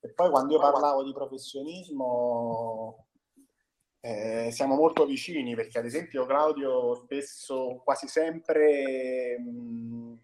e 0.02 0.14
poi 0.14 0.30
quando 0.30 0.54
io 0.54 0.58
parlavo 0.58 1.04
di 1.04 1.12
professionismo, 1.12 3.08
Eh, 4.02 4.48
siamo 4.50 4.76
molto 4.76 5.04
vicini 5.04 5.54
perché 5.54 5.78
ad 5.78 5.84
esempio 5.84 6.24
Claudio 6.24 6.94
spesso, 6.94 7.82
quasi 7.84 8.08
sempre 8.08 9.38
mh, 9.38 10.18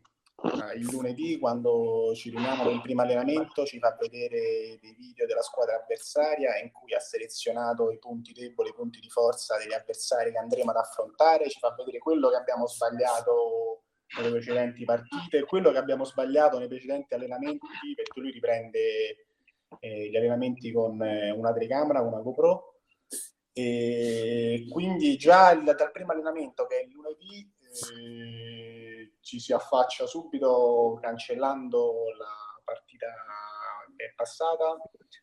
il 0.76 0.86
lunedì 0.90 1.38
quando 1.38 2.12
ci 2.14 2.30
riuniamo 2.30 2.70
il 2.70 2.80
primo 2.80 3.02
allenamento 3.02 3.64
ci 3.66 3.78
fa 3.78 3.96
vedere 3.98 4.78
dei 4.80 4.94
video 4.96 5.26
della 5.26 5.42
squadra 5.42 5.76
avversaria 5.82 6.58
in 6.58 6.70
cui 6.72 6.94
ha 6.94 7.00
selezionato 7.00 7.90
i 7.90 7.98
punti 7.98 8.32
deboli, 8.32 8.70
i 8.70 8.74
punti 8.74 9.00
di 9.00 9.10
forza 9.10 9.58
degli 9.58 9.72
avversari 9.72 10.30
che 10.30 10.38
andremo 10.38 10.70
ad 10.70 10.76
affrontare, 10.76 11.48
ci 11.50 11.58
fa 11.58 11.74
vedere 11.76 11.98
quello 11.98 12.30
che 12.30 12.36
abbiamo 12.36 12.66
sbagliato 12.66 13.82
nelle 14.16 14.30
precedenti 14.30 14.84
partite, 14.84 15.44
quello 15.44 15.70
che 15.70 15.78
abbiamo 15.78 16.04
sbagliato 16.04 16.58
nei 16.58 16.68
precedenti 16.68 17.14
allenamenti, 17.14 17.66
perché 17.94 18.20
lui 18.20 18.30
riprende 18.30 19.26
eh, 19.80 20.08
gli 20.08 20.16
allenamenti 20.16 20.72
con 20.72 21.02
eh, 21.02 21.30
una 21.30 21.52
telecamera, 21.52 22.00
una 22.00 22.20
GoPro. 22.20 22.75
E 23.58 24.66
quindi 24.68 25.16
già 25.16 25.50
il, 25.52 25.64
dal 25.64 25.90
primo 25.90 26.12
allenamento 26.12 26.66
che 26.66 26.80
è 26.80 26.82
il 26.84 26.90
lunedì 26.90 27.50
eh, 27.96 29.14
ci 29.20 29.40
si 29.40 29.54
affaccia 29.54 30.04
subito 30.06 30.98
cancellando 31.00 31.94
la 32.18 32.60
partita 32.62 33.06
che 33.96 34.04
è 34.04 34.12
passata 34.14 34.76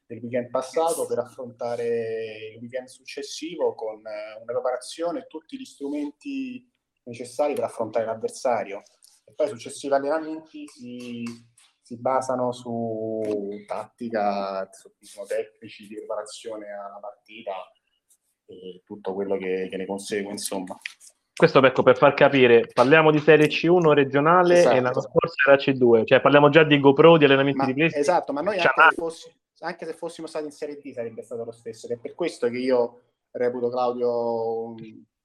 del 0.07 0.17
weekend 0.17 0.49
passato 0.49 1.05
per 1.05 1.19
affrontare 1.19 2.53
il 2.55 2.59
weekend 2.59 2.87
successivo 2.87 3.75
con 3.75 3.97
eh, 3.97 4.41
una 4.41 4.51
preparazione 4.51 5.19
e 5.19 5.27
tutti 5.27 5.55
gli 5.55 5.65
strumenti 5.65 6.67
necessari 7.03 7.53
per 7.53 7.65
affrontare 7.65 8.05
l'avversario. 8.05 8.81
E 9.25 9.33
poi 9.35 9.47
successivi 9.47 9.93
allenamenti 9.93 10.67
si, 10.67 11.23
si 11.83 11.99
basano 11.99 12.51
su 12.51 13.21
tattica, 13.67 14.67
su 14.71 14.91
tecnici 15.27 15.85
di 15.85 15.97
preparazione 15.97 16.65
alla 16.71 16.97
partita 16.99 17.53
e 18.61 18.81
tutto 18.85 19.13
quello 19.13 19.37
che, 19.37 19.67
che 19.69 19.77
ne 19.77 19.85
consegue, 19.85 20.31
insomma. 20.31 20.79
Questo 21.35 21.65
ecco, 21.65 21.81
per 21.81 21.97
far 21.97 22.13
capire, 22.13 22.69
parliamo 22.71 23.09
di 23.09 23.19
Serie 23.19 23.47
C1 23.47 23.91
regionale 23.93 24.59
esatto. 24.59 24.75
e 24.75 24.81
l'anno 24.81 25.01
scorso 25.01 25.49
era 25.49 25.57
C2, 25.57 26.05
cioè 26.05 26.21
parliamo 26.21 26.49
già 26.49 26.63
di 26.63 26.79
GoPro, 26.79 27.17
di 27.17 27.25
allenamenti 27.25 27.57
ma, 27.57 27.65
di 27.65 27.73
PlayStation. 27.73 28.15
Esatto, 28.15 28.33
ma 28.33 28.41
noi 28.41 28.59
anche 28.59 28.69
se, 28.89 28.95
fossi, 28.95 29.35
anche 29.59 29.85
se, 29.85 29.93
fossimo 29.93 30.27
stati 30.27 30.45
in 30.45 30.51
Serie 30.51 30.77
D 30.77 30.91
sarebbe 30.91 31.23
stato 31.23 31.43
lo 31.43 31.51
stesso, 31.51 31.87
ed 31.87 31.93
è 31.93 31.99
per 31.99 32.13
questo 32.13 32.47
che 32.49 32.57
io 32.57 33.01
reputo 33.31 33.69
Claudio 33.69 34.75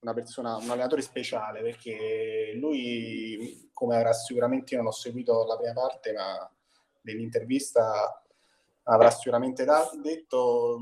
una 0.00 0.14
persona, 0.14 0.56
un 0.56 0.70
allenatore 0.70 1.02
speciale, 1.02 1.60
perché 1.60 2.52
lui, 2.54 3.68
come 3.72 3.96
avrà 3.96 4.12
sicuramente, 4.12 4.74
io 4.74 4.80
non 4.80 4.88
ho 4.88 4.92
seguito 4.92 5.44
la 5.44 5.56
prima 5.56 5.74
parte, 5.74 6.12
ma 6.12 6.50
nell'intervista 7.02 8.24
avrà 8.84 9.10
sicuramente 9.10 9.64
da, 9.64 9.88
detto, 10.00 10.78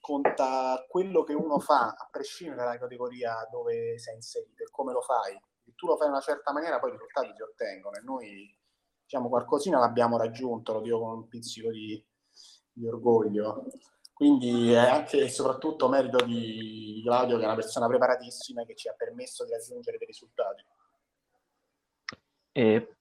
conta 0.00 0.84
quello 0.88 1.22
che 1.22 1.34
uno 1.34 1.58
fa, 1.58 1.94
a 1.96 2.08
prescindere 2.10 2.62
dalla 2.62 2.78
categoria 2.78 3.46
dove 3.50 3.98
sei 3.98 4.14
inserito 4.16 4.62
e 4.62 4.70
come 4.70 4.92
lo 4.92 5.02
fai. 5.02 5.38
Se 5.62 5.74
tu 5.76 5.86
lo 5.86 5.96
fai 5.96 6.06
in 6.06 6.14
una 6.14 6.22
certa 6.22 6.52
maniera, 6.52 6.78
poi 6.78 6.90
i 6.90 6.92
risultati 6.92 7.32
si 7.34 7.42
ottengono 7.42 7.96
e 7.96 8.00
noi, 8.02 8.58
diciamo, 9.02 9.28
qualcosina 9.28 9.78
l'abbiamo 9.78 10.16
raggiunto, 10.16 10.72
lo 10.72 10.80
dico 10.80 10.98
con 10.98 11.12
un 11.12 11.28
pizzico 11.28 11.70
di, 11.70 12.02
di 12.72 12.86
orgoglio. 12.86 13.66
Quindi 14.12 14.72
è 14.72 14.76
anche 14.76 15.20
e 15.20 15.28
soprattutto 15.30 15.88
merito 15.88 16.22
di 16.24 17.00
Claudio, 17.04 17.36
che 17.36 17.42
è 17.42 17.46
una 17.46 17.54
persona 17.54 17.86
preparatissima 17.86 18.62
e 18.62 18.66
che 18.66 18.74
ci 18.74 18.88
ha 18.88 18.94
permesso 18.94 19.44
di 19.44 19.52
raggiungere 19.52 19.96
dei 19.96 20.06
risultati. 20.06 20.62
E 22.52 22.96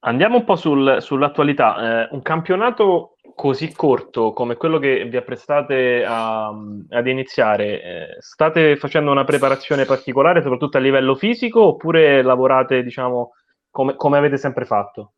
andiamo 0.00 0.38
un 0.38 0.44
po' 0.44 0.56
sul, 0.56 0.98
sull'attualità. 1.00 2.06
Eh, 2.06 2.08
un 2.12 2.22
campionato 2.22 3.17
così 3.38 3.72
corto 3.72 4.32
come 4.32 4.56
quello 4.56 4.80
che 4.80 5.04
vi 5.04 5.16
apprestate 5.16 6.04
a, 6.04 6.48
ad 6.48 7.06
iniziare, 7.06 7.82
eh, 7.82 8.16
state 8.18 8.76
facendo 8.76 9.12
una 9.12 9.22
preparazione 9.22 9.84
particolare, 9.84 10.42
soprattutto 10.42 10.76
a 10.76 10.80
livello 10.80 11.14
fisico, 11.14 11.62
oppure 11.62 12.20
lavorate, 12.22 12.82
diciamo, 12.82 13.34
come, 13.70 13.94
come 13.94 14.18
avete 14.18 14.38
sempre 14.38 14.64
fatto? 14.64 15.12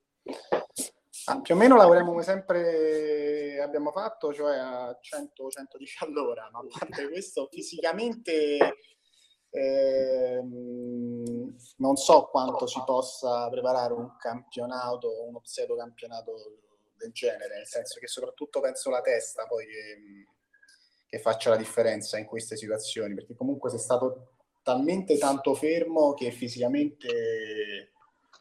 Ah, 1.29 1.41
più 1.41 1.55
o 1.55 1.57
meno 1.57 1.77
lavoriamo 1.77 2.11
come 2.11 2.23
sempre 2.23 3.59
abbiamo 3.63 3.91
fatto, 3.91 4.35
cioè 4.35 4.55
a 4.55 4.91
100-110 4.91 6.05
all'ora, 6.05 6.47
ma 6.53 6.59
a 6.59 6.67
parte 6.79 7.09
questo 7.09 7.49
fisicamente 7.51 8.59
ehm, 9.49 10.45
non 11.79 11.97
so 11.97 12.29
quanto 12.31 12.67
si 12.67 12.83
possa 12.85 13.49
preparare 13.49 13.95
un 13.95 14.15
campionato, 14.19 15.09
uno 15.27 15.41
pseudo 15.41 15.75
campionato 15.75 16.33
del 17.01 17.13
genere, 17.13 17.57
nel 17.57 17.67
senso 17.67 17.99
che 17.99 18.07
soprattutto 18.07 18.61
penso 18.61 18.91
la 18.91 19.01
testa 19.01 19.47
poi 19.47 19.67
che, 19.67 20.27
che 21.07 21.19
faccia 21.19 21.51
la 21.51 21.57
differenza 21.57 22.19
in 22.19 22.27
queste 22.27 22.57
situazioni, 22.57 23.15
perché 23.15 23.35
comunque 23.35 23.71
sei 23.71 23.79
stato 23.79 24.35
talmente 24.63 25.17
tanto 25.19 25.55
fermo 25.55 26.15
che 26.15 26.31
fisicamente 26.31 27.09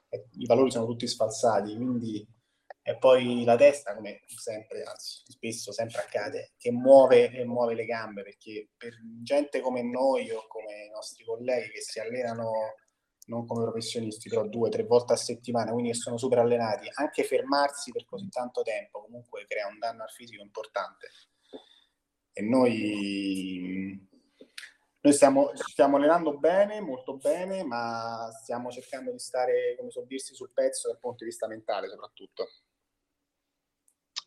eh, 0.09 0.27
i 0.37 0.45
valori 0.45 0.71
sono 0.71 0.85
tutti 0.85 1.07
sfalsati, 1.07 1.75
quindi 1.75 2.27
e 2.89 2.97
poi 2.97 3.43
la 3.43 3.55
testa, 3.55 3.93
come 3.93 4.21
sempre, 4.25 4.81
anzi 4.81 5.21
spesso 5.27 5.71
sempre 5.71 6.01
accade, 6.01 6.53
che 6.57 6.71
muove 6.71 7.29
e 7.29 7.45
muove 7.45 7.75
le 7.75 7.85
gambe, 7.85 8.23
perché 8.23 8.69
per 8.75 8.95
gente 9.21 9.59
come 9.59 9.83
noi 9.83 10.31
o 10.31 10.47
come 10.47 10.85
i 10.85 10.89
nostri 10.89 11.23
colleghi 11.23 11.69
che 11.69 11.81
si 11.81 11.99
allenano 11.99 12.49
non 13.29 13.45
come 13.45 13.63
professionisti, 13.63 14.27
però 14.27 14.45
due 14.45 14.69
tre 14.69 14.83
volte 14.83 15.13
a 15.13 15.15
settimana, 15.15 15.71
quindi 15.71 15.93
sono 15.93 16.17
super 16.17 16.39
allenati, 16.39 16.89
anche 16.95 17.23
fermarsi 17.23 17.91
per 17.91 18.05
così 18.05 18.27
tanto 18.29 18.61
tempo 18.63 19.01
comunque 19.01 19.45
crea 19.47 19.67
un 19.67 19.77
danno 19.79 20.03
al 20.03 20.09
fisico 20.09 20.41
importante. 20.41 21.07
E 22.33 22.41
noi, 22.41 24.07
noi 25.01 25.13
stiamo, 25.13 25.51
stiamo 25.53 25.97
allenando 25.97 26.37
bene, 26.37 26.81
molto 26.81 27.17
bene, 27.17 27.63
ma 27.63 28.29
stiamo 28.41 28.71
cercando 28.71 29.11
di 29.11 29.19
stare, 29.19 29.75
come 29.77 29.91
so 29.91 30.03
dirsi, 30.05 30.33
sul 30.33 30.51
pezzo 30.53 30.87
dal 30.87 30.99
punto 30.99 31.23
di 31.23 31.29
vista 31.29 31.47
mentale 31.47 31.87
soprattutto. 31.87 32.47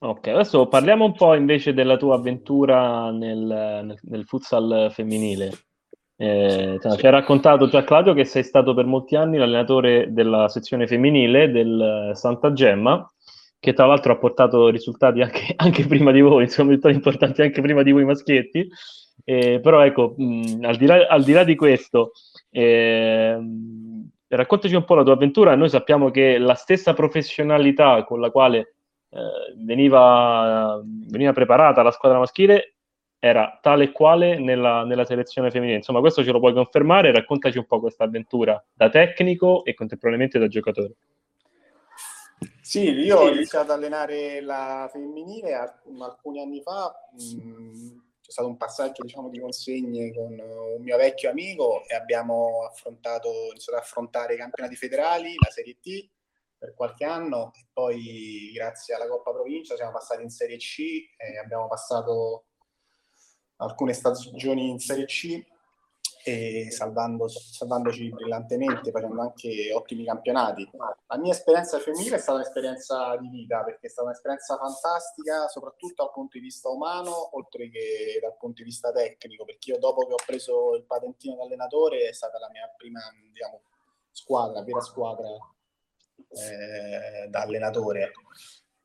Ok, 0.00 0.26
adesso 0.26 0.66
parliamo 0.66 1.04
un 1.04 1.14
po' 1.14 1.34
invece 1.34 1.72
della 1.72 1.96
tua 1.96 2.16
avventura 2.16 3.10
nel, 3.10 3.38
nel, 3.38 3.98
nel 4.02 4.24
futsal 4.26 4.90
femminile. 4.92 5.71
Eh, 6.22 6.78
cioè, 6.80 6.96
ci 6.96 7.06
hai 7.06 7.10
raccontato 7.10 7.66
già 7.66 7.82
Claudio 7.82 8.14
che 8.14 8.24
sei 8.24 8.44
stato 8.44 8.74
per 8.74 8.84
molti 8.84 9.16
anni 9.16 9.38
l'allenatore 9.38 10.12
della 10.12 10.48
sezione 10.48 10.86
femminile 10.86 11.50
del 11.50 12.12
Santa 12.14 12.52
Gemma, 12.52 13.04
che 13.58 13.72
tra 13.72 13.86
l'altro 13.86 14.12
ha 14.12 14.18
portato 14.18 14.68
risultati 14.68 15.20
anche, 15.20 15.52
anche 15.56 15.84
prima 15.84 16.12
di 16.12 16.20
voi, 16.20 16.44
insomma, 16.44 16.68
risultati 16.68 16.94
importanti 16.94 17.42
anche 17.42 17.60
prima 17.60 17.82
di 17.82 17.90
voi 17.90 18.04
maschietti. 18.04 18.68
Eh, 19.24 19.58
però 19.60 19.84
ecco, 19.84 20.14
mh, 20.16 20.58
al, 20.62 20.76
di 20.76 20.86
là, 20.86 21.06
al, 21.08 21.24
di 21.24 21.32
là, 21.32 21.42
di 21.42 21.56
questo, 21.56 22.12
eh, 22.50 23.36
raccontaci 24.28 24.76
un 24.76 24.84
po' 24.84 24.94
la 24.94 25.02
tua 25.02 25.14
avventura. 25.14 25.56
Noi 25.56 25.70
sappiamo 25.70 26.12
che 26.12 26.38
la 26.38 26.54
stessa 26.54 26.94
professionalità 26.94 28.04
con 28.04 28.20
la 28.20 28.30
quale 28.30 28.76
eh, 29.10 29.54
veniva, 29.64 30.80
veniva, 31.08 31.32
preparata 31.32 31.82
la 31.82 31.90
squadra 31.90 32.20
maschile 32.20 32.74
era 33.24 33.56
tale 33.62 33.84
e 33.84 33.92
quale 33.92 34.36
nella, 34.36 34.82
nella, 34.82 35.04
selezione 35.04 35.52
femminile. 35.52 35.76
Insomma, 35.76 36.00
questo 36.00 36.24
ce 36.24 36.32
lo 36.32 36.40
puoi 36.40 36.52
confermare? 36.52 37.12
Raccontaci 37.12 37.56
un 37.56 37.66
po' 37.66 37.78
questa 37.78 38.02
avventura 38.02 38.60
da 38.74 38.88
tecnico 38.88 39.64
e 39.64 39.74
contemporaneamente 39.74 40.40
da 40.40 40.48
giocatore. 40.48 40.94
Sì, 42.60 42.90
io 42.90 43.18
ho 43.18 43.28
iniziato 43.28 43.70
ad 43.70 43.78
allenare 43.78 44.40
la 44.40 44.88
femminile 44.90 45.54
alcuni 45.54 46.40
anni 46.40 46.62
fa. 46.62 46.92
Mm, 47.14 47.90
c'è 48.20 48.30
stato 48.32 48.48
un 48.48 48.56
passaggio 48.56 49.04
diciamo, 49.04 49.28
di 49.28 49.38
consegne 49.38 50.12
con 50.12 50.32
un 50.32 50.82
mio 50.82 50.96
vecchio 50.96 51.30
amico 51.30 51.84
e 51.86 51.94
abbiamo 51.94 52.64
affrontato, 52.68 53.28
iniziato 53.50 53.78
ad 53.78 53.84
affrontare 53.84 54.34
i 54.34 54.38
campionati 54.38 54.74
federali, 54.74 55.34
la 55.38 55.50
Serie 55.52 55.78
T, 55.80 56.10
per 56.58 56.74
qualche 56.74 57.04
anno 57.04 57.52
e 57.54 57.66
poi 57.72 58.50
grazie 58.52 58.96
alla 58.96 59.06
Coppa 59.06 59.30
Provincia 59.30 59.76
siamo 59.76 59.92
passati 59.92 60.24
in 60.24 60.30
Serie 60.30 60.56
C 60.56 60.80
e 61.16 61.38
abbiamo 61.38 61.68
passato 61.68 62.46
alcune 63.62 63.92
stagioni 63.92 64.68
in 64.68 64.78
Serie 64.78 65.06
C 65.06 65.44
e 66.24 66.70
salvando, 66.70 67.26
salvandoci 67.26 68.08
brillantemente, 68.10 68.92
facendo 68.92 69.20
anche 69.20 69.72
ottimi 69.72 70.04
campionati. 70.04 70.70
La 71.06 71.18
mia 71.18 71.32
esperienza 71.32 71.80
femminile 71.80 72.16
è 72.16 72.18
stata 72.18 72.38
un'esperienza 72.38 73.16
di 73.16 73.28
vita 73.28 73.64
perché 73.64 73.88
è 73.88 73.90
stata 73.90 74.06
un'esperienza 74.06 74.56
fantastica, 74.56 75.48
soprattutto 75.48 76.04
dal 76.04 76.12
punto 76.12 76.38
di 76.38 76.44
vista 76.44 76.68
umano, 76.68 77.36
oltre 77.36 77.68
che 77.70 78.18
dal 78.20 78.36
punto 78.36 78.62
di 78.62 78.68
vista 78.68 78.92
tecnico, 78.92 79.44
perché 79.44 79.72
io 79.72 79.78
dopo 79.78 80.06
che 80.06 80.12
ho 80.12 80.22
preso 80.24 80.76
il 80.76 80.84
patentino 80.84 81.34
da 81.34 81.42
allenatore 81.42 82.08
è 82.08 82.12
stata 82.12 82.38
la 82.38 82.50
mia 82.50 82.72
prima 82.76 83.00
diciamo, 83.32 83.62
squadra, 84.12 84.62
vera 84.62 84.80
squadra 84.80 85.28
eh, 86.28 87.28
da 87.28 87.40
allenatore. 87.40 88.12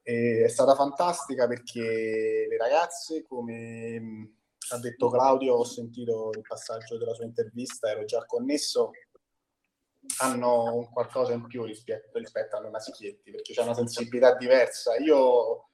E 0.02 0.46
è 0.46 0.48
stata 0.48 0.74
fantastica 0.74 1.48
perché 1.48 2.48
le 2.50 2.58
ragazze, 2.58 3.24
come 3.28 4.37
ha 4.70 4.80
detto 4.80 5.10
Claudio, 5.10 5.56
ho 5.56 5.64
sentito 5.64 6.32
il 6.34 6.42
passaggio 6.42 6.98
della 6.98 7.14
sua 7.14 7.26
intervista, 7.26 7.90
ero 7.90 8.06
già 8.06 8.26
connesso, 8.26 8.92
hanno 10.20 10.76
un 10.76 10.90
qualcosa 10.90 11.34
in 11.34 11.46
più 11.48 11.64
rispetto, 11.64 12.18
rispetto 12.18 12.58
a 12.58 12.60
noi 12.60 12.72
maschietti, 12.72 13.32
perché 13.32 13.54
c'è 13.54 13.62
una 13.62 13.74
sensibilità 13.74 14.36
diversa. 14.36 14.96
Io 14.98 15.70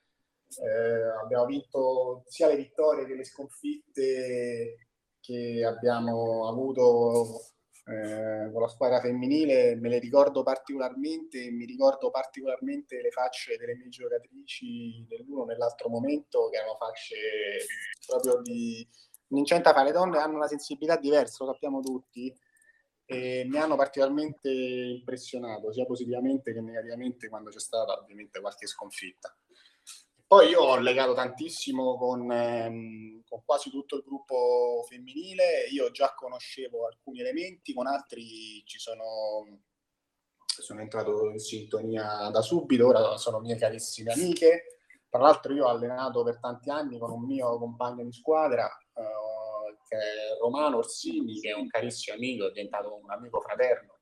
eh, 0.61 1.01
abbiamo 1.21 1.45
vinto 1.45 2.23
sia 2.27 2.47
le 2.47 2.55
vittorie 2.55 3.05
che 3.05 3.15
le 3.15 3.25
sconfitte 3.25 4.87
che 5.19 5.63
abbiamo 5.65 6.49
avuto 6.49 7.52
eh, 7.85 8.49
con 8.51 8.61
la 8.61 8.67
squadra 8.69 9.01
femminile 9.01 9.75
me 9.75 9.89
le 9.89 9.99
ricordo 9.99 10.41
particolarmente, 10.41 11.51
mi 11.51 11.65
ricordo 11.65 12.09
particolarmente 12.09 13.01
le 13.01 13.11
facce 13.11 13.57
delle 13.57 13.75
mie 13.75 13.89
giocatrici 13.89 15.05
nell'uno 15.09 15.43
nell'altro 15.43 15.89
momento, 15.89 16.49
che 16.49 16.57
erano 16.57 16.75
facce 16.77 17.15
proprio 18.05 18.41
di... 18.41 18.87
Vincenta 19.27 19.73
fa 19.73 19.83
le 19.83 19.91
donne 19.91 20.19
hanno 20.19 20.35
una 20.35 20.47
sensibilità 20.47 20.95
diversa, 20.95 21.43
lo 21.43 21.51
sappiamo 21.51 21.79
tutti, 21.81 22.31
e 23.05 23.45
mi 23.47 23.57
hanno 23.57 23.75
particolarmente 23.75 24.49
impressionato, 24.49 25.71
sia 25.73 25.85
positivamente 25.85 26.53
che 26.53 26.61
negativamente, 26.61 27.29
quando 27.29 27.49
c'è 27.49 27.59
stata 27.59 27.99
ovviamente 27.99 28.39
qualche 28.39 28.67
sconfitta. 28.67 29.35
Poi 30.33 30.49
io 30.49 30.61
ho 30.61 30.79
legato 30.79 31.13
tantissimo 31.13 31.95
con, 31.95 32.31
ehm, 32.31 33.21
con, 33.23 33.43
quasi 33.45 33.69
tutto 33.69 33.97
il 33.97 34.03
gruppo 34.03 34.83
femminile, 34.89 35.67
io 35.71 35.91
già 35.91 36.15
conoscevo 36.15 36.87
alcuni 36.87 37.19
elementi, 37.19 37.71
con 37.71 37.85
altri 37.85 38.63
ci 38.65 38.79
sono, 38.79 39.59
sono 40.43 40.81
entrato 40.81 41.29
in 41.29 41.37
sintonia 41.37 42.31
da 42.31 42.41
subito, 42.41 42.87
ora 42.87 43.15
sono 43.17 43.41
mie 43.41 43.57
carissime 43.57 44.11
amiche. 44.11 44.79
Tra 45.07 45.21
l'altro 45.21 45.53
io 45.53 45.65
ho 45.65 45.69
allenato 45.69 46.23
per 46.23 46.39
tanti 46.39 46.71
anni 46.71 46.97
con 46.97 47.11
un 47.11 47.25
mio 47.27 47.59
compagno 47.59 48.03
di 48.03 48.11
squadra, 48.11 48.65
eh, 48.65 49.77
che 49.87 49.95
è 49.95 50.39
Romano 50.41 50.77
Orsini, 50.77 51.41
che 51.41 51.51
è 51.51 51.53
un 51.53 51.67
carissimo 51.67 52.15
amico, 52.17 52.47
è 52.47 52.51
diventato 52.51 52.91
un 52.91 53.11
amico 53.11 53.39
fraterno. 53.39 53.99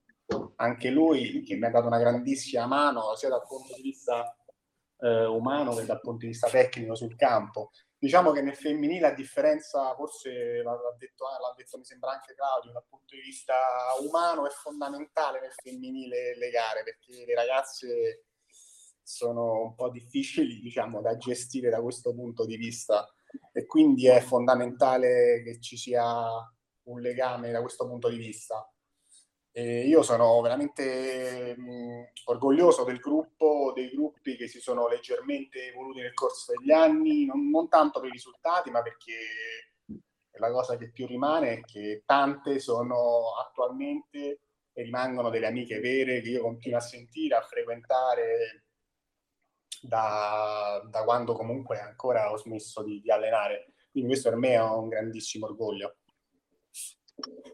Anche 0.56 0.92
lui 0.92 1.44
che 1.44 1.58
mi 1.58 1.66
ha 1.66 1.72
dato 1.72 1.88
una 1.88 2.00
grandissima 2.00 2.68
mano 2.68 3.16
sia 3.18 3.28
dal 3.28 3.46
punto 3.46 3.76
di 3.76 3.82
vista 3.82 4.34
eh, 5.02 5.26
umano 5.26 5.74
che 5.76 5.86
dal 5.86 6.00
punto 6.00 6.20
di 6.20 6.28
vista 6.28 6.48
tecnico 6.48 6.96
sul 6.96 7.16
campo. 7.16 7.72
Diciamo 7.98 8.32
che 8.32 8.42
nel 8.42 8.56
femminile, 8.56 9.08
a 9.08 9.14
differenza, 9.14 9.94
forse 9.96 10.62
l'ha 10.64 10.96
detto, 10.98 11.26
eh, 11.26 11.40
l'ha 11.40 11.54
detto 11.56 11.78
mi 11.78 11.86
sembra 11.86 12.12
anche 12.12 12.34
Claudio, 12.34 12.72
dal 12.72 12.86
punto 12.88 13.16
di 13.16 13.22
vista 13.22 13.54
umano 14.02 14.48
è 14.48 14.50
fondamentale 14.50 15.40
nel 15.40 15.54
femminile 15.54 16.38
le 16.38 16.50
gare 16.50 16.84
perché 16.84 17.26
le 17.26 17.36
ragazze 17.36 18.26
sono 19.04 19.64
un 19.64 19.76
po' 19.76 19.90
difficili 19.90 20.60
diciamo, 20.60 21.02
da 21.02 21.18
gestire 21.18 21.70
da 21.70 21.82
questo 21.82 22.14
punto 22.14 22.46
di 22.46 22.56
vista 22.56 23.08
e 23.52 23.66
quindi 23.66 24.08
è 24.08 24.22
fondamentale 24.22 25.42
che 25.44 25.60
ci 25.60 25.78
sia 25.78 26.28
un 26.84 27.00
legame 27.02 27.52
da 27.52 27.62
questo 27.62 27.88
punto 27.88 28.10
di 28.10 28.18
vista. 28.18 28.71
E 29.54 29.86
io 29.86 30.02
sono 30.02 30.40
veramente 30.42 31.56
mh, 31.58 32.12
orgoglioso 32.26 32.86
del 32.86 33.00
gruppo, 33.00 33.74
dei 33.76 33.90
gruppi 33.90 34.38
che 34.38 34.48
si 34.48 34.62
sono 34.62 34.88
leggermente 34.88 35.68
evoluti 35.68 36.00
nel 36.00 36.14
corso 36.14 36.54
degli 36.56 36.72
anni, 36.72 37.26
non, 37.26 37.50
non, 37.50 37.68
tanto 37.68 38.00
per 38.00 38.10
i 38.10 38.14
risultati, 38.14 38.72
ma 38.72 38.82
perché 38.82 39.14
la 40.40 40.52
cosa 40.52 40.78
che 40.78 40.92
più 40.92 41.06
rimane 41.06 41.52
è 41.52 41.62
che 41.62 42.04
tante 42.06 42.60
sono 42.60 43.36
attualmente 43.38 44.40
e 44.74 44.84
rimangono 44.84 45.30
delle 45.30 45.48
amiche 45.48 45.80
vere 45.80 46.22
che 46.22 46.30
io 46.30 46.42
continuo 46.42 46.78
a 46.78 46.82
sentire, 46.82 47.36
a 47.36 47.42
frequentare 47.42 48.66
da, 49.82 50.82
da 50.90 51.04
quando 51.04 51.34
comunque 51.34 51.80
ancora 51.80 52.32
ho 52.32 52.38
smesso 52.38 52.84
di, 52.84 53.02
di 53.02 53.12
allenare. 53.12 53.74
Quindi 53.92 54.12
questo 54.12 54.30
per 54.30 54.38
me 54.38 54.52
è 54.52 54.62
un 54.62 54.88
grandissimo 54.88 55.48
orgoglio. 55.48 55.98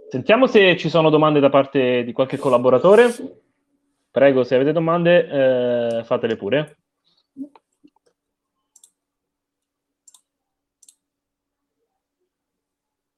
Sentiamo 0.10 0.48
se 0.48 0.78
ci 0.78 0.90
sono 0.90 1.10
domande 1.10 1.40
da 1.40 1.50
parte 1.50 2.04
di 2.04 2.14
qualche 2.14 2.38
collaboratore. 2.38 3.10
Prego, 4.10 4.44
se 4.44 4.56
avete 4.56 4.72
domande, 4.72 5.28
eh, 6.00 6.04
fatele 6.04 6.38
pure. 6.38 6.78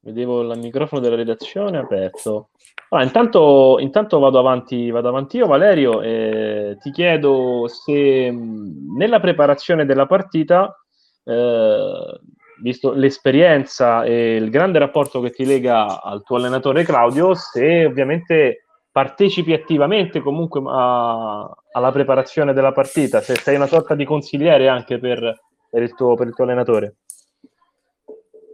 Vedevo 0.01 0.41
il 0.41 0.59
microfono 0.59 1.01
della 1.01 1.15
redazione 1.15 1.77
aperto. 1.77 2.49
Allora, 2.89 3.05
intanto, 3.05 3.77
intanto 3.79 4.17
vado, 4.17 4.39
avanti, 4.39 4.89
vado 4.89 5.09
avanti 5.09 5.37
io, 5.37 5.45
Valerio, 5.45 6.01
e 6.01 6.77
ti 6.79 6.89
chiedo 6.91 7.67
se 7.67 8.31
nella 8.31 9.19
preparazione 9.19 9.85
della 9.85 10.07
partita 10.07 10.75
eh, 11.23 12.19
visto 12.61 12.91
l'esperienza 12.91 14.03
e 14.03 14.35
il 14.35 14.49
grande 14.49 14.79
rapporto 14.79 15.19
che 15.21 15.31
ti 15.31 15.45
lega 15.45 16.01
al 16.01 16.23
tuo 16.23 16.37
allenatore 16.37 16.83
Claudio, 16.83 17.33
se 17.33 17.85
ovviamente 17.85 18.65
partecipi 18.91 19.53
attivamente 19.53 20.19
comunque 20.19 20.61
a, 20.65 21.49
alla 21.71 21.91
preparazione 21.91 22.53
della 22.53 22.71
partita, 22.71 23.21
se 23.21 23.35
sei 23.35 23.55
una 23.55 23.67
sorta 23.67 23.95
di 23.95 24.05
consigliere 24.05 24.67
anche 24.67 24.99
per, 24.99 25.39
per, 25.69 25.81
il, 25.83 25.93
tuo, 25.95 26.15
per 26.15 26.27
il 26.27 26.33
tuo 26.33 26.43
allenatore. 26.43 26.95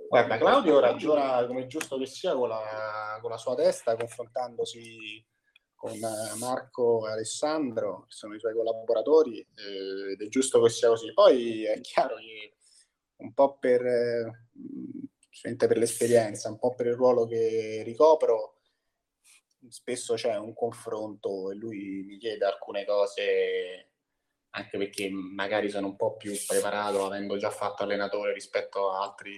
Guarda, 0.07 0.37
Claudio 0.37 0.79
ragiona 0.79 1.45
come 1.45 1.67
giusto 1.67 1.97
che 1.97 2.05
sia 2.05 2.33
con 2.33 2.49
la, 2.49 3.17
con 3.21 3.31
la 3.31 3.37
sua 3.37 3.55
testa, 3.55 3.95
confrontandosi 3.95 5.25
con 5.75 5.91
Marco 6.39 7.07
e 7.07 7.11
Alessandro, 7.11 8.05
che 8.07 8.15
sono 8.15 8.35
i 8.35 8.39
suoi 8.39 8.53
collaboratori, 8.53 9.39
eh, 9.39 10.13
ed 10.13 10.21
è 10.21 10.27
giusto 10.27 10.61
che 10.61 10.69
sia 10.69 10.89
così. 10.89 11.13
Poi 11.13 11.65
è 11.65 11.79
chiaro 11.81 12.15
che 12.15 12.55
un 13.17 13.33
po' 13.33 13.57
per, 13.57 13.85
eh, 13.85 14.31
per 15.57 15.77
l'esperienza, 15.77 16.49
un 16.49 16.57
po' 16.57 16.73
per 16.73 16.87
il 16.87 16.95
ruolo 16.95 17.25
che 17.25 17.81
ricopro, 17.83 18.59
spesso 19.69 20.15
c'è 20.15 20.37
un 20.37 20.53
confronto 20.53 21.51
e 21.51 21.55
lui 21.55 22.03
mi 22.05 22.17
chiede 22.17 22.45
alcune 22.45 22.85
cose 22.85 23.89
anche 24.55 24.77
perché 24.77 25.09
magari 25.09 25.69
sono 25.69 25.87
un 25.87 25.95
po' 25.97 26.15
più 26.15 26.33
preparato 26.47 27.05
avendo 27.05 27.35
già 27.35 27.49
fatto 27.49 27.83
allenatore 27.83 28.31
rispetto 28.31 28.89
a 28.89 29.01
altri 29.01 29.37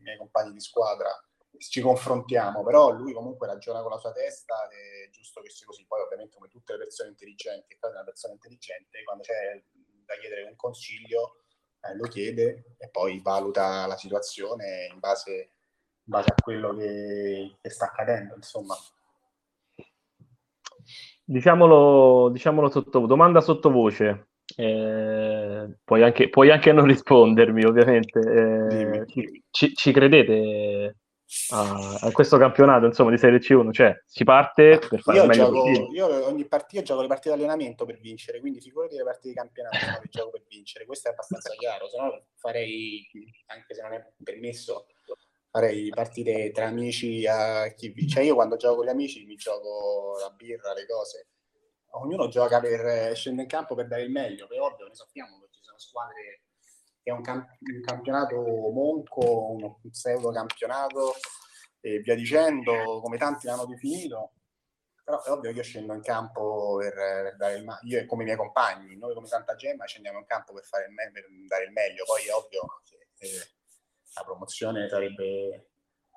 miei 0.00 0.16
compagni 0.16 0.52
di 0.52 0.60
squadra 0.60 1.10
ci 1.58 1.80
confrontiamo. 1.80 2.62
Però 2.62 2.90
lui 2.90 3.12
comunque 3.12 3.46
ragiona 3.46 3.82
con 3.82 3.90
la 3.90 3.98
sua 3.98 4.12
testa 4.12 4.68
ed 4.70 5.08
è 5.08 5.10
giusto 5.10 5.40
che 5.40 5.50
sia 5.50 5.66
così. 5.66 5.84
Poi 5.86 6.00
ovviamente 6.00 6.34
come 6.34 6.48
tutte 6.48 6.72
le 6.72 6.78
persone 6.78 7.10
intelligenti 7.10 7.76
una 7.80 8.04
persona 8.04 8.34
intelligente 8.34 9.02
quando 9.04 9.22
c'è 9.22 9.62
da 10.04 10.16
chiedere 10.18 10.42
un 10.44 10.56
consiglio 10.56 11.42
eh, 11.88 11.96
lo 11.96 12.04
chiede 12.08 12.74
e 12.78 12.88
poi 12.90 13.20
valuta 13.22 13.86
la 13.86 13.96
situazione 13.96 14.88
in 14.92 14.98
base, 14.98 15.32
in 15.32 16.04
base 16.04 16.30
a 16.30 16.42
quello 16.42 16.74
che, 16.74 17.56
che, 17.60 17.70
sta 17.70 17.86
accadendo, 17.86 18.34
insomma. 18.34 18.74
Diciamolo, 21.24 22.28
diciamolo 22.30 22.70
sotto, 22.70 23.06
domanda 23.06 23.40
sottovoce. 23.40 24.28
Eh, 24.56 25.76
puoi, 25.82 26.02
anche, 26.02 26.28
puoi, 26.28 26.50
anche, 26.50 26.72
non 26.72 26.84
rispondermi, 26.86 27.64
ovviamente. 27.64 28.20
Eh, 28.20 29.06
ci, 29.50 29.74
ci, 29.74 29.92
credete 29.92 30.96
a, 31.50 31.98
a, 32.02 32.12
questo 32.12 32.38
campionato 32.38 32.86
insomma, 32.86 33.10
di 33.10 33.18
Serie 33.18 33.38
C1? 33.38 33.72
Cioè, 33.72 34.02
si 34.06 34.24
parte 34.24 34.78
per 34.78 35.00
fare 35.00 35.18
io 35.18 35.26
meglio 35.26 35.50
gioco, 35.50 35.92
Io 35.92 36.26
ogni 36.26 36.44
partita 36.46 36.82
gioco 36.82 37.02
le 37.02 37.08
partite 37.08 37.34
di 37.34 37.40
allenamento 37.40 37.84
per 37.84 37.98
vincere, 37.98 38.40
quindi 38.40 38.60
figurati 38.60 38.96
le 38.96 39.04
partite 39.04 39.28
di 39.28 39.34
campionato 39.34 39.76
che 40.00 40.08
gioco 40.08 40.30
per 40.30 40.44
vincere. 40.48 40.86
Questo 40.86 41.08
è 41.08 41.12
abbastanza 41.12 41.50
chiaro, 41.54 41.88
se 41.88 41.96
no 41.98 42.26
farei, 42.36 43.06
anche 43.46 43.74
se 43.74 43.82
non 43.82 43.92
è 43.92 44.06
permesso, 44.22 44.86
farei 45.50 45.88
partite 45.88 46.52
tra 46.52 46.66
amici 46.66 47.26
a 47.26 47.72
chi 47.74 47.88
vince. 47.88 48.14
Cioè 48.14 48.24
io 48.24 48.34
quando 48.34 48.56
gioco 48.56 48.76
con 48.76 48.86
gli 48.86 48.90
amici 48.90 49.24
mi 49.24 49.34
gioco 49.34 50.16
la 50.20 50.30
birra, 50.30 50.72
le 50.72 50.86
cose. 50.86 51.28
Ognuno 51.98 52.28
gioca 52.28 52.60
per 52.60 53.16
scendere 53.16 53.44
in 53.44 53.48
campo 53.48 53.74
per 53.74 53.86
dare 53.86 54.02
il 54.02 54.10
meglio, 54.10 54.46
per 54.46 54.60
ovvio, 54.60 54.86
ne 54.86 54.94
sappiamo 54.94 55.40
che 55.40 55.48
ci 55.50 55.62
sono 55.62 55.78
squadre 55.78 56.45
è 57.10 57.12
un, 57.12 57.22
camp- 57.22 57.56
un 57.60 57.80
campionato 57.82 58.34
monco, 58.34 59.52
uno 59.52 59.78
pseudo 59.90 60.32
campionato 60.32 61.14
e 61.80 62.00
via 62.00 62.16
dicendo, 62.16 63.00
come 63.00 63.16
tanti 63.16 63.46
l'hanno 63.46 63.64
definito. 63.64 64.32
Però 65.04 65.22
è 65.22 65.30
ovvio 65.30 65.52
che 65.52 65.58
io 65.58 65.62
scendo 65.62 65.94
in 65.94 66.02
campo 66.02 66.78
per, 66.80 66.94
per 66.94 67.36
dare 67.36 67.58
il 67.58 67.64
meglio, 67.64 67.78
io 67.84 67.98
e 68.00 68.06
come 68.06 68.22
i 68.22 68.24
miei 68.24 68.36
compagni, 68.36 68.96
noi 68.96 69.14
come 69.14 69.28
Santa 69.28 69.54
Gemma 69.54 69.86
scendiamo 69.86 70.18
in 70.18 70.26
campo 70.26 70.52
per, 70.52 70.64
fare 70.64 70.86
il 70.86 70.92
me- 70.92 71.12
per 71.12 71.26
dare 71.46 71.64
il 71.66 71.70
meglio. 71.70 72.04
Poi 72.04 72.24
è 72.26 72.32
ovvio 72.32 72.80
che 72.82 73.06
eh, 73.18 73.48
la 74.14 74.24
promozione 74.24 74.88
sarebbe 74.88 75.68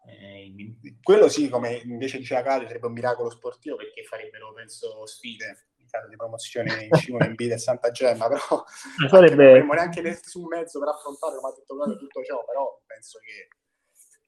eh, 0.08 0.76
quello 1.04 1.30
sì, 1.30 1.50
come 1.50 1.74
invece 1.86 2.18
diceva 2.18 2.42
Claudio, 2.42 2.68
sarebbe 2.68 2.88
un 2.88 2.94
miracolo 2.94 3.30
sportivo 3.30 3.76
perché 3.76 4.04
farebbero, 4.06 4.54
penso, 4.54 5.06
sfide 5.06 5.69
caso 5.90 6.08
di 6.08 6.16
promozione 6.16 6.84
in 6.84 6.90
C1 6.90 7.26
in 7.26 7.36
B 7.36 7.48
del 7.48 7.60
Santa 7.60 7.92
Gemma, 7.92 8.28
però 8.28 8.64
sarebbe... 9.10 9.36
non 9.36 9.48
avremmo 9.48 9.74
neanche 9.74 10.20
su 10.24 10.42
un 10.42 10.48
mezzo 10.48 10.80
per 10.80 10.90
affrontare, 10.90 11.36
come 11.36 11.50
ha 11.50 11.56
detto 11.56 11.76
Claudio, 11.76 11.98
tutto 11.98 12.24
ciò, 12.24 12.44
però 12.46 12.82
penso 12.86 13.20
che 13.20 13.48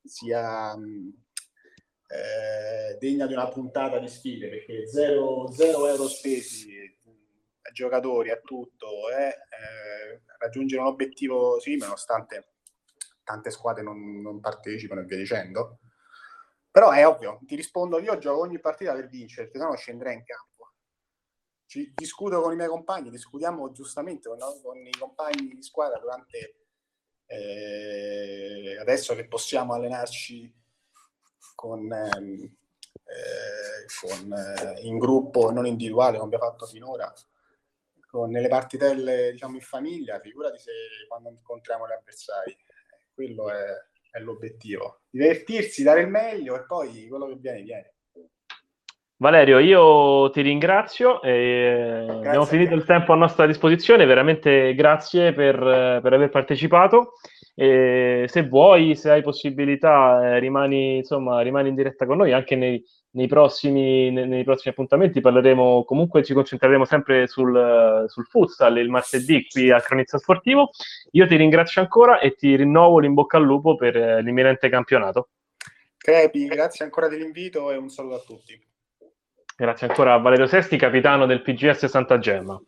sia 0.03 0.74
eh, 0.74 2.97
degna 2.99 3.26
di 3.26 3.34
una 3.34 3.47
puntata 3.47 3.99
di 3.99 4.07
sfide, 4.07 4.49
perché 4.49 4.88
0 4.88 5.88
euro 5.88 6.07
spesi 6.07 6.99
a 7.62 7.72
giocatori, 7.72 8.32
a 8.32 8.38
tutto, 8.38 9.09
eh, 9.09 9.28
eh, 9.28 10.22
raggiungere 10.39 10.82
un 10.82 10.88
obiettivo 10.88 11.59
simile, 11.59 11.86
nonostante 11.86 12.53
tante 13.24 13.51
squadre 13.51 13.84
non, 13.84 14.22
non 14.22 14.39
partecipano 14.39 15.01
e 15.01 15.05
via 15.05 15.18
dicendo. 15.18 15.80
Però 16.70 16.91
è 16.91 17.07
ovvio, 17.07 17.39
ti 17.43 17.55
rispondo, 17.55 17.99
io 17.99 18.18
gioco 18.18 18.41
ogni 18.41 18.59
partita 18.59 18.93
per 18.93 19.07
vincere, 19.07 19.43
perché 19.43 19.59
sennò 19.59 19.76
scenderei 19.76 20.16
in 20.16 20.24
campo 20.24 20.51
ci, 21.72 21.90
discuto 21.96 22.42
con 22.42 22.52
i 22.52 22.58
miei 22.58 22.68
compagni, 22.68 23.10
discutiamo 23.10 23.72
giustamente 23.72 24.28
con, 24.28 24.38
con 24.62 24.86
i 24.86 24.92
compagni 24.92 25.56
di 25.56 25.64
squadra 25.64 25.98
durante 26.00 26.56
eh, 27.28 28.78
adesso 28.78 29.16
che 29.16 29.26
possiamo 29.26 29.74
allenarci 29.74 30.54
con, 31.56 31.90
ehm, 31.90 32.58
eh, 33.06 33.86
con 34.02 34.34
eh, 34.34 34.82
in 34.82 34.98
gruppo 34.98 35.50
non 35.52 35.66
individuale 35.66 36.18
come 36.18 36.36
abbiamo 36.36 36.52
fatto 36.52 36.66
finora, 36.66 37.14
con, 38.06 38.30
nelle 38.30 38.50
partitelle 38.50 39.32
diciamo 39.32 39.56
in 39.56 39.62
famiglia, 39.62 40.20
figurati 40.20 40.60
se 40.60 40.72
quando 41.08 41.30
incontriamo 41.30 41.88
gli 41.88 41.94
avversari, 41.94 42.58
quello 43.14 43.50
è, 43.50 43.64
è 44.12 44.20
l'obiettivo, 44.20 45.04
divertirsi, 45.10 45.84
dare 45.84 46.02
il 46.02 46.10
meglio 46.10 46.58
e 46.58 46.66
poi 46.66 47.08
quello 47.08 47.28
che 47.28 47.36
viene 47.36 47.62
viene. 47.62 47.94
Valerio, 49.22 49.60
io 49.60 50.32
ti 50.32 50.42
ringrazio. 50.42 51.22
Eh, 51.22 52.08
abbiamo 52.10 52.46
finito 52.46 52.74
il 52.74 52.86
tempo 52.86 53.14
a 53.14 53.16
nostra 53.16 53.46
disposizione. 53.46 54.06
Veramente 54.06 54.74
grazie 54.74 55.32
per, 55.32 55.60
per 56.02 56.12
aver 56.12 56.30
partecipato. 56.30 57.14
E 57.54 58.26
se 58.28 58.48
vuoi, 58.48 58.96
se 58.96 59.12
hai 59.12 59.22
possibilità, 59.22 60.26
eh, 60.26 60.40
rimani, 60.40 60.98
insomma, 60.98 61.42
rimani 61.42 61.70
in 61.70 61.76
diretta 61.76 62.08
con 62.08 62.18
noi 62.18 62.32
anche 62.34 62.56
nei, 62.56 62.84
nei, 63.12 63.28
prossimi, 63.28 64.10
nei, 64.10 64.28
nei, 64.28 64.44
prossimi, 64.44 64.72
appuntamenti. 64.72 65.22
Parleremo 65.22 65.84
comunque, 65.84 66.24
ci 66.24 66.34
concentreremo 66.34 66.86
sempre 66.86 67.28
sul, 67.28 68.06
sul 68.08 68.26
futsal 68.26 68.80
il 68.80 68.90
martedì 68.90 69.46
qui 69.48 69.70
a 69.70 69.80
Cronizza 69.82 70.18
Sportivo. 70.18 70.72
Io 71.12 71.28
ti 71.28 71.36
ringrazio 71.36 71.84
ancora 71.84 72.18
e 72.18 72.34
ti 72.34 72.56
rinnovo 72.56 72.98
l'in 72.98 73.14
bocca 73.14 73.38
al 73.38 73.44
lupo 73.44 73.76
per 73.76 73.96
eh, 73.96 74.24
l'imminente 74.24 74.68
campionato. 74.68 75.30
Crepi, 75.96 76.48
grazie 76.48 76.86
ancora 76.86 77.08
dell'invito 77.08 77.70
e 77.70 77.78
un 77.78 77.90
saluto 77.90 78.16
a 78.16 78.24
tutti. 78.26 78.70
Grazie 79.62 79.86
ancora 79.86 80.16
a 80.16 80.18
Valerio 80.18 80.47
Sesti, 80.47 80.76
capitano 80.76 81.28
del 81.28 81.43
PGS 81.43 81.86
Santa 81.86 82.18
Gemma. 82.18 82.59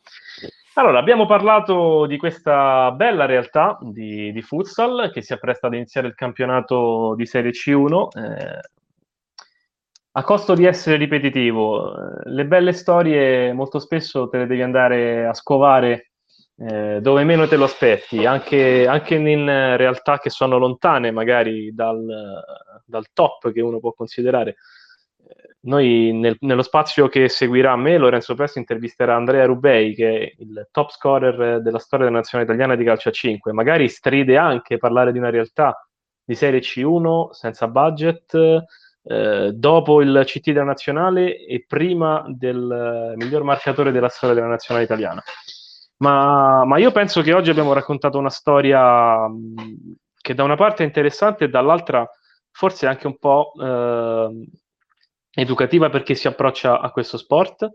Allora, 0.76 1.00
abbiamo 1.00 1.26
parlato 1.26 2.06
di 2.06 2.18
questa 2.18 2.92
bella 2.92 3.26
realtà 3.26 3.80
di, 3.82 4.32
di 4.32 4.42
futsal 4.44 5.10
che 5.12 5.24
si 5.24 5.34
appresta 5.34 5.66
ad 5.66 5.74
iniziare 5.74 6.06
il 6.06 6.14
campionato 6.14 7.16
di 7.16 7.26
Serie 7.26 7.50
C1. 7.50 8.10
Eh, 8.16 8.60
a 10.12 10.22
costo 10.22 10.54
di 10.54 10.66
essere 10.66 10.98
ripetitivo, 10.98 11.96
le 12.26 12.46
belle 12.46 12.74
storie 12.74 13.54
molto 13.54 13.80
spesso 13.80 14.30
te 14.30 14.38
le 14.38 14.46
devi 14.46 14.62
andare 14.62 15.26
a 15.26 15.34
scovare 15.34 16.12
eh, 16.58 17.00
dove 17.02 17.24
meno 17.24 17.48
te 17.48 17.56
lo 17.56 17.64
aspetti, 17.64 18.24
anche, 18.28 18.86
anche, 18.86 19.16
in 19.16 19.48
realtà 19.78 20.20
che 20.20 20.30
sono 20.30 20.60
lontane 20.60 21.10
magari 21.10 21.74
dal, 21.74 22.06
dal 22.86 23.06
top 23.14 23.52
che 23.52 23.62
uno 23.62 23.80
può 23.80 23.94
considerare 23.94 24.58
noi 25.62 26.12
nel, 26.14 26.36
nello 26.40 26.62
spazio 26.62 27.08
che 27.08 27.30
seguirà 27.30 27.76
me, 27.76 27.98
Lorenzo 27.98 28.36
Presto 28.36 28.60
intervisterà 28.60 29.16
Andrea 29.16 29.46
Rubei, 29.46 29.96
che 29.96 30.20
è 30.20 30.34
il 30.40 30.68
top 30.72 30.92
scorer 30.92 31.62
della 31.62 31.80
storia 31.80 32.06
della 32.06 32.18
nazionale 32.18 32.50
italiana 32.50 32.76
di 32.76 32.84
calcio 32.84 33.10
a 33.10 33.12
5. 33.12 33.54
Magari 33.54 33.88
stride 33.88 34.38
anche 34.38 34.78
parlare 34.78 35.12
di 35.12 35.20
una 35.20 35.30
realtà 35.30 35.88
di 36.24 36.36
Serie 36.36 36.60
C1 36.60 37.30
senza 37.32 37.68
budget, 37.68 38.34
eh, 39.06 39.52
dopo 39.54 40.02
il 40.02 40.22
CT 40.26 40.52
della 40.52 40.64
nazionale 40.64 41.38
e 41.46 41.66
prima 41.68 42.24
del 42.28 43.14
miglior 43.16 43.44
marcatore 43.44 43.92
della 43.92 44.10
storia 44.10 44.36
della 44.36 44.48
nazionale 44.48 44.86
italiana. 44.86 45.22
Ma, 45.98 46.66
ma 46.66 46.78
io 46.78 46.92
penso 46.92 47.22
che 47.22 47.34
oggi 47.34 47.50
abbiamo 47.50 47.74
raccontato 47.74 48.18
una 48.18 48.30
storia 48.30 49.30
che 50.20 50.34
da 50.34 50.44
una 50.44 50.56
parte 50.56 50.84
è 50.84 50.86
interessante 50.86 51.46
e 51.46 51.50
dall'altra 51.50 52.06
forse 52.52 52.88
anche 52.88 53.08
un 53.08 53.18
po' 53.18 53.52
eh, 53.60 54.48
educativa 55.34 55.90
perché 55.90 56.16
si 56.16 56.28
approccia 56.28 56.80
a 56.80 56.92
questo 56.92 57.18
sport 57.18 57.70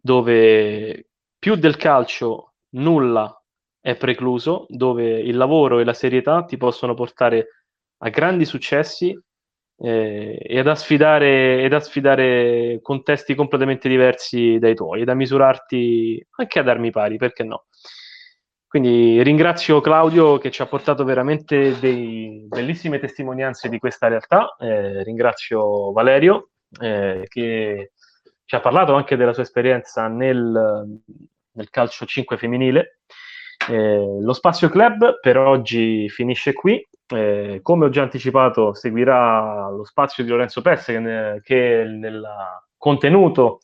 dove 0.00 1.08
più 1.38 1.54
del 1.56 1.76
calcio 1.76 2.54
nulla 2.70 3.34
è 3.80 3.96
precluso, 3.96 4.66
dove 4.68 5.18
il 5.18 5.36
lavoro 5.36 5.78
e 5.78 5.84
la 5.84 5.94
serietà 5.94 6.44
ti 6.44 6.56
possono 6.56 6.94
portare 6.94 7.46
a 7.98 8.08
grandi 8.10 8.44
successi 8.44 9.18
eh, 9.82 10.38
e, 10.38 10.58
ad 10.58 10.70
sfidare, 10.72 11.62
ed 11.62 11.72
a 11.72 11.80
sfidare 11.80 12.80
contesti 12.82 13.34
completamente 13.34 13.88
diversi 13.88 14.58
dai 14.58 14.74
tuoi, 14.74 15.02
ed 15.02 15.08
a 15.08 15.14
misurarti 15.14 16.26
anche 16.36 16.58
ad 16.58 16.68
armi 16.68 16.90
pari, 16.90 17.16
perché 17.16 17.42
no? 17.42 17.66
Quindi 18.66 19.20
ringrazio 19.22 19.80
Claudio 19.80 20.38
che 20.38 20.50
ci 20.50 20.62
ha 20.62 20.66
portato 20.66 21.02
veramente 21.02 21.78
dei 21.80 22.44
bellissime 22.46 23.00
testimonianze 23.00 23.68
di 23.68 23.78
questa 23.78 24.06
realtà, 24.06 24.54
eh, 24.60 25.02
ringrazio 25.02 25.90
Valerio 25.92 26.50
eh, 26.78 27.26
che 27.28 27.92
ci 28.44 28.54
ha 28.54 28.60
parlato 28.60 28.94
anche 28.94 29.16
della 29.16 29.32
sua 29.32 29.42
esperienza 29.42 30.08
nel, 30.08 31.00
nel 31.52 31.70
calcio 31.70 32.04
5 32.04 32.36
femminile. 32.36 32.98
Eh, 33.68 34.18
lo 34.20 34.32
Spazio 34.32 34.68
Club 34.68 35.20
per 35.20 35.36
oggi 35.38 36.08
finisce 36.08 36.52
qui. 36.52 36.84
Eh, 37.12 37.60
come 37.62 37.86
ho 37.86 37.88
già 37.88 38.02
anticipato, 38.02 38.74
seguirà 38.74 39.68
lo 39.70 39.84
spazio 39.84 40.24
di 40.24 40.30
Lorenzo 40.30 40.62
Pesse, 40.62 41.00
che, 41.00 41.40
che 41.42 41.84
nel 41.84 42.24
contenuto 42.76 43.60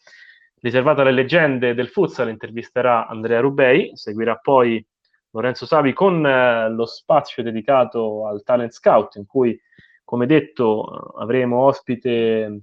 riservato 0.60 1.00
alle 1.00 1.12
leggende 1.12 1.74
del 1.74 1.88
futsal 1.88 2.28
intervisterà 2.28 3.06
Andrea 3.06 3.40
Rubei. 3.40 3.90
Seguirà 3.94 4.36
poi 4.36 4.84
Lorenzo 5.30 5.66
Savi 5.66 5.92
con 5.92 6.24
eh, 6.24 6.70
lo 6.70 6.86
spazio 6.86 7.42
dedicato 7.42 8.26
al 8.26 8.42
talent 8.42 8.72
scout, 8.72 9.16
in 9.16 9.26
cui, 9.26 9.58
come 10.04 10.26
detto, 10.26 10.82
avremo 11.18 11.64
ospite 11.64 12.60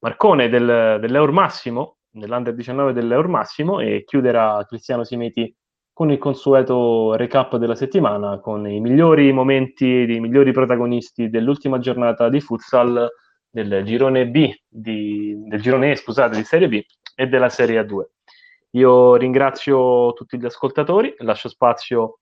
Marcone 0.00 0.48
del, 0.48 0.98
dell'Eur 1.00 1.32
Massimo, 1.32 1.96
nell'Under 2.12 2.54
19 2.54 2.92
dell'Eur 2.92 3.26
Massimo 3.28 3.80
e 3.80 4.04
chiuderà 4.04 4.64
Cristiano 4.66 5.04
Simeti 5.04 5.54
con 5.92 6.12
il 6.12 6.18
consueto 6.18 7.16
recap 7.16 7.56
della 7.56 7.74
settimana 7.74 8.38
con 8.38 8.68
i 8.68 8.80
migliori 8.80 9.32
momenti, 9.32 9.84
i 9.84 10.20
migliori 10.20 10.52
protagonisti 10.52 11.28
dell'ultima 11.28 11.80
giornata 11.80 12.28
di 12.28 12.40
futsal 12.40 13.08
del 13.50 13.82
girone 13.84 14.28
B, 14.28 14.54
di, 14.68 15.34
del 15.46 15.60
girone 15.60 15.90
E, 15.90 15.96
scusate, 15.96 16.36
di 16.36 16.44
Serie 16.44 16.68
B 16.68 16.80
e 17.16 17.26
della 17.26 17.48
Serie 17.48 17.80
A2. 17.80 18.04
Io 18.72 19.16
ringrazio 19.16 20.12
tutti 20.12 20.38
gli 20.38 20.44
ascoltatori, 20.44 21.12
lascio 21.18 21.48
spazio 21.48 22.20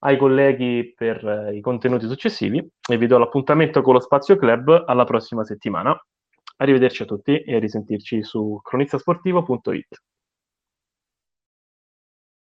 ai 0.00 0.16
colleghi 0.16 0.94
per 0.96 1.50
i 1.52 1.60
contenuti 1.60 2.06
successivi 2.06 2.66
e 2.88 2.96
vi 2.96 3.06
do 3.06 3.18
l'appuntamento 3.18 3.82
con 3.82 3.94
lo 3.94 4.00
Spazio 4.00 4.36
Club 4.36 4.84
alla 4.86 5.04
prossima 5.04 5.44
settimana. 5.44 5.94
Arrivederci 6.60 7.02
a 7.02 7.06
tutti 7.06 7.40
e 7.40 7.56
a 7.56 7.58
risentirci 7.58 8.22
su 8.22 8.60
cronistasportivo.it. 8.62 10.02